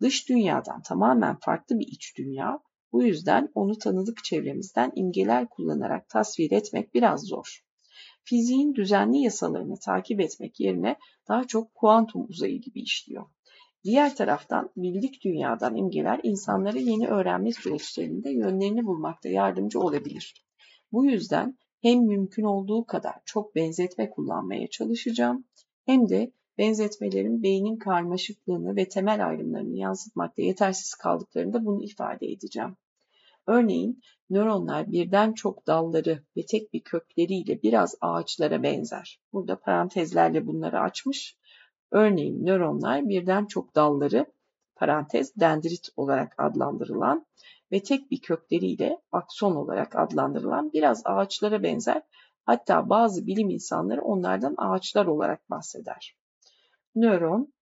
Dış 0.00 0.28
dünyadan 0.28 0.82
tamamen 0.82 1.36
farklı 1.40 1.78
bir 1.78 1.86
iç 1.86 2.16
dünya, 2.18 2.60
bu 2.92 3.02
yüzden 3.02 3.48
onu 3.54 3.78
tanıdık 3.78 4.24
çevremizden 4.24 4.92
imgeler 4.94 5.48
kullanarak 5.48 6.08
tasvir 6.08 6.52
etmek 6.52 6.94
biraz 6.94 7.22
zor. 7.22 7.64
Fiziğin 8.24 8.74
düzenli 8.74 9.18
yasalarını 9.18 9.78
takip 9.80 10.20
etmek 10.20 10.60
yerine 10.60 10.96
daha 11.28 11.46
çok 11.46 11.74
kuantum 11.74 12.26
uzayı 12.28 12.60
gibi 12.60 12.80
işliyor. 12.80 13.26
Diğer 13.84 14.16
taraftan 14.16 14.70
bildik 14.76 15.24
dünyadan 15.24 15.76
imgeler 15.76 16.20
insanlara 16.22 16.78
yeni 16.78 17.08
öğrenme 17.08 17.52
süreçlerinde 17.52 18.30
yönlerini 18.30 18.86
bulmakta 18.86 19.28
yardımcı 19.28 19.80
olabilir. 19.80 20.46
Bu 20.92 21.04
yüzden 21.04 21.58
hem 21.82 22.06
mümkün 22.06 22.42
olduğu 22.42 22.84
kadar 22.84 23.14
çok 23.24 23.54
benzetme 23.54 24.10
kullanmaya 24.10 24.68
çalışacağım 24.70 25.44
hem 25.86 26.08
de 26.08 26.32
benzetmelerin 26.58 27.42
beynin 27.42 27.76
karmaşıklığını 27.76 28.76
ve 28.76 28.88
temel 28.88 29.26
ayrımlarını 29.26 29.76
yansıtmakta 29.76 30.42
yetersiz 30.42 30.94
kaldıklarında 30.94 31.64
bunu 31.64 31.84
ifade 31.84 32.26
edeceğim. 32.26 32.76
Örneğin 33.46 34.02
nöronlar 34.30 34.92
birden 34.92 35.32
çok 35.32 35.66
dalları 35.66 36.22
ve 36.36 36.46
tek 36.46 36.72
bir 36.72 36.80
kökleriyle 36.80 37.62
biraz 37.62 37.94
ağaçlara 38.00 38.62
benzer. 38.62 39.20
Burada 39.32 39.60
parantezlerle 39.60 40.46
bunları 40.46 40.80
açmış. 40.80 41.37
Örneğin 41.90 42.46
nöronlar 42.46 43.08
birden 43.08 43.46
çok 43.46 43.74
dalları 43.74 44.26
parantez 44.76 45.36
dendrit 45.36 45.88
olarak 45.96 46.34
adlandırılan 46.38 47.26
ve 47.72 47.82
tek 47.82 48.10
bir 48.10 48.20
kökleriyle 48.20 48.98
akson 49.12 49.56
olarak 49.56 49.96
adlandırılan 49.96 50.72
biraz 50.72 51.02
ağaçlara 51.04 51.62
benzer. 51.62 52.02
Hatta 52.44 52.88
bazı 52.88 53.26
bilim 53.26 53.50
insanları 53.50 54.02
onlardan 54.02 54.54
ağaçlar 54.58 55.06
olarak 55.06 55.50
bahseder. 55.50 56.16
Nöron, 56.94 57.52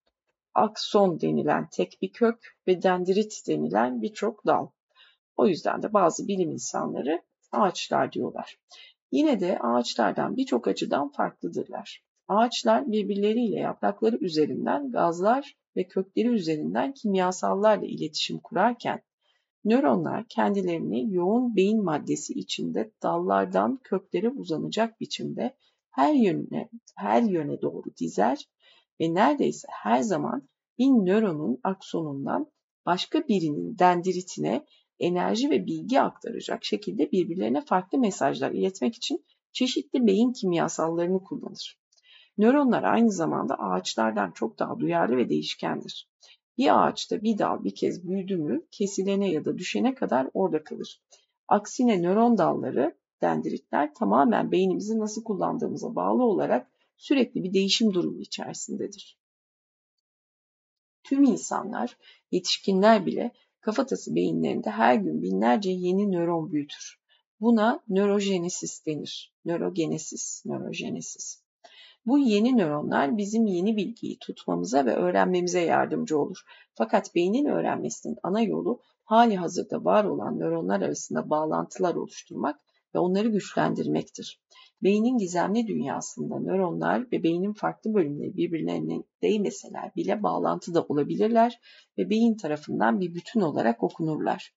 akson 0.54 1.20
denilen 1.20 1.68
tek 1.72 1.98
bir 2.02 2.12
kök 2.12 2.56
ve 2.66 2.82
dendrit 2.82 3.42
denilen 3.48 4.02
birçok 4.02 4.46
dal. 4.46 4.68
O 5.36 5.46
yüzden 5.46 5.82
de 5.82 5.92
bazı 5.92 6.28
bilim 6.28 6.50
insanları 6.50 7.22
ağaçlar 7.52 8.12
diyorlar. 8.12 8.58
Yine 9.12 9.40
de 9.40 9.58
ağaçlardan 9.58 10.36
birçok 10.36 10.68
açıdan 10.68 11.08
farklıdırlar. 11.08 12.05
Ağaçlar 12.28 12.92
birbirleriyle 12.92 13.60
yaprakları 13.60 14.16
üzerinden 14.16 14.90
gazlar 14.92 15.56
ve 15.76 15.88
kökleri 15.88 16.28
üzerinden 16.28 16.92
kimyasallarla 16.92 17.86
iletişim 17.86 18.38
kurarken 18.38 19.02
nöronlar 19.64 20.24
kendilerini 20.28 21.14
yoğun 21.14 21.56
beyin 21.56 21.84
maddesi 21.84 22.32
içinde 22.32 22.92
dallardan 23.02 23.80
köklere 23.84 24.28
uzanacak 24.28 25.00
biçimde 25.00 25.56
her 25.90 26.14
yöne 26.14 26.68
her 26.96 27.22
yöne 27.22 27.62
doğru 27.62 27.96
dizer 28.00 28.48
ve 29.00 29.14
neredeyse 29.14 29.68
her 29.70 30.02
zaman 30.02 30.48
bir 30.78 30.86
nöronun 30.86 31.60
aksonundan 31.64 32.52
başka 32.86 33.28
birinin 33.28 33.78
dendritine 33.78 34.66
enerji 34.98 35.50
ve 35.50 35.66
bilgi 35.66 36.00
aktaracak 36.00 36.64
şekilde 36.64 37.12
birbirlerine 37.12 37.60
farklı 37.60 37.98
mesajlar 37.98 38.50
iletmek 38.50 38.94
için 38.94 39.24
çeşitli 39.52 40.06
beyin 40.06 40.32
kimyasallarını 40.32 41.24
kullanır. 41.24 41.85
Nöronlar 42.38 42.82
aynı 42.82 43.12
zamanda 43.12 43.54
ağaçlardan 43.54 44.30
çok 44.30 44.58
daha 44.58 44.78
duyarlı 44.78 45.16
ve 45.16 45.28
değişkendir. 45.28 46.08
Bir 46.58 46.86
ağaçta 46.86 47.22
bir 47.22 47.38
dal 47.38 47.64
bir 47.64 47.74
kez 47.74 48.08
büyüdü 48.08 48.36
mü 48.36 48.66
kesilene 48.70 49.30
ya 49.30 49.44
da 49.44 49.58
düşene 49.58 49.94
kadar 49.94 50.30
orada 50.34 50.64
kalır. 50.64 51.02
Aksine 51.48 52.02
nöron 52.02 52.38
dalları, 52.38 52.96
dendritler 53.22 53.94
tamamen 53.94 54.52
beynimizi 54.52 54.98
nasıl 54.98 55.24
kullandığımıza 55.24 55.94
bağlı 55.94 56.22
olarak 56.24 56.70
sürekli 56.96 57.42
bir 57.42 57.52
değişim 57.52 57.94
durumu 57.94 58.20
içerisindedir. 58.20 59.18
Tüm 61.04 61.24
insanlar, 61.24 61.96
yetişkinler 62.30 63.06
bile 63.06 63.32
kafatası 63.60 64.14
beyinlerinde 64.14 64.70
her 64.70 64.94
gün 64.94 65.22
binlerce 65.22 65.70
yeni 65.70 66.12
nöron 66.12 66.52
büyütür. 66.52 67.00
Buna 67.40 67.84
nörojenesis 67.88 68.86
denir. 68.86 69.34
Nörogenesis, 69.44 70.42
nörojenesis. 70.46 71.45
Bu 72.06 72.18
yeni 72.18 72.56
nöronlar 72.56 73.16
bizim 73.16 73.46
yeni 73.46 73.76
bilgiyi 73.76 74.18
tutmamıza 74.18 74.86
ve 74.86 74.94
öğrenmemize 74.94 75.60
yardımcı 75.60 76.18
olur. 76.18 76.42
Fakat 76.74 77.14
beynin 77.14 77.44
öğrenmesinin 77.44 78.16
ana 78.22 78.40
yolu 78.40 78.80
hali 79.04 79.36
hazırda 79.36 79.84
var 79.84 80.04
olan 80.04 80.38
nöronlar 80.38 80.80
arasında 80.80 81.30
bağlantılar 81.30 81.94
oluşturmak 81.94 82.60
ve 82.94 82.98
onları 82.98 83.28
güçlendirmektir. 83.28 84.40
Beynin 84.82 85.18
gizemli 85.18 85.66
dünyasında 85.66 86.38
nöronlar 86.38 87.12
ve 87.12 87.22
beynin 87.22 87.52
farklı 87.52 87.94
bölümleri 87.94 88.36
birbirlerine 88.36 89.02
değmeseler 89.22 89.94
bile 89.96 90.22
bağlantıda 90.22 90.82
olabilirler 90.82 91.60
ve 91.98 92.10
beyin 92.10 92.36
tarafından 92.36 93.00
bir 93.00 93.14
bütün 93.14 93.40
olarak 93.40 93.82
okunurlar. 93.82 94.54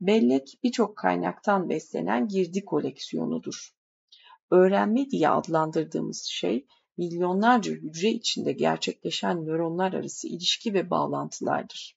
Bellek 0.00 0.58
birçok 0.62 0.96
kaynaktan 0.96 1.68
beslenen 1.68 2.28
girdi 2.28 2.64
koleksiyonudur. 2.64 3.74
Öğrenme 4.50 5.10
diye 5.10 5.28
adlandırdığımız 5.28 6.22
şey 6.24 6.66
milyonlarca 6.98 7.72
hücre 7.72 8.10
içinde 8.10 8.52
gerçekleşen 8.52 9.46
nöronlar 9.46 9.92
arası 9.92 10.28
ilişki 10.28 10.74
ve 10.74 10.90
bağlantılardır. 10.90 11.96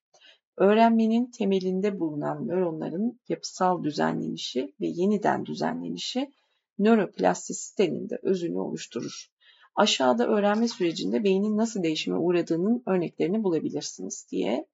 Öğrenmenin 0.58 1.32
temelinde 1.32 2.00
bulunan 2.00 2.48
nöronların 2.48 3.20
yapısal 3.30 3.84
düzenlenişi 3.84 4.74
ve 4.82 4.88
yeniden 4.88 5.46
düzenlenişi 5.46 6.32
nöroplastisitenin 6.80 8.10
de 8.10 8.20
özünü 8.22 8.58
oluşturur. 8.58 9.32
Aşağıda 9.76 10.28
öğrenme 10.28 10.68
sürecinde 10.68 11.24
beynin 11.24 11.58
nasıl 11.58 11.84
değişime 11.84 12.18
uğradığının 12.18 12.84
örneklerini 12.86 13.44
bulabilirsiniz 13.44 14.28
diye 14.32 14.68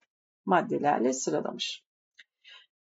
maddelerle 0.45 1.13
sıralamış. 1.13 1.83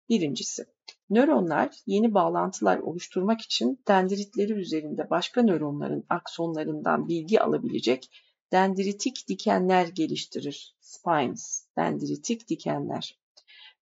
Birincisi, 0.08 0.64
nöronlar 1.10 1.70
yeni 1.86 2.14
bağlantılar 2.14 2.78
oluşturmak 2.78 3.40
için 3.40 3.80
dendritleri 3.88 4.52
üzerinde 4.52 5.10
başka 5.10 5.42
nöronların 5.42 6.04
aksonlarından 6.08 7.08
bilgi 7.08 7.42
alabilecek 7.42 8.10
dendritik 8.52 9.28
dikenler 9.28 9.86
geliştirir. 9.86 10.76
Spines, 10.80 11.66
dendritik 11.76 12.48
dikenler. 12.48 13.18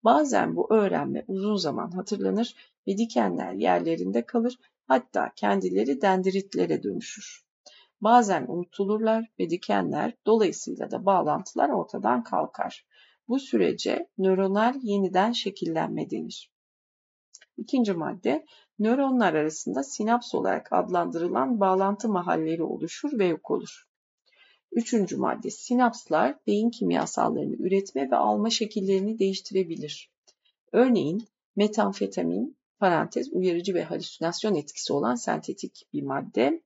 Bazen 0.05 0.57
bu 0.57 0.75
öğrenme 0.75 1.25
uzun 1.29 1.57
zaman 1.57 1.91
hatırlanır 1.91 2.55
ve 2.87 2.99
dikenler 2.99 3.53
yerlerinde 3.53 4.27
kalır, 4.27 4.59
hatta 4.87 5.33
kendileri 5.37 6.03
dendritlere 6.03 6.83
dönüşür. 6.83 7.47
Bazen 8.01 8.47
unutulurlar 8.49 9.33
ve 9.39 9.51
dikenler 9.51 10.13
dolayısıyla 10.27 10.91
da 10.91 11.07
bağlantılar 11.07 11.69
ortadan 11.69 12.23
kalkar. 12.23 12.87
Bu 13.29 13.39
sürece 13.39 14.09
nöronal 14.19 14.75
yeniden 14.83 15.33
şekillenme 15.33 16.11
denir. 16.11 16.56
İkinci 17.57 17.93
madde, 17.93 18.47
nöronlar 18.79 19.35
arasında 19.35 19.83
sinaps 19.83 20.35
olarak 20.35 20.73
adlandırılan 20.73 21.61
bağlantı 21.61 22.09
mahalleri 22.09 22.63
oluşur 22.63 23.19
ve 23.19 23.27
yok 23.27 23.51
olur. 23.51 23.87
Üçüncü 24.73 25.17
madde, 25.17 25.51
sinapslar 25.51 26.39
beyin 26.47 26.71
kimyasallarını 26.71 27.55
üretme 27.55 28.11
ve 28.11 28.17
alma 28.17 28.51
şekillerini 28.51 29.19
değiştirebilir. 29.19 30.11
Örneğin 30.73 31.29
metamfetamin, 31.57 32.57
parantez 32.79 33.33
uyarıcı 33.33 33.75
ve 33.75 33.85
halüsinasyon 33.85 34.55
etkisi 34.55 34.93
olan 34.93 35.15
sentetik 35.15 35.89
bir 35.93 36.03
madde. 36.03 36.63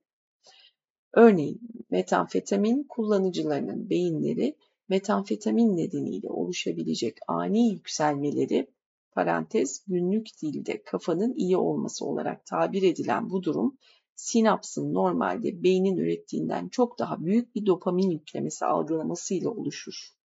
Örneğin 1.13 1.61
metamfetamin 1.89 2.83
kullanıcılarının 2.89 3.89
beyinleri 3.89 4.55
metamfetamin 4.89 5.77
nedeniyle 5.77 6.29
oluşabilecek 6.29 7.17
ani 7.27 7.71
yükselmeleri 7.71 8.67
parantez 9.11 9.83
günlük 9.87 10.27
dilde 10.41 10.83
kafanın 10.83 11.33
iyi 11.33 11.57
olması 11.57 12.05
olarak 12.05 12.45
tabir 12.45 12.83
edilen 12.83 13.29
bu 13.29 13.43
durum 13.43 13.77
sinapsın 14.15 14.93
normalde 14.93 15.63
beynin 15.63 15.97
ürettiğinden 15.97 16.69
çok 16.69 16.99
daha 16.99 17.25
büyük 17.25 17.55
bir 17.55 17.65
dopamin 17.65 18.09
yüklemesi 18.09 18.65
algılamasıyla 18.65 19.49
oluşur. 19.49 20.21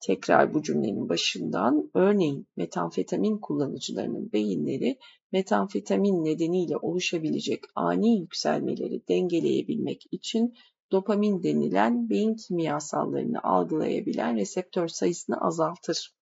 Tekrar 0.00 0.54
bu 0.54 0.62
cümlenin 0.62 1.08
başından 1.08 1.90
örneğin 1.94 2.46
metamfetamin 2.56 3.38
kullanıcılarının 3.38 4.32
beyinleri 4.32 4.98
metamfetamin 5.32 6.24
nedeniyle 6.24 6.76
oluşabilecek 6.76 7.64
ani 7.74 8.20
yükselmeleri 8.20 9.08
dengeleyebilmek 9.08 10.02
için 10.10 10.54
dopamin 10.92 11.42
denilen 11.42 12.10
beyin 12.10 12.34
kimyasallarını 12.34 13.42
algılayabilen 13.42 14.36
reseptör 14.36 14.88
sayısını 14.88 15.40
azaltır. 15.40 16.17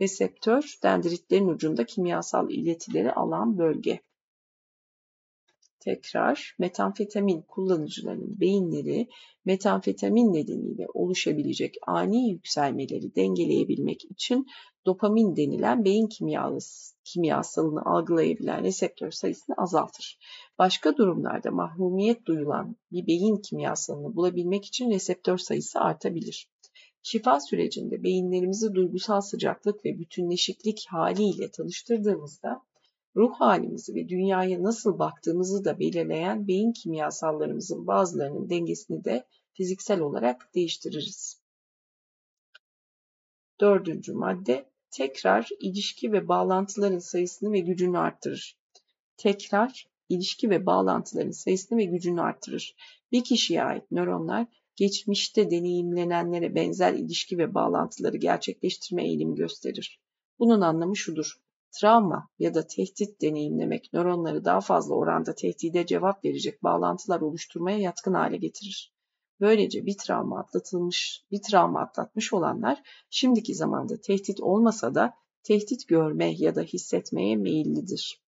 Reseptör, 0.00 0.78
dendritlerin 0.82 1.48
ucunda 1.48 1.86
kimyasal 1.86 2.50
iletileri 2.50 3.12
alan 3.12 3.58
bölge. 3.58 4.00
Tekrar, 5.80 6.56
metamfetamin 6.58 7.42
kullanıcılarının 7.42 8.40
beyinleri 8.40 9.08
metamfetamin 9.44 10.32
nedeniyle 10.32 10.86
oluşabilecek 10.94 11.76
ani 11.86 12.30
yükselmeleri 12.30 13.14
dengeleyebilmek 13.14 14.04
için 14.04 14.46
dopamin 14.86 15.36
denilen 15.36 15.84
beyin 15.84 16.08
kimyasalını 17.04 17.84
algılayabilen 17.84 18.64
reseptör 18.64 19.10
sayısını 19.10 19.56
azaltır. 19.58 20.18
Başka 20.58 20.96
durumlarda 20.96 21.50
mahrumiyet 21.50 22.26
duyulan 22.26 22.76
bir 22.92 23.06
beyin 23.06 23.36
kimyasalını 23.36 24.16
bulabilmek 24.16 24.64
için 24.64 24.90
reseptör 24.90 25.38
sayısı 25.38 25.80
artabilir. 25.80 26.48
Şifa 27.10 27.40
sürecinde 27.40 28.02
beyinlerimizi 28.02 28.74
duygusal 28.74 29.20
sıcaklık 29.20 29.84
ve 29.84 29.98
bütünleşiklik 29.98 30.86
haliyle 30.88 31.50
tanıştırdığımızda 31.50 32.62
ruh 33.16 33.34
halimizi 33.34 33.94
ve 33.94 34.08
dünyaya 34.08 34.62
nasıl 34.62 34.98
baktığımızı 34.98 35.64
da 35.64 35.78
belirleyen 35.78 36.48
beyin 36.48 36.72
kimyasallarımızın 36.72 37.86
bazılarının 37.86 38.50
dengesini 38.50 39.04
de 39.04 39.26
fiziksel 39.52 40.00
olarak 40.00 40.54
değiştiririz. 40.54 41.40
Dördüncü 43.60 44.12
madde 44.12 44.70
tekrar 44.90 45.48
ilişki 45.60 46.12
ve 46.12 46.28
bağlantıların 46.28 46.98
sayısını 46.98 47.52
ve 47.52 47.58
gücünü 47.58 47.98
arttırır. 47.98 48.58
Tekrar 49.16 49.88
ilişki 50.08 50.50
ve 50.50 50.66
bağlantıların 50.66 51.30
sayısını 51.30 51.78
ve 51.78 51.84
gücünü 51.84 52.20
arttırır. 52.20 52.76
Bir 53.12 53.24
kişiye 53.24 53.62
ait 53.64 53.90
nöronlar 53.90 54.46
geçmişte 54.78 55.50
deneyimlenenlere 55.50 56.54
benzer 56.54 56.94
ilişki 56.94 57.38
ve 57.38 57.54
bağlantıları 57.54 58.16
gerçekleştirme 58.16 59.04
eğilimi 59.04 59.34
gösterir. 59.34 60.00
Bunun 60.38 60.60
anlamı 60.60 60.96
şudur. 60.96 61.32
Travma 61.70 62.28
ya 62.38 62.54
da 62.54 62.66
tehdit 62.66 63.20
deneyimlemek 63.22 63.92
nöronları 63.92 64.44
daha 64.44 64.60
fazla 64.60 64.94
oranda 64.94 65.34
tehdide 65.34 65.86
cevap 65.86 66.24
verecek 66.24 66.62
bağlantılar 66.62 67.20
oluşturmaya 67.20 67.78
yatkın 67.78 68.14
hale 68.14 68.36
getirir. 68.36 68.92
Böylece 69.40 69.86
bir 69.86 69.96
travma 69.98 70.40
atlatılmış, 70.40 71.24
bir 71.30 71.42
travma 71.42 71.80
atlatmış 71.80 72.32
olanlar 72.32 72.82
şimdiki 73.10 73.54
zamanda 73.54 74.00
tehdit 74.00 74.40
olmasa 74.40 74.94
da 74.94 75.14
tehdit 75.42 75.88
görme 75.88 76.34
ya 76.38 76.54
da 76.54 76.62
hissetmeye 76.62 77.36
meyillidir. 77.36 78.22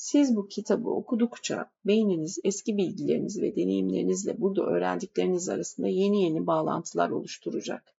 Siz 0.00 0.36
bu 0.36 0.48
kitabı 0.48 0.90
okudukça 0.90 1.70
beyniniz 1.86 2.38
eski 2.44 2.76
bilgileriniz 2.76 3.42
ve 3.42 3.56
deneyimlerinizle 3.56 4.40
burada 4.40 4.62
öğrendikleriniz 4.62 5.48
arasında 5.48 5.88
yeni 5.88 6.22
yeni 6.22 6.46
bağlantılar 6.46 7.10
oluşturacak. 7.10 7.94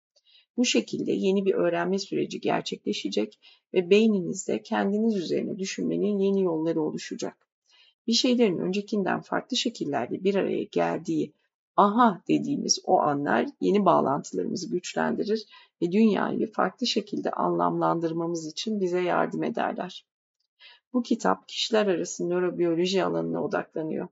Bu 0.57 0.65
şekilde 0.65 1.11
yeni 1.11 1.45
bir 1.45 1.53
öğrenme 1.53 1.99
süreci 1.99 2.41
gerçekleşecek 2.41 3.39
ve 3.73 3.89
beyninizde 3.89 4.61
kendiniz 4.61 5.15
üzerine 5.15 5.59
düşünmenin 5.59 6.17
yeni 6.17 6.41
yolları 6.41 6.81
oluşacak. 6.81 7.47
Bir 8.07 8.13
şeylerin 8.13 8.57
öncekinden 8.57 9.21
farklı 9.21 9.57
şekillerde 9.57 10.23
bir 10.23 10.35
araya 10.35 10.63
geldiği 10.63 11.33
aha 11.75 12.21
dediğimiz 12.27 12.79
o 12.83 12.99
anlar 12.99 13.45
yeni 13.59 13.85
bağlantılarımızı 13.85 14.69
güçlendirir 14.69 15.45
ve 15.81 15.91
dünyayı 15.91 16.51
farklı 16.51 16.87
şekilde 16.87 17.31
anlamlandırmamız 17.31 18.47
için 18.47 18.81
bize 18.81 19.01
yardım 19.01 19.43
ederler. 19.43 20.05
Bu 20.93 21.03
kitap 21.03 21.47
kişiler 21.47 21.87
arası 21.87 22.29
nörobiyoloji 22.29 23.03
alanına 23.03 23.43
odaklanıyor. 23.43 24.07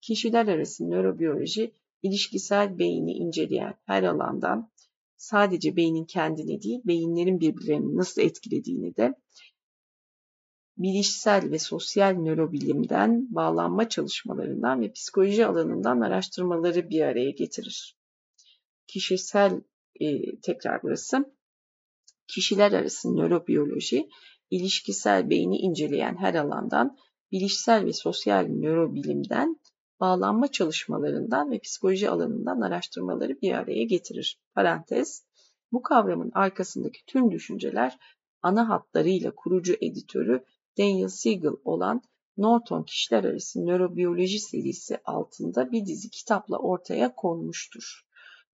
Kişiler 0.00 0.46
arası 0.46 0.90
nörobiyoloji, 0.90 1.74
ilişkisel 2.02 2.78
beyni 2.78 3.12
inceleyen 3.12 3.74
her 3.86 4.02
alandan 4.02 4.70
sadece 5.16 5.76
beynin 5.76 6.04
kendini 6.04 6.62
değil, 6.62 6.80
beyinlerin 6.84 7.40
birbirlerini 7.40 7.96
nasıl 7.96 8.22
etkilediğini 8.22 8.96
de 8.96 9.14
bilişsel 10.76 11.50
ve 11.50 11.58
sosyal 11.58 12.12
nörobilimden, 12.12 13.34
bağlanma 13.34 13.88
çalışmalarından 13.88 14.80
ve 14.80 14.92
psikoloji 14.92 15.46
alanından 15.46 16.00
araştırmaları 16.00 16.90
bir 16.90 17.02
araya 17.02 17.30
getirir. 17.30 17.96
Kişisel, 18.86 19.60
e, 20.00 20.40
tekrar 20.40 20.82
burası, 20.82 21.34
kişiler 22.28 22.72
arası 22.72 23.16
nörobiyoloji, 23.16 24.08
ilişkisel 24.52 25.30
beyni 25.30 25.56
inceleyen 25.56 26.16
her 26.16 26.34
alandan, 26.34 26.96
bilişsel 27.32 27.84
ve 27.84 27.92
sosyal 27.92 28.46
nörobilimden, 28.48 29.56
bağlanma 30.00 30.48
çalışmalarından 30.48 31.50
ve 31.50 31.58
psikoloji 31.58 32.10
alanından 32.10 32.60
araştırmaları 32.60 33.40
bir 33.42 33.52
araya 33.52 33.84
getirir. 33.84 34.40
Parantez, 34.54 35.26
bu 35.72 35.82
kavramın 35.82 36.30
arkasındaki 36.34 37.04
tüm 37.06 37.30
düşünceler 37.30 37.98
ana 38.42 38.68
hatlarıyla 38.68 39.34
kurucu 39.34 39.74
editörü 39.80 40.44
Daniel 40.78 41.08
Siegel 41.08 41.52
olan 41.64 42.02
Norton 42.36 42.82
Kişiler 42.82 43.24
Arası 43.24 43.66
Nörobiyoloji 43.66 44.38
serisi 44.38 44.98
altında 45.04 45.72
bir 45.72 45.86
dizi 45.86 46.10
kitapla 46.10 46.58
ortaya 46.58 47.14
konmuştur. 47.14 48.02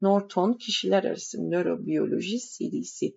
Norton 0.00 0.52
Kişiler 0.52 1.04
Arası 1.04 1.50
Nörobiyoloji 1.50 2.38
serisi. 2.38 3.16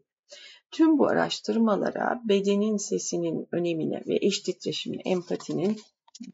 Tüm 0.71 0.97
bu 0.97 1.07
araştırmalara 1.07 2.21
bedenin 2.25 2.77
sesinin 2.77 3.47
önemine 3.51 4.03
ve 4.07 4.17
eş 4.21 4.39
titreşimin, 4.39 5.01
empatinin 5.05 5.77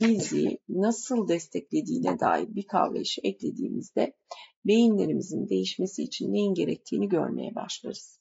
bizi 0.01 0.59
nasıl 0.69 1.27
desteklediğine 1.27 2.19
dair 2.19 2.55
bir 2.55 2.63
kavrayışı 2.63 3.21
eklediğimizde 3.23 4.13
beyinlerimizin 4.65 5.49
değişmesi 5.49 6.03
için 6.03 6.33
neyin 6.33 6.53
gerektiğini 6.53 7.09
görmeye 7.09 7.55
başlarız. 7.55 8.19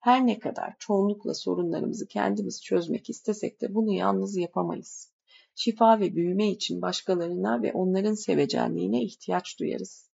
Her 0.00 0.26
ne 0.26 0.38
kadar 0.38 0.74
çoğunlukla 0.78 1.34
sorunlarımızı 1.34 2.08
kendimiz 2.08 2.62
çözmek 2.62 3.10
istesek 3.10 3.60
de 3.60 3.74
bunu 3.74 3.92
yalnız 3.92 4.36
yapamayız. 4.36 5.12
Şifa 5.54 6.00
ve 6.00 6.14
büyüme 6.16 6.50
için 6.50 6.82
başkalarına 6.82 7.62
ve 7.62 7.72
onların 7.72 8.14
sevecenliğine 8.14 9.02
ihtiyaç 9.02 9.58
duyarız. 9.60 10.10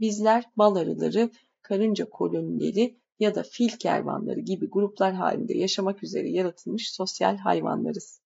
Bizler 0.00 0.44
bal 0.56 0.76
arıları, 0.76 1.30
karınca 1.62 2.10
kolonileri 2.10 2.98
ya 3.18 3.34
da 3.34 3.42
fil 3.42 3.68
kervanları 3.68 4.40
gibi 4.40 4.70
gruplar 4.70 5.14
halinde 5.14 5.58
yaşamak 5.58 6.02
üzere 6.02 6.30
yaratılmış 6.30 6.92
sosyal 6.92 7.36
hayvanlarız. 7.36 8.20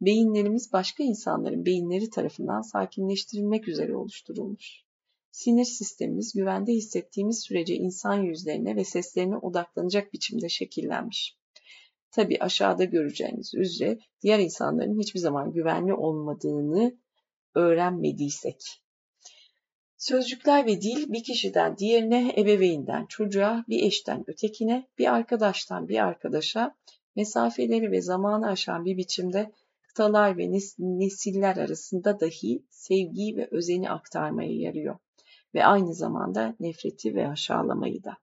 Beyinlerimiz 0.00 0.72
başka 0.72 1.02
insanların 1.02 1.64
beyinleri 1.66 2.10
tarafından 2.10 2.60
sakinleştirilmek 2.60 3.68
üzere 3.68 3.96
oluşturulmuş. 3.96 4.82
Sinir 5.30 5.64
sistemimiz 5.64 6.32
güvende 6.32 6.72
hissettiğimiz 6.72 7.42
sürece 7.42 7.74
insan 7.74 8.22
yüzlerine 8.22 8.76
ve 8.76 8.84
seslerine 8.84 9.36
odaklanacak 9.36 10.12
biçimde 10.12 10.48
şekillenmiş. 10.48 11.36
Tabi 12.10 12.38
aşağıda 12.40 12.84
göreceğiniz 12.84 13.54
üzere 13.54 13.98
diğer 14.22 14.38
insanların 14.38 15.00
hiçbir 15.00 15.20
zaman 15.20 15.52
güvenli 15.52 15.94
olmadığını 15.94 16.98
öğrenmediysek. 17.54 18.85
Sözcükler 20.08 20.66
ve 20.66 20.80
dil 20.80 21.12
bir 21.12 21.22
kişiden 21.22 21.78
diğerine, 21.78 22.34
ebeveynden 22.36 23.06
çocuğa, 23.06 23.64
bir 23.68 23.82
eşten 23.82 24.24
ötekine, 24.26 24.86
bir 24.98 25.14
arkadaştan 25.14 25.88
bir 25.88 26.04
arkadaşa 26.04 26.74
mesafeleri 27.16 27.90
ve 27.90 28.00
zamanı 28.00 28.48
aşan 28.48 28.84
bir 28.84 28.96
biçimde 28.96 29.52
kıtalar 29.82 30.38
ve 30.38 30.50
nesiller 30.78 31.56
arasında 31.56 32.20
dahi 32.20 32.62
sevgiyi 32.70 33.36
ve 33.36 33.48
özeni 33.50 33.90
aktarmaya 33.90 34.52
yarıyor 34.52 34.98
ve 35.54 35.64
aynı 35.64 35.94
zamanda 35.94 36.56
nefreti 36.60 37.14
ve 37.14 37.28
aşağılamayı 37.28 38.04
da. 38.04 38.16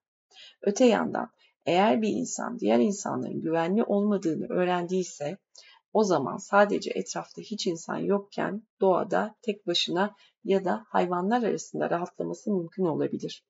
Öte 0.62 0.86
yandan 0.86 1.30
eğer 1.66 2.02
bir 2.02 2.10
insan 2.10 2.60
diğer 2.60 2.80
insanların 2.80 3.42
güvenli 3.42 3.84
olmadığını 3.84 4.46
öğrendiyse 4.50 5.38
o 5.94 6.04
zaman 6.04 6.38
sadece 6.38 6.92
etrafta 6.96 7.42
hiç 7.42 7.68
insan 7.68 7.98
yokken 7.98 8.64
doğada 8.82 9.36
tek 9.42 9.68
başına 9.68 10.16
ya 10.44 10.66
da 10.66 10.86
hayvanlar 10.90 11.44
arasında 11.44 11.90
rahatlaması 11.90 12.52
mümkün 12.52 12.86
olabilir. 12.86 13.44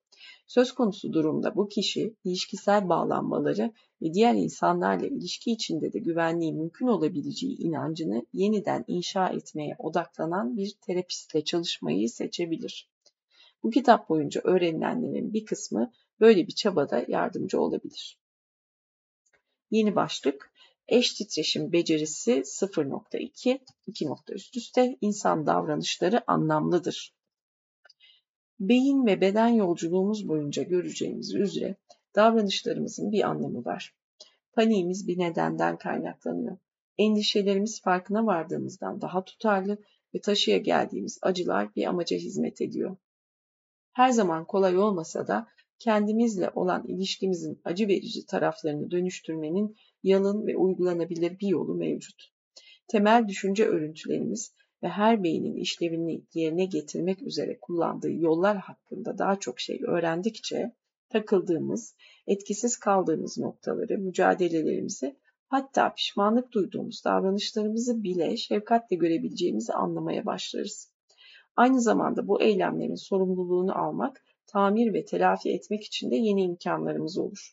Söz 0.46 0.72
konusu 0.72 1.12
durumda 1.12 1.56
bu 1.56 1.68
kişi 1.68 2.16
ilişkisel 2.24 2.88
bağlanmaları 2.88 3.72
ve 4.02 4.14
diğer 4.14 4.34
insanlarla 4.34 5.06
ilişki 5.06 5.52
içinde 5.52 5.92
de 5.92 5.98
güvenliği 5.98 6.52
mümkün 6.52 6.86
olabileceği 6.86 7.56
inancını 7.56 8.26
yeniden 8.32 8.84
inşa 8.88 9.28
etmeye 9.28 9.76
odaklanan 9.78 10.56
bir 10.56 10.74
terapistle 10.86 11.44
çalışmayı 11.44 12.10
seçebilir. 12.10 12.88
Bu 13.62 13.70
kitap 13.70 14.08
boyunca 14.08 14.40
öğrenilenlerin 14.44 15.32
bir 15.32 15.44
kısmı 15.44 15.92
böyle 16.20 16.46
bir 16.46 16.52
çabada 16.52 17.04
yardımcı 17.08 17.60
olabilir. 17.60 18.18
Yeni 19.70 19.96
başlık 19.96 20.53
Eş 20.88 21.14
titreşim 21.14 21.72
becerisi 21.72 22.32
0.2, 22.32 23.58
2 23.86 24.06
nokta 24.06 24.34
üst 24.34 24.56
üste 24.56 24.96
insan 25.00 25.46
davranışları 25.46 26.30
anlamlıdır. 26.30 27.14
Beyin 28.60 29.06
ve 29.06 29.20
beden 29.20 29.48
yolculuğumuz 29.48 30.28
boyunca 30.28 30.62
göreceğimiz 30.62 31.34
üzere 31.34 31.76
davranışlarımızın 32.14 33.12
bir 33.12 33.22
anlamı 33.22 33.64
var. 33.64 33.94
Paniğimiz 34.52 35.08
bir 35.08 35.18
nedenden 35.18 35.78
kaynaklanıyor. 35.78 36.58
Endişelerimiz 36.98 37.82
farkına 37.82 38.26
vardığımızdan 38.26 39.00
daha 39.00 39.24
tutarlı 39.24 39.78
ve 40.14 40.20
taşıya 40.20 40.58
geldiğimiz 40.58 41.18
acılar 41.22 41.74
bir 41.74 41.84
amaca 41.84 42.16
hizmet 42.16 42.60
ediyor. 42.60 42.96
Her 43.92 44.10
zaman 44.10 44.44
kolay 44.44 44.78
olmasa 44.78 45.26
da 45.26 45.46
kendimizle 45.78 46.50
olan 46.54 46.86
ilişkimizin 46.86 47.60
acı 47.64 47.88
verici 47.88 48.26
taraflarını 48.26 48.90
dönüştürmenin 48.90 49.76
yalın 50.02 50.46
ve 50.46 50.56
uygulanabilir 50.56 51.40
bir 51.40 51.48
yolu 51.48 51.74
mevcut. 51.74 52.34
Temel 52.88 53.28
düşünce 53.28 53.66
örüntülerimiz 53.66 54.54
ve 54.82 54.88
her 54.88 55.24
beynin 55.24 55.56
işlevini 55.56 56.24
yerine 56.34 56.64
getirmek 56.64 57.22
üzere 57.22 57.58
kullandığı 57.60 58.12
yollar 58.12 58.56
hakkında 58.56 59.18
daha 59.18 59.40
çok 59.40 59.60
şey 59.60 59.80
öğrendikçe 59.86 60.72
takıldığımız, 61.08 61.96
etkisiz 62.26 62.76
kaldığımız 62.76 63.38
noktaları, 63.38 63.98
mücadelelerimizi 63.98 65.16
hatta 65.48 65.94
pişmanlık 65.94 66.52
duyduğumuz 66.52 67.04
davranışlarımızı 67.04 68.02
bile 68.02 68.36
şefkatle 68.36 68.96
görebileceğimizi 68.96 69.72
anlamaya 69.72 70.26
başlarız. 70.26 70.92
Aynı 71.56 71.80
zamanda 71.80 72.28
bu 72.28 72.42
eylemlerin 72.42 72.94
sorumluluğunu 72.94 73.78
almak, 73.78 74.23
tamir 74.54 74.94
ve 74.94 75.04
telafi 75.04 75.50
etmek 75.50 75.84
için 75.84 76.10
de 76.10 76.16
yeni 76.16 76.42
imkanlarımız 76.42 77.18
olur. 77.18 77.52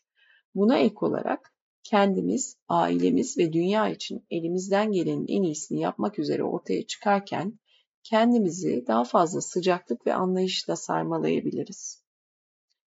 Buna 0.56 0.78
ek 0.78 0.95
olarak 1.02 1.54
kendimiz, 1.84 2.58
ailemiz 2.68 3.38
ve 3.38 3.54
dünya 3.54 3.89
için 3.89 4.26
elimizden 4.30 4.91
gelenin 4.91 5.26
en 5.28 5.43
iyisini 5.43 5.82
yapmak 5.82 6.20
üzere 6.20 6.43
ortaya 6.43 6.88
çıkarken 6.88 7.60
kendimizi 8.04 8.84
daha 8.88 9.04
fazla 9.04 9.41
sıcaklık 9.41 10.08
ve 10.08 10.14
anlayışla 10.14 10.76
sarmalayabiliriz. 10.76 12.04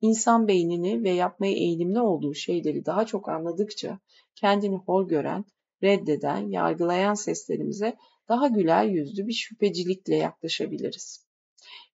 İnsan 0.01 0.49
beynini 0.49 1.05
ve 1.05 1.11
yapmaya 1.11 1.53
eğilimli 1.53 2.01
olduğu 2.01 2.35
şeyleri 2.35 2.87
daha 2.87 3.07
çok 3.07 3.29
anladıkça 3.29 3.99
kendini 4.35 4.77
hor 4.77 5.09
gören, 5.09 5.45
reddeden, 5.83 6.49
yargılayan 6.49 7.15
seslerimize 7.15 7.97
daha 8.29 8.49
güler 8.49 8.85
yüzlü 8.85 9.27
bir 9.27 9.33
şüphecilikle 9.33 10.17
yaklaşabiliriz. 10.17 11.26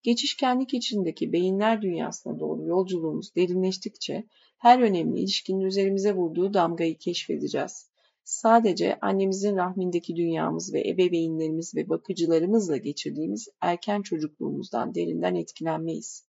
Geçişkenlik 0.02 0.74
içindeki 0.74 1.32
beyinler 1.32 1.82
dünyasına 1.82 2.38
doğru 2.40 2.66
yolculuğumuz 2.66 3.34
derinleştikçe 3.36 4.24
her 4.58 4.80
önemli 4.80 5.20
ilişkinin 5.20 5.60
üzerimize 5.60 6.14
vurduğu 6.14 6.54
damgayı 6.54 6.98
keşfedeceğiz. 6.98 7.90
Sadece 8.24 8.98
annemizin 9.00 9.56
rahmindeki 9.56 10.16
dünyamız 10.16 10.74
ve 10.74 10.88
ebeveynlerimiz 10.88 11.74
ve 11.74 11.88
bakıcılarımızla 11.88 12.76
geçirdiğimiz 12.76 13.48
erken 13.60 14.02
çocukluğumuzdan 14.02 14.94
derinden 14.94 15.34
etkilenmeyiz. 15.34 16.24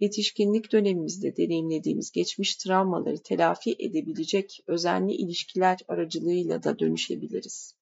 Yetişkinlik 0.00 0.72
dönemimizde 0.72 1.36
deneyimlediğimiz 1.36 2.10
geçmiş 2.12 2.56
travmaları 2.56 3.18
telafi 3.18 3.76
edebilecek 3.78 4.60
özenli 4.66 5.12
ilişkiler 5.12 5.78
aracılığıyla 5.88 6.62
da 6.62 6.78
dönüşebiliriz. 6.78 7.74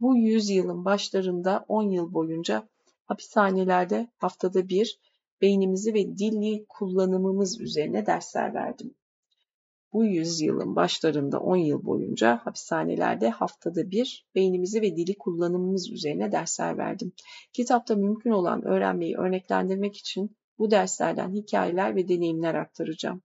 Bu 0.00 0.16
yüzyılın 0.16 0.84
başlarında 0.84 1.64
10 1.68 1.90
yıl 1.90 2.14
boyunca 2.14 2.68
hapishanelerde 3.08 4.08
haftada 4.16 4.68
bir 4.68 4.98
beynimizi 5.42 5.94
ve 5.94 6.18
dili 6.18 6.66
kullanımımız 6.68 7.60
üzerine 7.60 8.06
dersler 8.06 8.54
verdim. 8.54 8.94
Bu 9.92 10.04
yüzyılın 10.04 10.76
başlarında 10.76 11.40
10 11.40 11.56
yıl 11.56 11.84
boyunca 11.84 12.40
hapishanelerde 12.44 13.28
haftada 13.30 13.90
bir 13.90 14.26
beynimizi 14.34 14.82
ve 14.82 14.96
dili 14.96 15.18
kullanımımız 15.18 15.90
üzerine 15.90 16.32
dersler 16.32 16.78
verdim. 16.78 17.12
Kitapta 17.52 17.96
mümkün 17.96 18.30
olan 18.30 18.64
öğrenmeyi 18.64 19.16
örneklendirmek 19.16 19.96
için 19.96 20.36
bu 20.58 20.70
derslerden 20.70 21.32
hikayeler 21.32 21.96
ve 21.96 22.08
deneyimler 22.08 22.54
aktaracağım. 22.54 23.22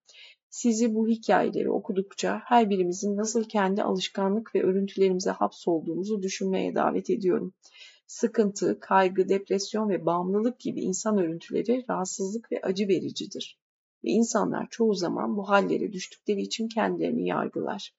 Sizi 0.50 0.96
bu 0.96 1.08
hikayeleri 1.08 1.72
okudukça 1.72 2.42
her 2.46 2.70
birimizin 2.70 3.18
nasıl 3.18 3.44
kendi 3.44 3.84
alışkanlık 3.84 4.56
ve 4.56 4.64
örüntülerimize 4.64 5.32
hapsolduğumuzu 5.32 6.22
düşünmeye 6.22 6.76
davet 6.76 7.10
ediyorum. 7.10 7.54
Sıkıntı, 8.08 8.80
kaygı, 8.80 9.30
depresyon 9.30 9.90
ve 9.90 10.06
bağımlılık 10.06 10.60
gibi 10.60 10.82
insan 10.82 11.18
örüntüleri 11.18 11.86
rahatsızlık 11.90 12.52
ve 12.52 12.62
acı 12.62 12.88
vericidir. 12.88 13.60
Ve 14.04 14.10
insanlar 14.10 14.68
çoğu 14.70 14.94
zaman 14.94 15.38
bu 15.38 15.50
hallere 15.50 15.94
düştükleri 15.94 16.42
için 16.42 16.68
kendilerini 16.68 17.28
yargılar. 17.28 17.96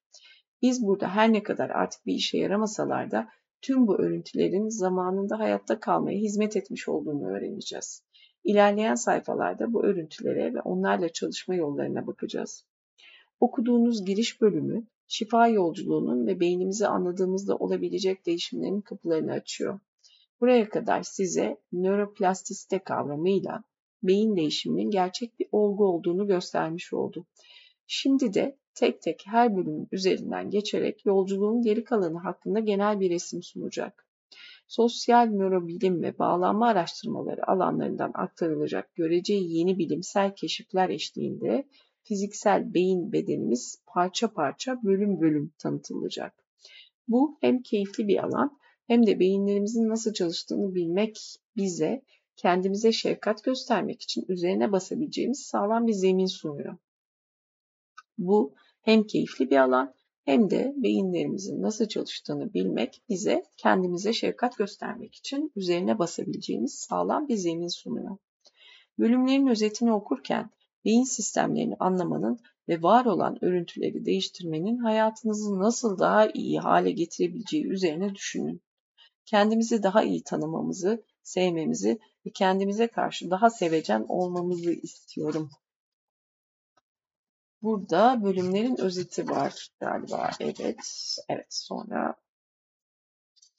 Biz 0.62 0.86
burada 0.86 1.08
her 1.08 1.32
ne 1.32 1.42
kadar 1.42 1.70
artık 1.70 2.06
bir 2.06 2.14
işe 2.14 2.38
yaramasalar 2.38 3.10
da 3.10 3.28
tüm 3.62 3.86
bu 3.86 3.98
örüntülerin 3.98 4.68
zamanında 4.68 5.38
hayatta 5.38 5.80
kalmaya 5.80 6.18
hizmet 6.18 6.56
etmiş 6.56 6.88
olduğunu 6.88 7.26
öğreneceğiz. 7.26 8.02
İlerleyen 8.44 8.94
sayfalarda 8.94 9.72
bu 9.72 9.84
örüntülere 9.84 10.54
ve 10.54 10.60
onlarla 10.60 11.08
çalışma 11.08 11.54
yollarına 11.54 12.06
bakacağız. 12.06 12.64
Okuduğunuz 13.40 14.04
giriş 14.04 14.40
bölümü 14.40 14.86
şifa 15.06 15.48
yolculuğunun 15.48 16.26
ve 16.26 16.40
beynimizi 16.40 16.86
anladığımızda 16.86 17.56
olabilecek 17.56 18.26
değişimlerin 18.26 18.80
kapılarını 18.80 19.32
açıyor. 19.32 19.80
Buraya 20.40 20.68
kadar 20.68 21.02
size 21.02 21.56
nöroplastisite 21.72 22.78
kavramıyla 22.78 23.64
beyin 24.02 24.36
değişiminin 24.36 24.90
gerçek 24.90 25.38
bir 25.38 25.48
olgu 25.52 25.84
olduğunu 25.84 26.26
göstermiş 26.26 26.92
oldu. 26.92 27.26
Şimdi 27.86 28.34
de 28.34 28.58
tek 28.74 29.02
tek 29.02 29.22
her 29.26 29.56
bölümün 29.56 29.88
üzerinden 29.92 30.50
geçerek 30.50 31.06
yolculuğun 31.06 31.62
geri 31.62 31.84
kalanı 31.84 32.18
hakkında 32.18 32.60
genel 32.60 33.00
bir 33.00 33.10
resim 33.10 33.42
sunacak. 33.42 34.06
Sosyal 34.68 35.26
nörobilim 35.26 36.02
ve 36.02 36.18
bağlanma 36.18 36.68
araştırmaları 36.68 37.50
alanlarından 37.50 38.10
aktarılacak 38.14 38.94
göreceği 38.94 39.56
yeni 39.56 39.78
bilimsel 39.78 40.34
keşifler 40.34 40.88
eşliğinde 40.88 41.68
fiziksel 42.02 42.74
beyin 42.74 43.12
bedenimiz 43.12 43.82
parça 43.86 44.32
parça 44.32 44.82
bölüm 44.82 45.20
bölüm 45.20 45.52
tanıtılacak. 45.58 46.44
Bu 47.08 47.38
hem 47.40 47.62
keyifli 47.62 48.08
bir 48.08 48.24
alan 48.24 48.58
hem 48.86 49.06
de 49.06 49.18
beyinlerimizin 49.18 49.88
nasıl 49.88 50.12
çalıştığını 50.12 50.74
bilmek 50.74 51.40
bize 51.56 52.02
kendimize 52.36 52.92
şefkat 52.92 53.44
göstermek 53.44 54.02
için 54.02 54.24
üzerine 54.28 54.72
basabileceğimiz 54.72 55.42
sağlam 55.42 55.86
bir 55.86 55.92
zemin 55.92 56.26
sunuyor. 56.26 56.76
Bu 58.18 58.54
hem 58.80 59.06
keyifli 59.06 59.50
bir 59.50 59.56
alan 59.56 59.94
hem 60.24 60.50
de 60.50 60.74
beyinlerimizin 60.76 61.62
nasıl 61.62 61.88
çalıştığını 61.88 62.54
bilmek 62.54 63.02
bize 63.08 63.42
kendimize 63.56 64.12
şefkat 64.12 64.56
göstermek 64.58 65.14
için 65.14 65.52
üzerine 65.56 65.98
basabileceğimiz 65.98 66.74
sağlam 66.74 67.28
bir 67.28 67.36
zemin 67.36 67.68
sunuyor. 67.68 68.16
Bölümlerin 68.98 69.46
özetini 69.46 69.92
okurken 69.92 70.50
beyin 70.84 71.04
sistemlerini 71.04 71.76
anlamanın 71.80 72.38
ve 72.68 72.82
var 72.82 73.04
olan 73.04 73.44
örüntüleri 73.44 74.04
değiştirmenin 74.04 74.78
hayatınızı 74.78 75.58
nasıl 75.58 75.98
daha 75.98 76.30
iyi 76.30 76.58
hale 76.60 76.90
getirebileceği 76.90 77.66
üzerine 77.66 78.14
düşünün. 78.14 78.62
Kendimizi 79.26 79.82
daha 79.82 80.02
iyi 80.02 80.22
tanımamızı, 80.22 81.04
sevmemizi 81.22 81.98
ve 82.26 82.30
kendimize 82.30 82.86
karşı 82.86 83.30
daha 83.30 83.50
sevecen 83.50 84.04
olmamızı 84.08 84.72
istiyorum. 84.72 85.50
Burada 87.62 88.22
bölümlerin 88.22 88.80
özeti 88.80 89.28
var 89.28 89.68
galiba. 89.80 90.30
Evet. 90.40 90.60
Evet. 91.28 91.46
Sonra 91.48 92.14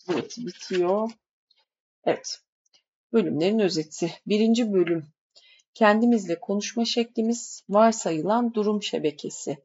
evet 0.09 0.38
bitiyor. 0.38 1.11
Evet. 2.03 2.41
Bölümlerin 3.13 3.59
özeti. 3.59 4.13
Birinci 4.28 4.74
bölüm. 4.74 5.07
Kendimizle 5.74 6.39
konuşma 6.39 6.86
şeklimiz 6.86 7.63
varsayılan 7.70 8.53
durum 8.53 8.84
şebekesi. 8.84 9.57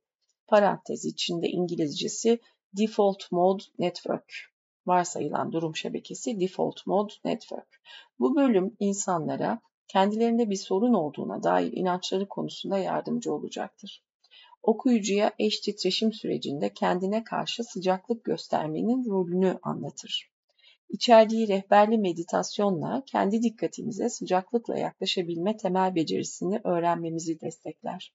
Parantez 0.46 1.05
içinde 1.05 1.48
İngilizcesi 1.48 2.38
Default 2.76 3.32
Mode 3.32 3.62
Network. 3.78 4.49
Varsayılan 4.91 5.53
durum 5.53 5.76
şebekesi 5.76 6.41
Default 6.41 6.86
Mode 6.86 7.12
Network. 7.24 7.82
Bu 8.18 8.36
bölüm 8.36 8.76
insanlara 8.80 9.61
kendilerinde 9.88 10.51
bir 10.51 10.57
sorun 10.57 10.95
olduğuna 10.95 11.43
dair 11.43 11.72
inançları 11.72 12.28
konusunda 12.28 12.78
yardımcı 12.78 13.34
olacaktır 13.34 14.03
okuyucuya 14.62 15.32
eş 15.38 15.61
titreşim 15.61 16.12
sürecinde 16.12 16.72
kendine 16.74 17.24
karşı 17.24 17.64
sıcaklık 17.64 18.24
göstermenin 18.24 19.11
rolünü 19.11 19.59
anlatır. 19.62 20.30
İçerdiği 20.88 21.49
rehberli 21.49 21.99
meditasyonla 21.99 23.03
kendi 23.07 23.43
dikkatimize 23.43 24.09
sıcaklıkla 24.09 24.78
yaklaşabilme 24.78 25.57
temel 25.57 25.95
becerisini 25.95 26.61
öğrenmemizi 26.64 27.41
destekler. 27.41 28.14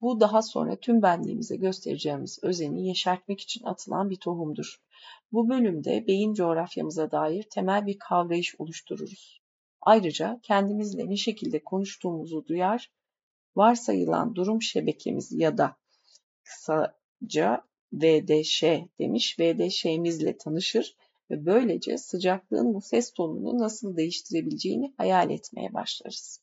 Bu 0.00 0.20
daha 0.20 0.42
sonra 0.42 0.76
tüm 0.76 1.02
benliğimize 1.02 1.56
göstereceğimiz 1.56 2.38
özeni 2.42 2.88
yeşertmek 2.88 3.40
için 3.40 3.64
atılan 3.64 4.10
bir 4.10 4.16
tohumdur. 4.16 4.80
Bu 5.32 5.48
bölümde 5.48 6.06
beyin 6.06 6.34
coğrafyamıza 6.34 7.10
dair 7.10 7.42
temel 7.42 7.86
bir 7.86 7.98
kavrayış 7.98 8.54
oluştururuz. 8.60 9.40
Ayrıca 9.80 10.40
kendimizle 10.42 11.08
ne 11.08 11.16
şekilde 11.16 11.64
konuştuğumuzu 11.64 12.46
duyar 12.46 12.92
varsayılan 13.56 14.34
durum 14.34 14.62
şebekemiz 14.62 15.32
ya 15.32 15.58
da 15.58 15.76
kısaca 16.44 17.64
VDŞ 17.92 18.62
demiş. 18.98 19.38
VDŞ'mizle 19.40 20.36
tanışır 20.36 20.96
ve 21.30 21.46
böylece 21.46 21.98
sıcaklığın 21.98 22.74
bu 22.74 22.80
ses 22.80 23.12
tonunu 23.12 23.58
nasıl 23.58 23.96
değiştirebileceğini 23.96 24.94
hayal 24.96 25.30
etmeye 25.30 25.74
başlarız. 25.74 26.42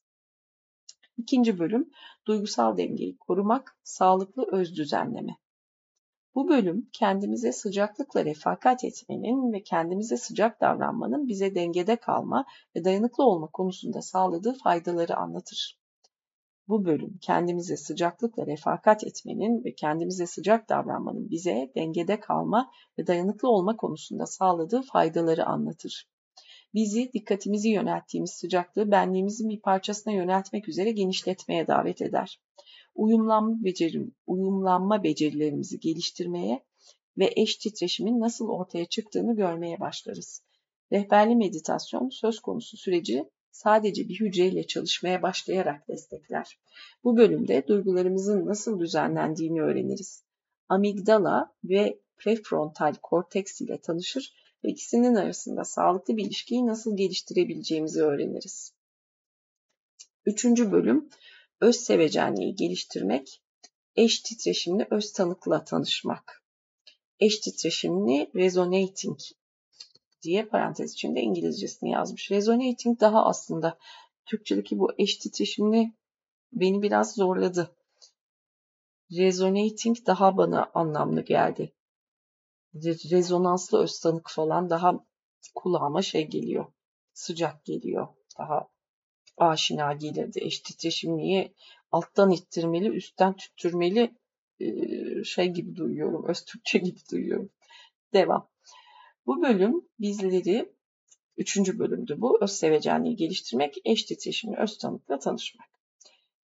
İkinci 1.18 1.60
bölüm 1.60 1.90
duygusal 2.28 2.78
dengeyi 2.78 3.18
korumak, 3.18 3.78
sağlıklı 3.84 4.46
öz 4.52 4.76
düzenleme. 4.76 5.38
Bu 6.36 6.48
bölüm 6.48 6.90
kendimize 6.94 7.52
sıcaklıkla 7.52 8.26
refakat 8.26 8.84
etmenin 8.84 9.54
ve 9.54 9.64
kendimize 9.64 10.18
sıcak 10.18 10.62
davranmanın 10.62 11.28
bize 11.28 11.56
dengede 11.56 11.96
kalma 11.96 12.46
ve 12.76 12.84
dayanıklı 12.84 13.24
olma 13.24 13.48
konusunda 13.48 14.02
sağladığı 14.02 14.54
faydaları 14.64 15.18
anlatır. 15.18 15.80
Bu 16.68 16.86
bölüm 16.86 17.18
kendimize 17.22 17.78
sıcaklıkla 17.78 18.46
refakat 18.46 19.04
etmenin 19.04 19.64
ve 19.64 19.76
kendimize 19.76 20.28
sıcak 20.28 20.70
davranmanın 20.70 21.30
bize 21.30 21.72
dengede 21.76 22.20
kalma 22.20 22.72
ve 23.00 23.08
dayanıklı 23.08 23.50
olma 23.50 23.78
konusunda 23.78 24.26
sağladığı 24.26 24.82
faydaları 24.82 25.46
anlatır. 25.46 26.10
Bizi 26.74 27.14
dikkatimizi 27.14 27.70
yönelttiğimiz 27.70 28.32
sıcaklığı 28.32 28.92
benliğimizin 28.92 29.50
bir 29.50 29.62
parçasına 29.62 30.14
yöneltmek 30.14 30.70
üzere 30.70 30.92
genişletmeye 30.92 31.68
davet 31.68 32.02
eder. 32.02 32.40
Uyumlanma, 32.96 33.64
becerim, 33.64 34.16
uyumlanma 34.28 35.04
becerilerimizi 35.04 35.80
geliştirmeye 35.80 36.66
ve 37.18 37.34
eş 37.36 37.56
titreşimin 37.56 38.20
nasıl 38.20 38.50
ortaya 38.50 38.86
çıktığını 38.86 39.36
görmeye 39.36 39.80
başlarız. 39.80 40.44
Rehberli 40.92 41.36
meditasyon 41.36 42.10
söz 42.10 42.40
konusu 42.40 42.78
süreci 42.78 43.26
sadece 43.52 44.10
bir 44.10 44.20
hücreyle 44.20 44.68
çalışmaya 44.68 45.22
başlayarak 45.22 45.88
destekler. 45.88 46.60
Bu 47.04 47.18
bölümde 47.18 47.68
duygularımızın 47.68 48.46
nasıl 48.46 48.80
düzenlendiğini 48.80 49.62
öğreniriz. 49.62 50.24
Amigdala 50.70 51.54
ve 51.64 52.00
prefrontal 52.18 52.96
korteks 53.02 53.62
ile 53.62 53.82
tanışır 53.82 54.34
ve 54.64 54.70
ikisinin 54.70 55.16
arasında 55.16 55.64
sağlıklı 55.64 56.18
bir 56.18 56.26
ilişkiyi 56.26 56.68
nasıl 56.68 56.98
geliştirebileceğimizi 56.98 58.02
öğreniriz. 58.02 58.76
Üçüncü 60.26 60.72
bölüm 60.72 61.10
öz 61.66 61.76
sevecenliği 61.76 62.56
geliştirmek, 62.56 63.42
eş 63.96 64.20
titreşimli 64.20 64.88
öz 64.92 65.14
tanıkla 65.14 65.64
tanışmak. 65.64 66.44
Eş 67.20 67.40
titreşimli 67.40 68.32
resonating 68.36 69.20
diye 70.22 70.46
parantez 70.46 70.94
içinde 70.94 71.22
İngilizcesini 71.22 71.92
yazmış. 71.92 72.32
Resonating 72.32 73.00
daha 73.00 73.26
aslında 73.26 73.78
Türkçedeki 74.26 74.80
bu 74.80 74.92
eş 74.98 75.18
titreşimli 75.18 75.94
beni 76.54 76.82
biraz 76.82 77.16
zorladı. 77.16 77.76
Resonating 79.12 79.98
daha 80.08 80.38
bana 80.38 80.72
anlamlı 80.74 81.22
geldi. 81.22 81.74
Rezonanslı 83.12 83.84
öz 83.84 84.00
tanık 84.00 84.30
falan 84.30 84.70
daha 84.70 85.06
kulağıma 85.56 86.02
şey 86.02 86.28
geliyor. 86.28 86.66
Sıcak 87.14 87.66
geliyor. 87.66 88.08
Daha 88.40 88.75
aşina 89.38 89.94
gelirdi. 89.94 90.40
Eş 90.42 90.60
titreşimliği 90.60 91.54
alttan 91.92 92.32
ittirmeli, 92.32 92.88
üstten 92.90 93.36
tüttürmeli 93.36 94.12
şey 95.26 95.48
gibi 95.48 95.76
duyuyorum. 95.76 96.26
Öz 96.28 96.46
Türkçe 96.46 96.78
gibi 96.78 97.00
duyuyorum. 97.12 97.50
Devam. 98.14 98.50
Bu 99.26 99.42
bölüm 99.42 99.82
bizleri, 100.00 100.74
üçüncü 101.38 101.80
bölümdü 101.80 102.16
bu, 102.22 102.44
öz 102.44 102.52
sevecenliği 102.52 103.16
geliştirmek, 103.16 103.76
eş 103.86 104.04
titreşimli 104.04 104.58
öz 104.58 104.78
tanıkla 104.78 105.20
tanışmak. 105.20 105.68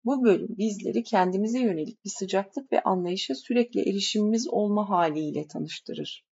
Bu 0.06 0.24
bölüm 0.24 0.58
bizleri 0.58 1.04
kendimize 1.04 1.60
yönelik 1.60 2.06
bir 2.06 2.10
sıcaklık 2.10 2.72
ve 2.72 2.82
anlayışa 2.82 3.36
sürekli 3.36 3.89
erişimimiz 3.89 4.48
olma 4.48 4.89
haliyle 4.89 5.48
tanıştırır. 5.48 6.26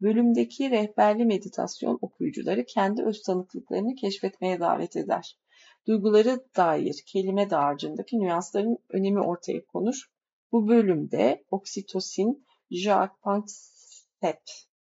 Bölümdeki 0.00 0.70
rehberli 0.70 1.24
meditasyon 1.24 1.98
okuyucuları 2.00 2.64
kendi 2.64 3.02
öz 3.02 3.22
tanıklıklarını 3.22 3.94
keşfetmeye 3.94 4.60
davet 4.60 4.96
eder. 4.96 5.38
Duyguları 5.86 6.44
dair 6.56 7.02
kelime 7.06 7.50
dağarcığındaki 7.50 8.20
nüansların 8.20 8.78
önemi 8.88 9.20
ortaya 9.20 9.64
konur. 9.66 10.10
Bu 10.52 10.68
bölümde 10.68 11.44
oksitosin, 11.50 12.46
Jacques 12.70 13.20
Panksepp, 13.22 14.42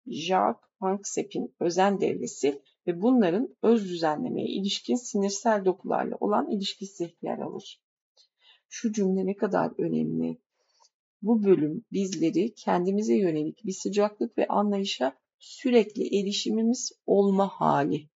Jacques 0.07 0.69
Panksepp'in 0.79 1.55
özen 1.59 2.01
devresi 2.01 2.61
ve 2.87 3.01
bunların 3.01 3.55
öz 3.61 3.89
düzenlemeye 3.89 4.47
ilişkin 4.47 4.95
sinirsel 4.95 5.65
dokularla 5.65 6.15
olan 6.19 6.49
ilişkisi 6.49 7.15
yer 7.21 7.37
alır. 7.37 7.81
Şu 8.69 8.93
cümle 8.93 9.25
ne 9.25 9.35
kadar 9.35 9.71
önemli. 9.77 10.37
Bu 11.21 11.43
bölüm 11.43 11.85
bizleri 11.91 12.53
kendimize 12.53 13.15
yönelik 13.15 13.65
bir 13.65 13.73
sıcaklık 13.73 14.37
ve 14.37 14.47
anlayışa 14.47 15.17
sürekli 15.39 16.19
erişimimiz 16.19 16.91
olma 17.05 17.47
hali. 17.47 18.09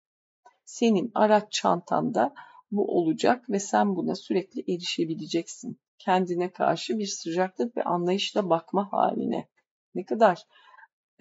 Senin 0.65 1.11
araç 1.13 1.51
çantanda 1.51 2.33
bu 2.71 2.97
olacak 2.97 3.49
ve 3.49 3.59
sen 3.59 3.95
buna 3.95 4.15
sürekli 4.15 4.73
erişebileceksin. 4.73 5.79
Kendine 5.97 6.51
karşı 6.51 6.97
bir 6.97 7.07
sıcaklık 7.07 7.77
ve 7.77 7.83
anlayışla 7.83 8.49
bakma 8.49 8.91
haline. 8.91 9.49
Ne 9.95 10.05
kadar 10.05 10.43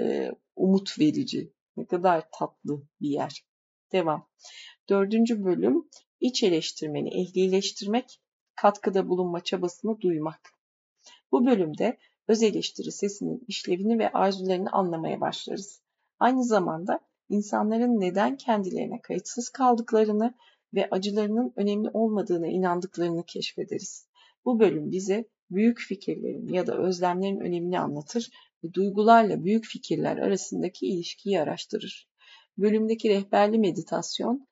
e, 0.00 0.32
umut 0.56 0.98
verici, 0.98 1.52
ne 1.76 1.86
kadar 1.86 2.24
tatlı 2.38 2.82
bir 3.00 3.08
yer. 3.08 3.44
Devam. 3.92 4.28
Dördüncü 4.88 5.44
bölüm 5.44 5.88
iç 6.20 6.42
eleştirmeni 6.42 7.20
ehlileştirmek, 7.20 8.20
katkıda 8.54 9.08
bulunma 9.08 9.40
çabasını 9.40 10.00
duymak. 10.00 10.40
Bu 11.32 11.46
bölümde 11.46 11.98
öz 12.28 12.42
eleştiri 12.42 12.92
sesinin 12.92 13.44
işlevini 13.48 13.98
ve 13.98 14.12
arzularını 14.12 14.70
anlamaya 14.72 15.20
başlarız. 15.20 15.82
Aynı 16.18 16.44
zamanda 16.44 17.00
insanların 17.28 18.00
neden 18.00 18.36
kendilerine 18.36 19.00
kayıtsız 19.00 19.48
kaldıklarını 19.48 20.34
ve 20.74 20.88
acılarının 20.90 21.52
önemli 21.56 21.90
olmadığına 21.92 22.46
inandıklarını 22.46 23.24
keşfederiz. 23.24 24.08
Bu 24.44 24.60
bölüm 24.60 24.90
bize 24.90 25.24
büyük 25.50 25.78
fikirlerin 25.80 26.48
ya 26.48 26.66
da 26.66 26.78
özlemlerin 26.78 27.40
önemini 27.40 27.80
anlatır 27.80 28.30
ve 28.64 28.74
duygularla 28.74 29.44
büyük 29.44 29.64
fikirler 29.64 30.16
arasındaki 30.16 30.86
ilişkiyi 30.86 31.40
araştırır. 31.40 32.08
Bölümdeki 32.58 33.08
rehberli 33.08 33.58
meditasyon, 33.58 34.48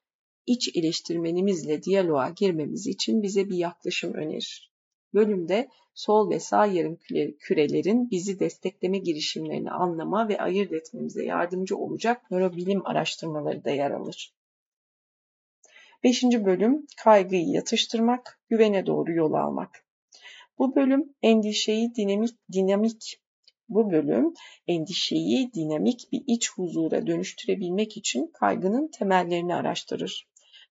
iç 0.46 0.76
eleştirmenimizle 0.76 1.82
diyaloğa 1.82 2.30
girmemiz 2.30 2.86
için 2.86 3.22
bize 3.22 3.48
bir 3.48 3.56
yaklaşım 3.56 4.14
önerir. 4.14 4.72
Bölümde 5.14 5.68
sol 5.94 6.30
ve 6.30 6.40
sağ 6.40 6.66
yarım 6.66 6.98
kürelerin 7.40 8.10
bizi 8.10 8.40
destekleme 8.40 8.98
girişimlerini 8.98 9.70
anlama 9.70 10.28
ve 10.28 10.40
ayırt 10.40 10.72
etmemize 10.72 11.24
yardımcı 11.24 11.76
olacak 11.76 12.30
nörobilim 12.30 12.86
araştırmaları 12.86 13.64
da 13.64 13.70
yer 13.70 13.90
alır. 13.90 14.35
Beşinci 16.06 16.44
bölüm 16.44 16.86
kaygıyı 17.04 17.48
yatıştırmak, 17.48 18.40
güvene 18.48 18.86
doğru 18.86 19.12
yol 19.12 19.32
almak. 19.32 19.84
Bu 20.58 20.76
bölüm 20.76 21.14
endişeyi 21.22 21.94
dinamik 21.94 22.34
dinamik 22.52 23.20
bu 23.68 23.90
bölüm 23.90 24.34
endişeyi 24.66 25.52
dinamik 25.52 26.12
bir 26.12 26.22
iç 26.26 26.50
huzura 26.50 27.06
dönüştürebilmek 27.06 27.96
için 27.96 28.30
kaygının 28.34 28.90
temellerini 28.98 29.54
araştırır. 29.54 30.28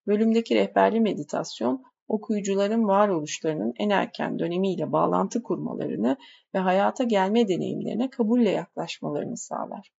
Bölümdeki 0.08 0.56
rehberli 0.56 1.00
meditasyon 1.00 1.84
okuyucuların 2.08 2.88
varoluşlarının 2.88 3.74
en 3.80 3.90
erken 3.90 4.40
dönemiyle 4.40 4.92
bağlantı 4.92 5.44
kurmalarını 5.44 6.18
ve 6.54 6.60
hayata 6.60 7.04
gelme 7.04 7.48
deneyimlerine 7.48 8.10
kabulle 8.10 8.50
yaklaşmalarını 8.50 9.38
sağlar. 9.38 9.92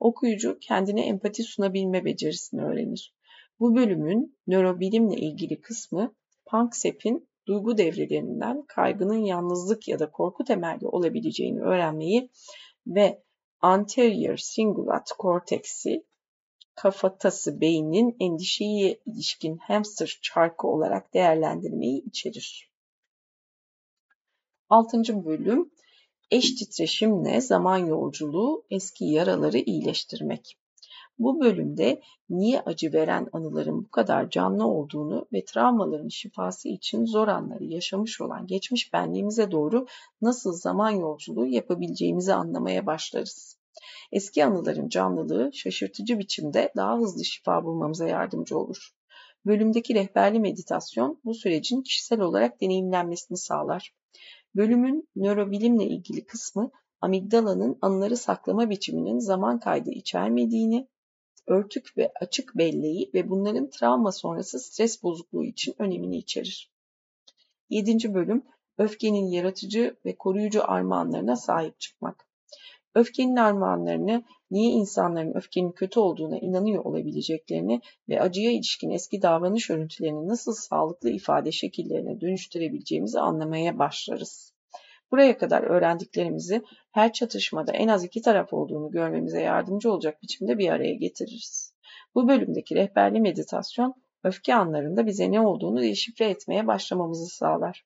Okuyucu 0.00 0.58
kendine 0.60 1.06
empati 1.06 1.42
sunabilme 1.42 2.04
becerisini 2.04 2.62
öğrenir. 2.62 3.17
Bu 3.60 3.76
bölümün 3.76 4.38
nörobilimle 4.46 5.16
ilgili 5.16 5.60
kısmı 5.60 6.14
Panksepp'in 6.46 7.28
duygu 7.46 7.78
devrelerinden 7.78 8.64
kaygının 8.68 9.18
yalnızlık 9.18 9.88
ya 9.88 9.98
da 9.98 10.10
korku 10.10 10.44
temelli 10.44 10.86
olabileceğini 10.86 11.60
öğrenmeyi 11.60 12.30
ve 12.86 13.22
anterior 13.60 14.36
cingulate 14.36 15.14
cortex'i 15.18 16.06
kafatası 16.74 17.60
beynin 17.60 18.16
endişeye 18.20 19.00
ilişkin 19.06 19.56
hamster 19.56 20.18
çarkı 20.22 20.66
olarak 20.66 21.14
değerlendirmeyi 21.14 22.04
içerir. 22.04 22.72
6. 24.68 25.24
bölüm 25.24 25.70
eş 26.30 26.54
titreşimle 26.54 27.40
zaman 27.40 27.78
yolculuğu 27.78 28.64
eski 28.70 29.04
yaraları 29.04 29.58
iyileştirmek. 29.58 30.58
Bu 31.18 31.40
bölümde 31.40 32.00
niye 32.30 32.60
acı 32.60 32.92
veren 32.92 33.28
anıların 33.32 33.84
bu 33.84 33.90
kadar 33.90 34.30
canlı 34.30 34.66
olduğunu 34.66 35.26
ve 35.32 35.44
travmaların 35.44 36.08
şifası 36.08 36.68
için 36.68 37.04
zor 37.04 37.28
anları 37.28 37.64
yaşamış 37.64 38.20
olan 38.20 38.46
geçmiş 38.46 38.92
benliğimize 38.92 39.50
doğru 39.50 39.86
nasıl 40.22 40.52
zaman 40.52 40.90
yolculuğu 40.90 41.46
yapabileceğimizi 41.46 42.34
anlamaya 42.34 42.86
başlarız. 42.86 43.58
Eski 44.12 44.44
anıların 44.44 44.88
canlılığı 44.88 45.50
şaşırtıcı 45.52 46.18
biçimde 46.18 46.72
daha 46.76 46.98
hızlı 46.98 47.24
şifa 47.24 47.64
bulmamıza 47.64 48.08
yardımcı 48.08 48.58
olur. 48.58 48.90
Bölümdeki 49.46 49.94
rehberli 49.94 50.40
meditasyon 50.40 51.20
bu 51.24 51.34
sürecin 51.34 51.82
kişisel 51.82 52.20
olarak 52.20 52.60
deneyimlenmesini 52.60 53.38
sağlar. 53.38 53.94
Bölümün 54.56 55.08
nörobilimle 55.16 55.84
ilgili 55.84 56.24
kısmı 56.24 56.70
amigdalanın 57.00 57.78
anıları 57.82 58.16
saklama 58.16 58.70
biçiminin 58.70 59.18
zaman 59.18 59.60
kaydı 59.60 59.90
içermediğini, 59.90 60.88
örtük 61.48 61.98
ve 61.98 62.12
açık 62.20 62.58
belleği 62.58 63.10
ve 63.14 63.30
bunların 63.30 63.70
travma 63.70 64.12
sonrası 64.12 64.58
stres 64.58 65.02
bozukluğu 65.02 65.44
için 65.44 65.74
önemini 65.78 66.16
içerir. 66.16 66.70
7. 67.70 68.14
bölüm 68.14 68.42
öfkenin 68.78 69.26
yaratıcı 69.26 69.96
ve 70.04 70.16
koruyucu 70.16 70.70
armağanlarına 70.70 71.36
sahip 71.36 71.80
çıkmak. 71.80 72.28
Öfkenin 72.94 73.36
armağanlarını, 73.36 74.24
niye 74.50 74.70
insanların 74.70 75.34
öfkenin 75.34 75.72
kötü 75.72 76.00
olduğuna 76.00 76.38
inanıyor 76.38 76.84
olabileceklerini 76.84 77.80
ve 78.08 78.20
acıya 78.20 78.50
ilişkin 78.50 78.90
eski 78.90 79.22
davranış 79.22 79.70
örüntülerini 79.70 80.28
nasıl 80.28 80.52
sağlıklı 80.52 81.10
ifade 81.10 81.52
şekillerine 81.52 82.20
dönüştürebileceğimizi 82.20 83.20
anlamaya 83.20 83.78
başlarız. 83.78 84.52
Buraya 85.10 85.38
kadar 85.38 85.62
öğrendiklerimizi 85.62 86.62
her 86.92 87.12
çatışmada 87.12 87.72
en 87.72 87.88
az 87.88 88.04
iki 88.04 88.22
taraf 88.22 88.52
olduğunu 88.52 88.90
görmemize 88.90 89.40
yardımcı 89.40 89.92
olacak 89.92 90.22
biçimde 90.22 90.58
bir 90.58 90.68
araya 90.68 90.94
getiririz. 90.94 91.74
Bu 92.14 92.28
bölümdeki 92.28 92.74
rehberli 92.74 93.20
meditasyon, 93.20 93.94
öfke 94.24 94.54
anlarında 94.54 95.06
bize 95.06 95.30
ne 95.30 95.40
olduğunu 95.40 95.82
deşifre 95.82 96.30
etmeye 96.30 96.66
başlamamızı 96.66 97.26
sağlar. 97.26 97.84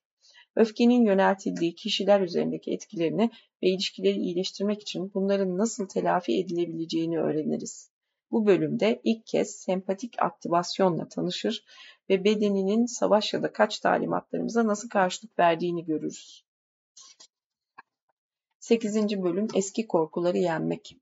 Öfkenin 0.55 1.05
yöneltildiği 1.05 1.75
kişiler 1.75 2.21
üzerindeki 2.21 2.71
etkilerini 2.71 3.29
ve 3.63 3.67
ilişkileri 3.67 4.17
iyileştirmek 4.17 4.81
için 4.81 5.11
bunların 5.13 5.57
nasıl 5.57 5.87
telafi 5.87 6.39
edilebileceğini 6.39 7.19
öğreniriz. 7.19 7.91
Bu 8.31 8.45
bölümde 8.45 9.01
ilk 9.03 9.25
kez 9.25 9.55
sempatik 9.55 10.21
aktivasyonla 10.21 11.07
tanışır 11.07 11.65
ve 12.09 12.23
bedeninin 12.23 12.85
savaş 12.85 13.33
ya 13.33 13.43
da 13.43 13.53
kaç 13.53 13.79
talimatlarımıza 13.79 14.67
nasıl 14.67 14.89
karşılık 14.89 15.39
verdiğini 15.39 15.85
görürüz. 15.85 16.43
8. 18.63 19.23
bölüm 19.23 19.47
eski 19.55 19.87
korkuları 19.87 20.37
yenmek. 20.37 20.97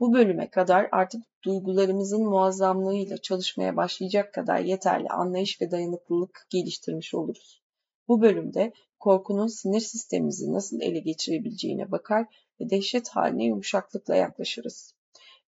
Bu 0.00 0.12
bölüme 0.12 0.50
kadar 0.50 0.88
artık 0.92 1.22
duygularımızın 1.44 2.24
muazzamlığıyla 2.24 3.18
çalışmaya 3.18 3.76
başlayacak 3.76 4.34
kadar 4.34 4.58
yeterli 4.58 5.08
anlayış 5.08 5.60
ve 5.60 5.70
dayanıklılık 5.70 6.46
geliştirmiş 6.50 7.14
oluruz. 7.14 7.62
Bu 8.08 8.22
bölümde 8.22 8.72
korkunun 8.98 9.46
sinir 9.46 9.80
sistemimizi 9.80 10.52
nasıl 10.52 10.80
ele 10.80 10.98
geçirebileceğine 10.98 11.90
bakar 11.90 12.26
ve 12.60 12.70
dehşet 12.70 13.08
haline 13.08 13.44
yumuşaklıkla 13.44 14.16
yaklaşırız. 14.16 14.94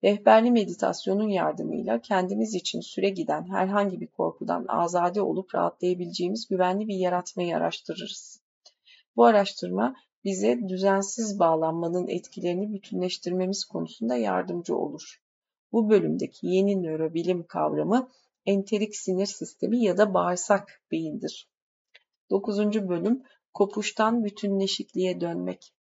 Rehberli 0.04 0.50
meditasyonun 0.50 1.28
yardımıyla 1.28 2.00
kendimiz 2.00 2.54
için 2.54 2.80
süre 2.80 3.10
giden 3.10 3.48
herhangi 3.48 4.00
bir 4.00 4.06
korkudan 4.06 4.64
azade 4.68 5.22
olup 5.22 5.54
rahatlayabileceğimiz 5.54 6.48
güvenli 6.48 6.88
bir 6.88 6.96
yaratmayı 6.96 7.56
araştırırız. 7.56 8.42
Bu 9.16 9.24
araştırma 9.24 9.94
bize 10.24 10.68
düzensiz 10.68 11.38
bağlanmanın 11.38 12.08
etkilerini 12.08 12.72
bütünleştirmemiz 12.72 13.64
konusunda 13.64 14.16
yardımcı 14.16 14.76
olur. 14.76 15.22
Bu 15.72 15.90
bölümdeki 15.90 16.46
yeni 16.46 16.82
nörobilim 16.82 17.46
kavramı 17.46 18.10
enterik 18.46 18.96
sinir 18.96 19.26
sistemi 19.26 19.84
ya 19.84 19.98
da 19.98 20.14
bağırsak 20.14 20.82
beyindir. 20.90 21.48
9. 22.30 22.58
bölüm 22.88 23.22
kopuştan 23.54 24.24
bütünleşikliğe 24.24 25.20
dönmek. 25.20 25.74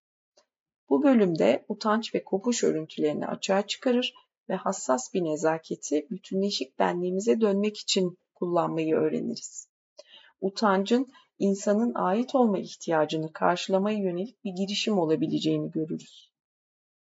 Bu 0.89 1.03
bölümde 1.03 1.65
utanç 1.67 2.15
ve 2.15 2.23
kopuş 2.23 2.63
örüntülerini 2.63 3.27
açığa 3.27 3.67
çıkarır 3.67 4.13
ve 4.49 4.55
hassas 4.55 5.13
bir 5.13 5.23
nezaketi 5.23 6.07
bütünleşik 6.11 6.79
benliğimize 6.79 7.41
dönmek 7.41 7.77
için 7.77 8.17
kullanmayı 8.35 8.95
öğreniriz. 8.95 9.69
Utancın 10.41 11.11
insanın 11.39 11.91
ait 11.95 12.35
olma 12.35 12.59
ihtiyacını 12.59 13.33
karşılamaya 13.33 13.97
yönelik 13.97 14.43
bir 14.43 14.51
girişim 14.51 14.99
olabileceğini 14.99 15.71
görürüz. 15.71 16.31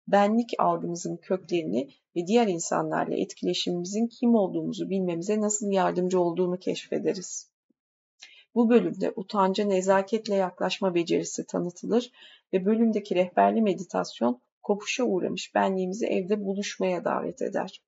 Benlik 0.07 0.49
algımızın 0.59 1.17
köklerini 1.17 1.89
ve 2.15 2.27
diğer 2.27 2.47
insanlarla 2.47 3.15
etkileşimimizin 3.15 4.07
kim 4.07 4.35
olduğumuzu 4.35 4.89
bilmemize 4.89 5.41
nasıl 5.41 5.71
yardımcı 5.71 6.19
olduğunu 6.19 6.59
keşfederiz. 6.59 7.51
Bu 8.55 8.69
bölümde 8.69 9.13
utanca 9.15 9.65
nezaketle 9.65 10.35
yaklaşma 10.35 10.95
becerisi 10.95 11.45
tanıtılır 11.45 12.11
ve 12.53 12.65
bölümdeki 12.65 13.15
rehberli 13.15 13.61
meditasyon 13.61 14.41
kopuşa 14.61 15.03
uğramış 15.03 15.55
benliğimizi 15.55 16.05
evde 16.05 16.45
buluşmaya 16.45 17.05
davet 17.05 17.41
eder. 17.41 17.81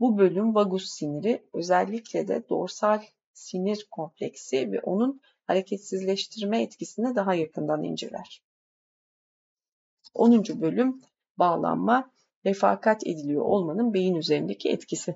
Bu 0.00 0.18
bölüm 0.18 0.54
vagus 0.54 0.90
siniri 0.90 1.42
özellikle 1.52 2.28
de 2.28 2.48
dorsal 2.48 3.02
sinir 3.32 3.86
kompleksi 3.90 4.72
ve 4.72 4.80
onun 4.80 5.20
hareketsizleştirme 5.50 6.62
etkisini 6.62 7.14
daha 7.14 7.34
yakından 7.34 7.82
inceler. 7.82 8.42
10. 10.14 10.44
bölüm 10.60 11.00
bağlanma, 11.38 12.10
refakat 12.46 13.06
ediliyor 13.06 13.44
olmanın 13.44 13.94
beyin 13.94 14.14
üzerindeki 14.14 14.68
etkisi. 14.68 15.14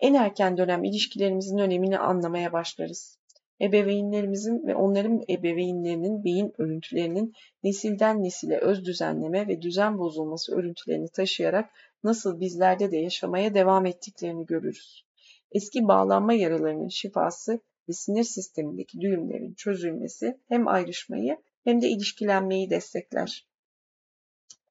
En 0.00 0.14
erken 0.14 0.56
dönem 0.56 0.84
ilişkilerimizin 0.84 1.58
önemini 1.58 1.98
anlamaya 1.98 2.52
başlarız. 2.52 3.18
ebeveynlerimizin 3.60 4.66
ve 4.66 4.74
onların 4.74 5.20
ebeveynlerinin 5.28 6.24
beyin 6.24 6.52
örüntülerinin 6.58 7.32
nesilden 7.62 8.22
nesile 8.22 8.58
öz 8.58 8.84
düzenleme 8.84 9.48
ve 9.48 9.62
düzen 9.62 9.98
bozulması 9.98 10.56
örüntülerini 10.56 11.08
taşıyarak 11.08 11.70
nasıl 12.04 12.40
bizlerde 12.40 12.90
de 12.90 12.96
yaşamaya 12.96 13.54
devam 13.54 13.86
ettiklerini 13.86 14.46
görürüz. 14.46 15.04
Eski 15.52 15.88
bağlanma 15.88 16.32
yaralarının 16.32 16.88
şifası 16.88 17.60
ve 17.88 17.92
sinir 17.92 18.24
sistemindeki 18.24 19.00
düğümlerin 19.00 19.54
çözülmesi 19.54 20.40
hem 20.48 20.68
ayrışmayı 20.68 21.36
hem 21.64 21.82
de 21.82 21.88
ilişkilenmeyi 21.88 22.70
destekler. 22.70 23.46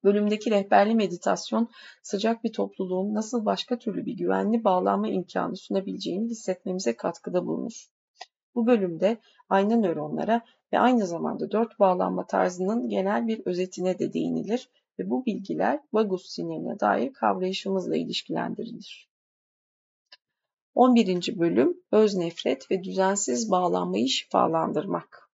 Bölümdeki 0.04 0.52
rehberli 0.52 0.96
meditasyon 0.96 1.70
sıcak 2.04 2.44
bir 2.44 2.54
topluluğun 2.54 3.14
nasıl 3.14 3.46
başka 3.46 3.78
türlü 3.78 4.06
bir 4.06 4.18
güvenli 4.18 4.64
bağlanma 4.64 5.08
imkanı 5.10 5.56
sunabileceğini 5.56 6.30
hissetmemize 6.30 6.96
katkıda 6.96 7.46
bulunur. 7.46 7.92
Bu 8.56 8.68
bölümde 8.68 9.18
ayna 9.50 9.76
nöronlara 9.76 10.42
ve 10.74 10.80
aynı 10.80 11.08
zamanda 11.08 11.52
dört 11.52 11.80
bağlanma 11.80 12.26
tarzının 12.28 12.90
genel 12.90 13.28
bir 13.28 13.42
özetine 13.46 14.00
de 14.00 14.14
değinilir 14.14 14.70
ve 15.00 15.10
bu 15.10 15.26
bilgiler 15.26 15.80
vagus 15.94 16.30
sinirine 16.30 16.80
dair 16.80 17.14
kavrayışımızla 17.14 17.98
ilişkilendirilir. 17.98 19.11
11. 20.76 21.40
bölüm 21.40 21.84
öz 21.92 22.16
nefret 22.16 22.72
ve 22.72 22.84
düzensiz 22.84 23.52
bağlanmayı 23.52 24.10
şifalandırmak. 24.10 25.30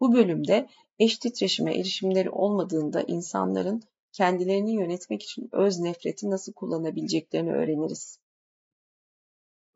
Bu 0.00 0.12
bölümde 0.12 0.68
eş 0.98 1.18
titreşime 1.18 1.74
erişimleri 1.74 2.30
olmadığında 2.30 3.02
insanların 3.02 3.82
kendilerini 4.12 4.74
yönetmek 4.74 5.22
için 5.22 5.48
öz 5.52 5.78
nefreti 5.78 6.30
nasıl 6.30 6.52
kullanabileceklerini 6.52 7.52
öğreniriz. 7.52 8.20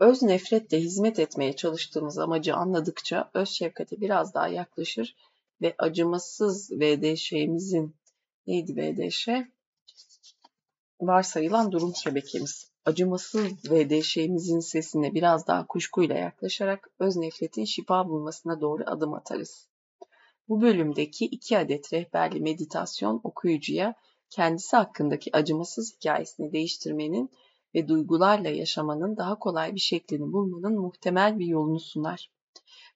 Öz 0.00 0.22
nefretle 0.22 0.80
hizmet 0.80 1.18
etmeye 1.18 1.56
çalıştığımız 1.56 2.18
amacı 2.18 2.54
anladıkça 2.54 3.30
öz 3.34 3.48
şefkate 3.48 4.00
biraz 4.00 4.34
daha 4.34 4.48
yaklaşır 4.48 5.16
ve 5.62 5.74
acımasız 5.78 6.70
VDŞ'mizin 6.70 7.96
neydi 8.46 8.76
VDŞ? 8.76 9.28
Varsayılan 11.00 11.72
durum 11.72 11.92
şebekemiz. 12.04 12.71
Acımasız 12.85 13.70
VDŞ'mizin 13.70 14.61
sesine 14.61 15.14
biraz 15.14 15.47
daha 15.47 15.66
kuşkuyla 15.66 16.16
yaklaşarak 16.16 16.91
öz 16.99 17.16
nefretin 17.16 17.64
şifa 17.64 18.09
bulmasına 18.09 18.61
doğru 18.61 18.83
adım 18.87 19.14
atarız. 19.14 19.68
Bu 20.49 20.62
bölümdeki 20.62 21.24
iki 21.24 21.59
adet 21.59 21.93
rehberli 21.93 22.41
meditasyon 22.41 23.20
okuyucuya 23.24 23.95
kendisi 24.30 24.76
hakkındaki 24.76 25.37
acımasız 25.37 25.95
hikayesini 25.95 26.53
değiştirmenin 26.53 27.30
ve 27.74 27.89
duygularla 27.89 28.49
yaşamanın 28.49 29.16
daha 29.16 29.39
kolay 29.39 29.74
bir 29.74 29.80
şeklini 29.80 30.33
bulmanın 30.33 30.80
muhtemel 30.80 31.39
bir 31.39 31.47
yolunu 31.47 31.80
sunar. 31.80 32.30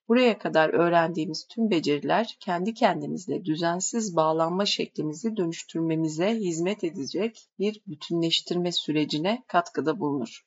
Buraya 0.07 0.37
kadar 0.37 0.69
öğrendiğimiz 0.69 1.47
tüm 1.47 1.69
beceriler 1.69 2.37
kendi 2.39 2.73
kendimizle 2.73 3.45
düzensiz 3.45 4.15
bağlanma 4.15 4.65
şeklimizi 4.65 5.37
dönüştürmemize 5.37 6.35
hizmet 6.35 6.83
edecek 6.83 7.47
bir 7.59 7.81
bütünleştirme 7.87 8.71
sürecine 8.71 9.43
katkıda 9.47 9.99
bulunur. 9.99 10.45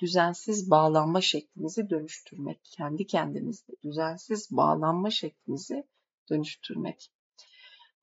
Düzensiz 0.00 0.70
bağlanma 0.70 1.20
şeklimizi 1.20 1.90
dönüştürmek, 1.90 2.60
kendi 2.64 3.06
kendimizle 3.06 3.74
düzensiz 3.84 4.48
bağlanma 4.50 5.10
şeklimizi 5.10 5.84
dönüştürmek. 6.30 7.10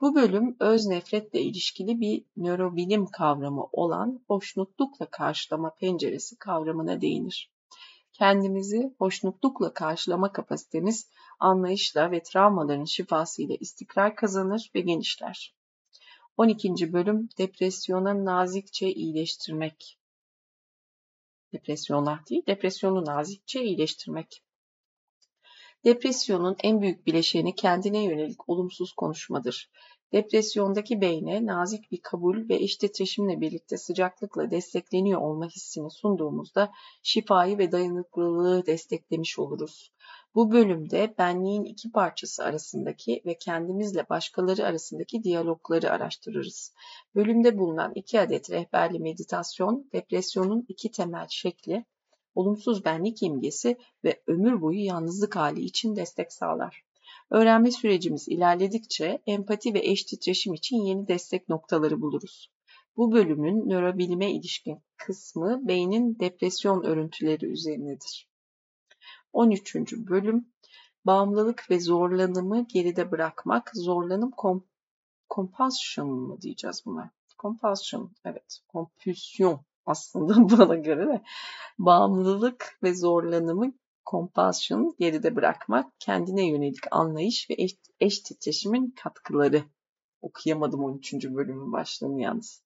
Bu 0.02 0.16
bölüm 0.16 0.56
öz 0.60 0.86
nefretle 0.86 1.42
ilişkili 1.42 2.00
bir 2.00 2.26
nörobilim 2.38 3.06
kavramı 3.06 3.64
olan 3.72 4.24
hoşnutlukla 4.28 5.06
karşılama 5.06 5.76
penceresi 5.76 6.38
kavramına 6.38 7.02
değinir. 7.02 7.53
Kendimizi 8.14 8.96
hoşnutlukla 8.98 9.74
karşılama 9.74 10.32
kapasitemiz 10.32 11.10
anlayışla 11.40 12.12
ve 12.12 12.24
travmaların 12.24 12.86
şifasıyla 12.86 13.56
istikrar 13.60 14.16
kazanır 14.16 14.72
ve 14.76 14.82
genişler. 14.82 15.56
12. 16.38 16.94
bölüm 16.94 17.30
depresyona 17.38 18.26
nazikçe 18.26 18.94
iyileştirmek. 18.94 20.00
Depresyona 21.54 22.20
değil, 22.30 22.44
depresyonu 22.48 23.06
nazikçe 23.06 23.64
iyileştirmek. 23.64 24.44
Depresyonun 25.86 26.56
en 26.64 26.82
büyük 26.82 27.06
bileşeni 27.06 27.56
kendine 27.56 28.04
yönelik 28.04 28.50
olumsuz 28.50 28.94
konuşmadır. 28.94 29.72
Depresyondaki 30.14 31.02
beyne 31.02 31.46
nazik 31.46 31.92
bir 31.92 32.02
kabul 32.02 32.50
ve 32.50 32.56
eş 32.56 32.78
titreşimle 32.78 33.42
birlikte 33.42 33.78
sıcaklıkla 33.78 34.52
destekleniyor 34.52 35.22
olma 35.22 35.48
hissini 35.48 35.92
sunduğumuzda 35.92 36.72
şifayı 37.04 37.58
ve 37.58 37.72
dayanıklılığı 37.72 38.66
desteklemiş 38.66 39.40
oluruz. 39.40 39.92
Bu 40.36 40.52
bölümde 40.52 41.16
benliğin 41.18 41.64
iki 41.64 41.92
parçası 41.92 42.44
arasındaki 42.44 43.22
ve 43.26 43.38
kendimizle 43.38 44.10
başkaları 44.10 44.66
arasındaki 44.66 45.24
diyalogları 45.24 45.92
araştırırız. 45.92 46.74
Bölümde 47.16 47.58
bulunan 47.58 47.92
iki 47.96 48.20
adet 48.20 48.52
rehberli 48.52 49.00
meditasyon, 49.00 49.90
depresyonun 49.94 50.66
iki 50.68 50.92
temel 50.92 51.28
şekli, 51.30 51.86
olumsuz 52.36 52.86
benlik 52.86 53.24
imgesi 53.24 53.78
ve 54.04 54.22
ömür 54.28 54.62
boyu 54.62 54.86
yalnızlık 54.86 55.36
hali 55.36 55.62
için 55.62 55.96
destek 55.96 56.34
sağlar. 56.34 56.84
Öğrenme 57.34 57.72
sürecimiz 57.72 58.28
ilerledikçe 58.28 59.22
empati 59.28 59.74
ve 59.74 59.80
eş 59.80 60.04
titreşim 60.04 60.54
için 60.54 60.78
yeni 60.78 61.08
destek 61.08 61.50
noktaları 61.50 62.02
buluruz. 62.02 62.52
Bu 62.98 63.12
bölümün 63.12 63.70
nörobilime 63.70 64.32
ilişkin 64.32 64.80
kısmı 64.98 65.68
beynin 65.68 66.20
depresyon 66.20 66.84
örüntüleri 66.84 67.46
üzerinedir. 67.46 68.30
13. 69.34 69.76
bölüm 69.94 70.48
bağımlılık 71.06 71.70
ve 71.70 71.80
zorlanımı 71.80 72.68
geride 72.68 73.12
bırakmak, 73.12 73.72
zorlanım 73.74 74.32
kom 74.32 74.64
compulsion 75.30 76.10
mı 76.10 76.42
diyeceğiz 76.42 76.84
buna? 76.86 77.12
Compulsion, 77.40 78.12
evet, 78.26 78.60
kompülsyon 78.68 79.62
aslında 79.86 80.58
bana 80.58 80.76
göre 80.76 81.08
de 81.08 81.24
bağımlılık 81.80 82.80
ve 82.84 82.96
zorlanımı 82.96 83.74
compassion 84.06 84.96
geride 85.00 85.36
bırakmak, 85.36 86.00
kendine 86.00 86.48
yönelik 86.48 86.84
anlayış 86.92 87.50
ve 87.50 87.56
eş, 87.58 87.76
eş 88.00 88.20
titreşimin 88.20 88.94
katkıları. 89.04 89.64
Okuyamadım 90.22 90.84
13. 90.84 91.14
bölümün 91.14 91.72
başlığını 91.72 92.22
yalnız. 92.22 92.64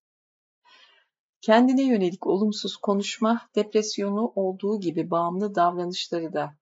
Kendine 1.42 1.84
yönelik 1.84 2.28
olumsuz 2.28 2.78
konuşma, 2.78 3.50
depresyonu 3.56 4.32
olduğu 4.36 4.80
gibi 4.80 5.12
bağımlı 5.12 5.56
davranışları 5.56 6.34
da 6.34 6.58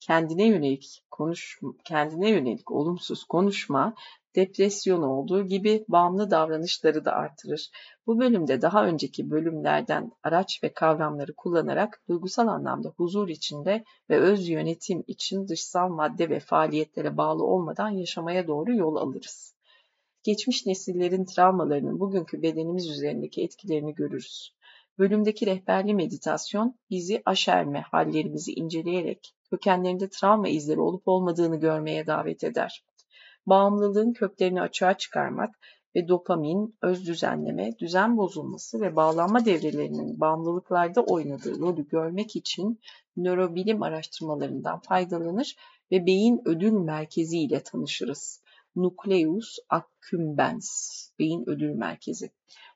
kendine 0.00 0.46
yönelik 0.46 1.04
konuş 1.10 1.60
kendine 1.84 2.30
yönelik 2.30 2.70
olumsuz 2.70 3.24
konuşma 3.24 3.94
depresyon 4.36 5.02
olduğu 5.02 5.46
gibi 5.46 5.84
bağımlı 5.88 6.30
davranışları 6.30 7.04
da 7.04 7.12
artırır. 7.12 7.70
Bu 8.06 8.18
bölümde 8.18 8.62
daha 8.62 8.86
önceki 8.86 9.30
bölümlerden 9.30 10.12
araç 10.22 10.60
ve 10.64 10.72
kavramları 10.72 11.34
kullanarak 11.34 12.02
duygusal 12.08 12.48
anlamda 12.48 12.88
huzur 12.88 13.28
içinde 13.28 13.84
ve 14.10 14.18
öz 14.20 14.48
yönetim 14.48 15.04
için 15.06 15.48
dışsal 15.48 15.88
madde 15.88 16.30
ve 16.30 16.40
faaliyetlere 16.40 17.16
bağlı 17.16 17.44
olmadan 17.44 17.90
yaşamaya 17.90 18.46
doğru 18.46 18.74
yol 18.74 18.96
alırız. 18.96 19.54
Geçmiş 20.22 20.66
nesillerin 20.66 21.24
travmalarının 21.24 22.00
bugünkü 22.00 22.42
bedenimiz 22.42 22.88
üzerindeki 22.88 23.42
etkilerini 23.42 23.94
görürüz. 23.94 24.54
Bölümdeki 24.98 25.46
rehberli 25.46 25.94
meditasyon 25.94 26.78
bizi 26.90 27.22
aşerme 27.24 27.80
hallerimizi 27.80 28.52
inceleyerek 28.52 29.34
kökenlerinde 29.50 30.08
travma 30.08 30.48
izleri 30.48 30.80
olup 30.80 31.08
olmadığını 31.08 31.60
görmeye 31.60 32.06
davet 32.06 32.44
eder. 32.44 32.84
Bağımlılığın 33.46 34.12
köklerini 34.12 34.60
açığa 34.60 34.98
çıkarmak 34.98 35.58
ve 35.96 36.08
dopamin, 36.08 36.74
öz 36.82 37.06
düzenleme, 37.06 37.78
düzen 37.78 38.16
bozulması 38.16 38.80
ve 38.80 38.96
bağlanma 38.96 39.44
devrelerinin 39.44 40.20
bağımlılıklarda 40.20 41.02
oynadığı 41.02 41.58
rolü 41.58 41.88
görmek 41.88 42.36
için 42.36 42.80
nörobilim 43.16 43.82
araştırmalarından 43.82 44.78
faydalanır 44.78 45.56
ve 45.90 46.06
beyin 46.06 46.42
ödül 46.44 46.72
merkezi 46.72 47.38
ile 47.38 47.62
tanışırız. 47.62 48.42
Nucleus 48.76 49.58
accumbens, 49.68 50.70
beyin 51.18 51.48
ödül 51.48 51.74
merkezi. 51.74 52.30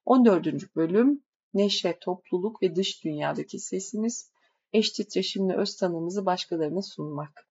14. 0.05 0.77
bölüm 0.77 1.23
neşe, 1.55 1.99
topluluk 2.01 2.63
ve 2.63 2.77
dış 2.77 3.05
dünyadaki 3.05 3.59
sesimiz, 3.59 4.31
eş 4.73 4.91
titreşimli 4.91 5.55
öz 5.55 5.77
tanımızı 5.77 6.27
başkalarına 6.27 6.83
sunmak. 6.83 7.46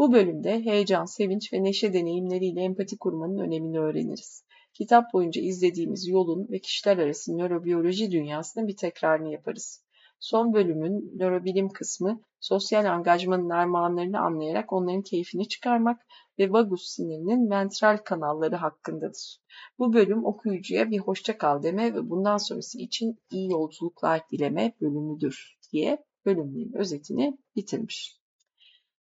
Bu 0.00 0.12
bölümde 0.12 0.64
heyecan, 0.64 1.04
sevinç 1.04 1.52
ve 1.52 1.62
neşe 1.62 1.92
deneyimleriyle 1.92 2.62
empati 2.62 2.98
kurmanın 2.98 3.38
önemini 3.38 3.80
öğreniriz. 3.80 4.44
Kitap 4.74 5.12
boyunca 5.12 5.42
izlediğimiz 5.42 6.08
yolun 6.08 6.48
ve 6.50 6.58
kişiler 6.58 6.98
arası 6.98 7.38
nörobiyoloji 7.38 8.10
dünyasının 8.10 8.68
bir 8.68 8.76
tekrarını 8.76 9.32
yaparız. 9.32 9.84
Son 10.20 10.52
bölümün 10.52 11.18
nörobilim 11.18 11.68
kısmı 11.68 12.20
sosyal 12.40 12.84
angajmanın 12.84 13.50
armağanlarını 13.50 14.20
anlayarak 14.20 14.72
onların 14.72 15.02
keyfini 15.02 15.48
çıkarmak 15.48 16.00
ve 16.38 16.52
vagus 16.52 16.88
sinirinin 16.88 17.50
ventral 17.50 17.96
kanalları 17.96 18.56
hakkındadır. 18.56 19.38
Bu 19.78 19.92
bölüm 19.92 20.24
okuyucuya 20.24 20.90
bir 20.90 20.98
hoşça 20.98 21.38
kal 21.38 21.62
deme 21.62 21.94
ve 21.94 22.10
bundan 22.10 22.36
sonrası 22.36 22.78
için 22.78 23.18
iyi 23.30 23.50
yolculuklar 23.50 24.20
dileme 24.32 24.72
bölümüdür 24.80 25.58
diye 25.72 26.04
bölümlerin 26.26 26.72
özetini 26.72 27.38
bitirmiş. 27.56 28.19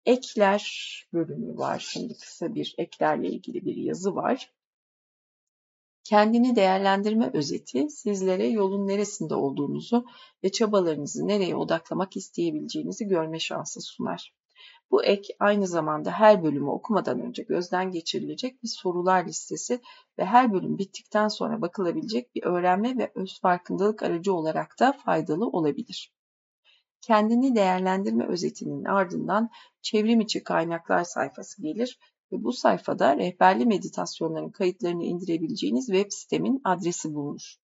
Ekler 0.07 0.63
bölümü 1.13 1.57
var. 1.57 1.85
Şimdi 1.89 2.17
kısa 2.17 2.55
bir 2.55 2.75
eklerle 2.77 3.29
ilgili 3.29 3.65
bir 3.65 3.75
yazı 3.75 4.15
var. 4.15 4.53
Kendini 6.03 6.55
değerlendirme 6.55 7.31
özeti 7.33 7.89
sizlere 7.89 8.47
yolun 8.47 8.87
neresinde 8.87 9.35
olduğunuzu 9.35 10.05
ve 10.43 10.51
çabalarınızı 10.51 11.27
nereye 11.27 11.55
odaklamak 11.55 12.17
isteyebileceğinizi 12.17 13.07
görme 13.07 13.39
şansı 13.39 13.81
sunar. 13.81 14.33
Bu 14.91 15.03
ek 15.03 15.35
aynı 15.39 15.67
zamanda 15.67 16.11
her 16.11 16.43
bölümü 16.43 16.69
okumadan 16.69 17.21
önce 17.21 17.43
gözden 17.43 17.91
geçirilecek 17.91 18.63
bir 18.63 18.67
sorular 18.67 19.25
listesi 19.25 19.81
ve 20.19 20.25
her 20.25 20.53
bölüm 20.53 20.77
bittikten 20.77 21.27
sonra 21.27 21.61
bakılabilecek 21.61 22.35
bir 22.35 22.43
öğrenme 22.43 22.97
ve 22.97 23.11
öz 23.15 23.39
farkındalık 23.41 24.03
aracı 24.03 24.33
olarak 24.33 24.79
da 24.79 24.91
faydalı 24.91 25.47
olabilir. 25.47 26.16
Kendini 27.07 27.55
değerlendirme 27.55 28.27
özetinin 28.27 28.85
ardından 28.85 29.49
çevrim 29.81 30.21
içi 30.21 30.43
kaynaklar 30.43 31.03
sayfası 31.03 31.61
gelir 31.61 31.99
ve 32.31 32.43
bu 32.43 32.53
sayfada 32.53 33.17
rehberli 33.17 33.65
meditasyonların 33.65 34.49
kayıtlarını 34.49 35.03
indirebileceğiniz 35.03 35.85
web 35.85 36.11
sitemin 36.11 36.61
adresi 36.63 37.13
bulunur. 37.13 37.55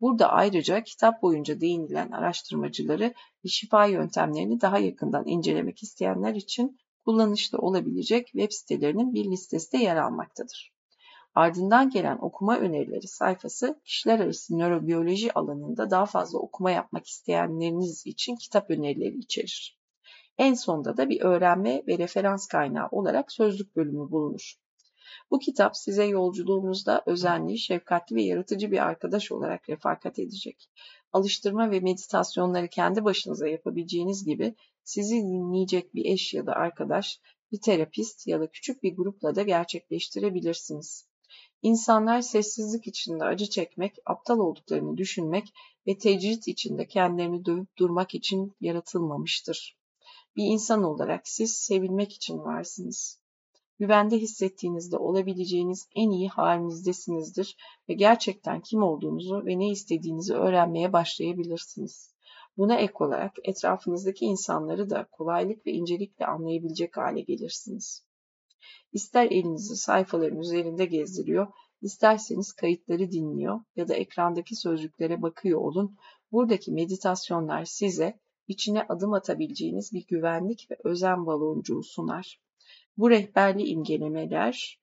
Burada 0.00 0.28
ayrıca 0.28 0.82
kitap 0.82 1.22
boyunca 1.22 1.60
değinilen 1.60 2.10
araştırmacıları 2.10 3.14
ve 3.44 3.48
şifa 3.48 3.86
yöntemlerini 3.86 4.60
daha 4.60 4.78
yakından 4.78 5.26
incelemek 5.26 5.82
isteyenler 5.82 6.34
için 6.34 6.78
kullanışlı 7.04 7.58
olabilecek 7.58 8.26
web 8.26 8.50
sitelerinin 8.52 9.14
bir 9.14 9.24
listesi 9.24 9.72
de 9.72 9.78
yer 9.78 9.96
almaktadır. 9.96 10.72
Ardından 11.34 11.90
gelen 11.90 12.18
okuma 12.20 12.58
önerileri 12.58 13.08
sayfası 13.08 13.80
kişiler 13.84 14.20
arası 14.20 14.58
nörobiyoloji 14.58 15.32
alanında 15.32 15.90
daha 15.90 16.06
fazla 16.06 16.38
okuma 16.38 16.70
yapmak 16.70 17.06
isteyenleriniz 17.06 18.06
için 18.06 18.36
kitap 18.36 18.70
önerileri 18.70 19.16
içerir. 19.18 19.78
En 20.38 20.54
sonda 20.54 20.96
da 20.96 21.08
bir 21.08 21.20
öğrenme 21.20 21.82
ve 21.86 21.98
referans 21.98 22.46
kaynağı 22.46 22.88
olarak 22.90 23.32
sözlük 23.32 23.76
bölümü 23.76 24.10
bulunur. 24.10 24.54
Bu 25.30 25.38
kitap 25.38 25.76
size 25.76 26.04
yolculuğunuzda 26.04 27.02
özenli, 27.06 27.58
şefkatli 27.58 28.16
ve 28.16 28.22
yaratıcı 28.22 28.70
bir 28.70 28.86
arkadaş 28.86 29.32
olarak 29.32 29.68
refakat 29.68 30.18
edecek. 30.18 30.70
Alıştırma 31.12 31.70
ve 31.70 31.80
meditasyonları 31.80 32.68
kendi 32.68 33.04
başınıza 33.04 33.48
yapabileceğiniz 33.48 34.24
gibi 34.24 34.54
sizi 34.84 35.14
dinleyecek 35.14 35.94
bir 35.94 36.04
eş 36.04 36.34
ya 36.34 36.46
da 36.46 36.52
arkadaş, 36.52 37.20
bir 37.52 37.60
terapist 37.60 38.26
ya 38.26 38.40
da 38.40 38.46
küçük 38.46 38.82
bir 38.82 38.96
grupla 38.96 39.34
da 39.34 39.42
gerçekleştirebilirsiniz. 39.42 41.09
İnsanlar 41.62 42.20
sessizlik 42.20 42.86
içinde 42.86 43.24
acı 43.24 43.50
çekmek, 43.50 43.96
aptal 44.06 44.38
olduklarını 44.38 44.96
düşünmek 44.96 45.52
ve 45.86 45.98
tecrit 45.98 46.48
içinde 46.48 46.86
kendilerini 46.86 47.44
dövüp 47.44 47.78
durmak 47.78 48.14
için 48.14 48.52
yaratılmamıştır. 48.60 49.78
Bir 50.36 50.44
insan 50.44 50.82
olarak 50.82 51.28
siz 51.28 51.56
sevilmek 51.56 52.12
için 52.12 52.38
varsınız. 52.38 53.20
Güvende 53.78 54.18
hissettiğinizde 54.18 54.96
olabileceğiniz 54.96 55.88
en 55.94 56.10
iyi 56.10 56.28
halinizdesinizdir 56.28 57.56
ve 57.88 57.94
gerçekten 57.94 58.60
kim 58.60 58.82
olduğunuzu 58.82 59.46
ve 59.46 59.58
ne 59.58 59.70
istediğinizi 59.70 60.34
öğrenmeye 60.34 60.92
başlayabilirsiniz. 60.92 62.14
Buna 62.56 62.76
ek 62.76 62.92
olarak 63.00 63.32
etrafınızdaki 63.44 64.24
insanları 64.24 64.90
da 64.90 65.06
kolaylık 65.12 65.66
ve 65.66 65.72
incelikle 65.72 66.26
anlayabilecek 66.26 66.96
hale 66.96 67.20
gelirsiniz. 67.20 68.04
İster 68.92 69.26
elinizi 69.26 69.76
sayfaların 69.76 70.38
üzerinde 70.38 70.84
gezdiriyor, 70.84 71.46
isterseniz 71.82 72.52
kayıtları 72.52 73.10
dinliyor 73.10 73.60
ya 73.76 73.88
da 73.88 73.94
ekrandaki 73.94 74.56
sözcüklere 74.56 75.22
bakıyor 75.22 75.60
olun. 75.60 75.96
Buradaki 76.32 76.72
meditasyonlar 76.72 77.64
size 77.64 78.20
içine 78.48 78.82
adım 78.88 79.12
atabileceğiniz 79.12 79.92
bir 79.92 80.06
güvenlik 80.06 80.70
ve 80.70 80.76
özen 80.84 81.26
baloncuğu 81.26 81.82
sunar. 81.82 82.40
Bu 82.96 83.10
rehberli 83.10 83.66
imgelemeler 83.66 84.80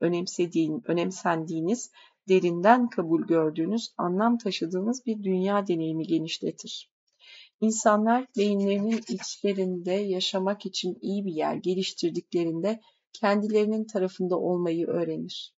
önemsediğin, 0.00 0.82
önemsendiğiniz, 0.84 1.90
derinden 2.28 2.88
kabul 2.88 3.22
gördüğünüz, 3.26 3.94
anlam 3.98 4.38
taşıdığınız 4.38 5.06
bir 5.06 5.22
dünya 5.22 5.66
deneyimi 5.66 6.06
genişletir. 6.06 6.90
İnsanlar 7.60 8.26
beyinlerinin 8.36 9.00
içlerinde 9.08 9.92
yaşamak 9.92 10.66
için 10.66 10.98
iyi 11.00 11.24
bir 11.26 11.32
yer 11.32 11.54
geliştirdiklerinde 11.54 12.80
kendilerinin 13.12 13.84
tarafında 13.84 14.38
olmayı 14.38 14.86
öğrenir. 14.86 15.54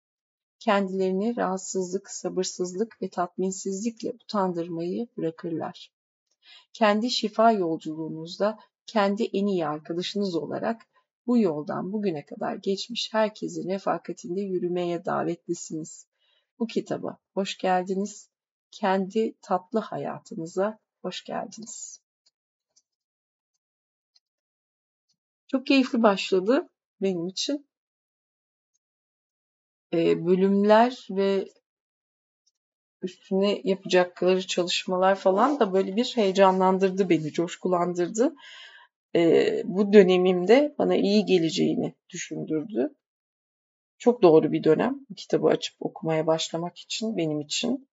Kendilerini 0.59 1.37
rahatsızlık, 1.37 2.09
sabırsızlık 2.09 3.01
ve 3.01 3.09
tatminsizlikle 3.09 4.11
utandırmayı 4.11 5.07
bırakırlar. 5.17 5.91
Kendi 6.73 7.09
şifa 7.09 7.51
yolculuğunuzda 7.51 8.57
kendi 8.85 9.23
en 9.23 9.45
iyi 9.45 9.67
arkadaşınız 9.67 10.35
olarak 10.35 10.81
bu 11.27 11.37
yoldan 11.37 11.93
bugüne 11.93 12.25
kadar 12.25 12.55
geçmiş 12.55 13.09
herkesin 13.13 13.69
refakatinde 13.69 14.41
yürümeye 14.41 15.05
davetlisiniz. 15.05 16.07
Bu 16.59 16.67
kitaba 16.67 17.17
hoş 17.33 17.57
geldiniz. 17.57 18.29
Kendi 18.71 19.35
tatlı 19.41 19.79
hayatınıza 19.79 20.79
hoş 21.01 21.23
geldiniz. 21.23 22.01
Çok 25.47 25.65
keyifli 25.67 26.03
başladı 26.03 26.69
benim 27.01 27.27
için. 27.27 27.67
Ee, 29.93 30.25
bölümler 30.25 31.07
ve 31.09 31.47
üstüne 33.01 33.61
yapacakları 33.63 34.47
çalışmalar 34.47 35.15
falan 35.15 35.59
da 35.59 35.73
böyle 35.73 35.95
bir 35.95 36.11
heyecanlandırdı 36.15 37.09
beni, 37.09 37.31
coşkulandırdı 37.31 38.35
e, 39.15 39.61
bu 39.65 39.93
dönemimde 39.93 40.75
bana 40.79 40.95
iyi 40.95 41.25
geleceğini 41.25 41.95
düşündürdü. 42.09 42.95
Çok 43.97 44.21
doğru 44.21 44.51
bir 44.51 44.63
dönem 44.63 44.99
bu 45.09 45.15
kitabı 45.15 45.47
açıp 45.47 45.75
okumaya 45.79 46.27
başlamak 46.27 46.77
için 46.77 47.17
benim 47.17 47.41
için. 47.41 47.89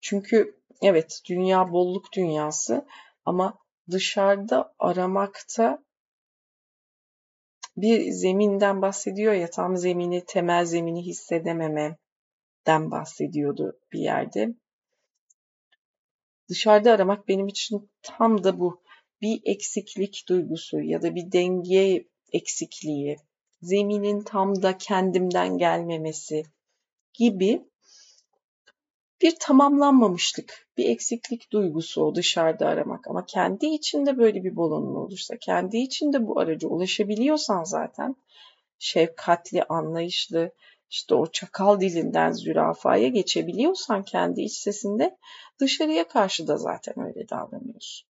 Çünkü 0.00 0.59
evet 0.82 1.20
dünya 1.28 1.72
bolluk 1.72 2.12
dünyası 2.12 2.86
ama 3.24 3.58
dışarıda 3.90 4.74
aramakta 4.78 5.84
bir 7.76 8.10
zeminden 8.10 8.82
bahsediyor 8.82 9.32
ya 9.32 9.50
tam 9.50 9.76
zemini, 9.76 10.24
temel 10.26 10.64
zemini 10.64 11.06
hissedememeden 11.06 11.96
bahsediyordu 12.90 13.78
bir 13.92 14.00
yerde. 14.00 14.54
Dışarıda 16.48 16.92
aramak 16.92 17.28
benim 17.28 17.48
için 17.48 17.90
tam 18.02 18.44
da 18.44 18.60
bu. 18.60 18.82
Bir 19.22 19.40
eksiklik 19.44 20.24
duygusu 20.28 20.80
ya 20.80 21.02
da 21.02 21.14
bir 21.14 21.32
denge 21.32 22.04
eksikliği, 22.32 23.16
zeminin 23.62 24.22
tam 24.22 24.62
da 24.62 24.78
kendimden 24.78 25.58
gelmemesi 25.58 26.42
gibi 27.12 27.69
bir 29.22 29.36
tamamlanmamışlık, 29.40 30.68
bir 30.76 30.88
eksiklik 30.88 31.52
duygusu 31.52 32.04
o 32.04 32.14
dışarıda 32.14 32.66
aramak. 32.66 33.08
Ama 33.08 33.26
kendi 33.26 33.66
içinde 33.66 34.18
böyle 34.18 34.44
bir 34.44 34.56
balonun 34.56 34.94
olursa, 34.94 35.36
kendi 35.36 35.78
içinde 35.78 36.26
bu 36.26 36.40
araca 36.40 36.68
ulaşabiliyorsan 36.68 37.64
zaten 37.64 38.16
şefkatli, 38.78 39.62
anlayışlı, 39.64 40.52
işte 40.90 41.14
o 41.14 41.26
çakal 41.26 41.80
dilinden 41.80 42.32
zürafaya 42.32 43.08
geçebiliyorsan 43.08 44.02
kendi 44.02 44.42
iç 44.42 44.52
sesinde 44.52 45.16
dışarıya 45.60 46.08
karşı 46.08 46.48
da 46.48 46.56
zaten 46.56 46.94
öyle 47.06 47.28
davranıyorsun. 47.28 48.08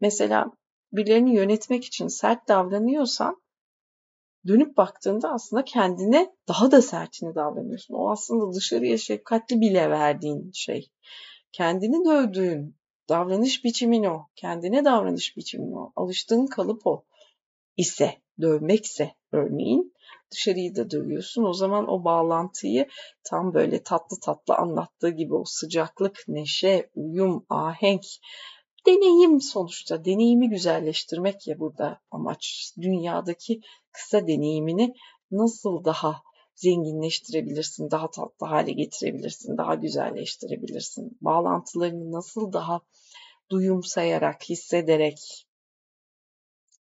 Mesela 0.00 0.50
birilerini 0.92 1.34
yönetmek 1.34 1.84
için 1.84 2.08
sert 2.08 2.48
davranıyorsan 2.48 3.42
dönüp 4.46 4.76
baktığında 4.76 5.32
aslında 5.32 5.64
kendine 5.64 6.32
daha 6.48 6.70
da 6.70 6.82
sertini 6.82 7.34
davranıyorsun. 7.34 7.94
O 7.94 8.10
aslında 8.10 8.52
dışarıya 8.52 8.98
şefkatli 8.98 9.60
bile 9.60 9.90
verdiğin 9.90 10.50
şey. 10.54 10.90
Kendini 11.52 12.04
dövdüğün 12.04 12.76
davranış 13.08 13.64
biçimin 13.64 14.04
o. 14.04 14.26
Kendine 14.34 14.84
davranış 14.84 15.36
biçimin 15.36 15.72
o. 15.72 15.92
Alıştığın 15.96 16.46
kalıp 16.46 16.86
o 16.86 17.04
ise, 17.76 18.14
dövmekse 18.40 19.14
örneğin 19.32 19.94
dışarıyı 20.32 20.76
da 20.76 20.90
dövüyorsun. 20.90 21.44
O 21.44 21.52
zaman 21.52 21.88
o 21.88 22.04
bağlantıyı 22.04 22.88
tam 23.24 23.54
böyle 23.54 23.82
tatlı 23.82 24.20
tatlı 24.20 24.54
anlattığı 24.54 25.10
gibi 25.10 25.34
o 25.34 25.44
sıcaklık, 25.46 26.24
neşe, 26.28 26.90
uyum, 26.94 27.46
ahenk, 27.48 28.04
deneyim 28.86 29.40
sonuçta. 29.40 30.04
Deneyimi 30.04 30.48
güzelleştirmek 30.48 31.46
ya 31.46 31.58
burada 31.58 32.00
amaç. 32.10 32.72
Dünyadaki 32.80 33.60
kısa 33.92 34.26
deneyimini 34.26 34.94
nasıl 35.30 35.84
daha 35.84 36.22
zenginleştirebilirsin, 36.54 37.90
daha 37.90 38.10
tatlı 38.10 38.46
hale 38.46 38.72
getirebilirsin, 38.72 39.58
daha 39.58 39.74
güzelleştirebilirsin. 39.74 41.18
Bağlantılarını 41.20 42.12
nasıl 42.12 42.52
daha 42.52 42.80
duyumsayarak, 43.50 44.48
hissederek 44.48 45.46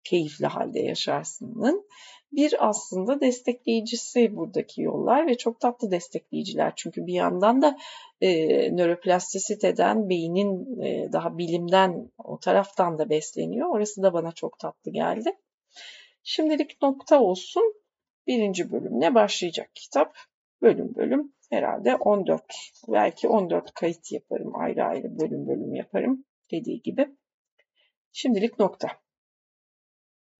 keyifli 0.03 0.45
halde 0.45 0.79
yaşarsının 0.79 1.87
bir 2.31 2.69
aslında 2.69 3.21
destekleyicisi 3.21 4.35
buradaki 4.35 4.81
yollar 4.81 5.27
ve 5.27 5.37
çok 5.37 5.59
tatlı 5.59 5.91
destekleyiciler. 5.91 6.73
Çünkü 6.75 7.05
bir 7.05 7.13
yandan 7.13 7.61
da 7.61 7.77
e, 8.21 8.29
nöroplastisiteden, 8.75 10.09
beynin 10.09 10.81
e, 10.81 11.13
daha 11.13 11.37
bilimden 11.37 12.11
o 12.17 12.39
taraftan 12.39 12.99
da 12.99 13.09
besleniyor. 13.09 13.69
Orası 13.69 14.03
da 14.03 14.13
bana 14.13 14.31
çok 14.31 14.59
tatlı 14.59 14.91
geldi. 14.91 15.37
Şimdilik 16.23 16.81
nokta 16.81 17.21
olsun. 17.21 17.73
Birinci 18.27 18.71
bölümle 18.71 19.15
başlayacak 19.15 19.69
kitap. 19.75 20.15
Bölüm 20.61 20.95
bölüm 20.95 21.33
herhalde 21.49 21.95
14 21.95 22.43
belki 22.87 23.27
14 23.27 23.73
kayıt 23.73 24.11
yaparım 24.11 24.55
ayrı 24.55 24.83
ayrı 24.83 25.19
bölüm 25.19 25.47
bölüm 25.47 25.75
yaparım 25.75 26.25
dediği 26.51 26.81
gibi. 26.81 27.07
Şimdilik 28.11 28.59
nokta. 28.59 28.87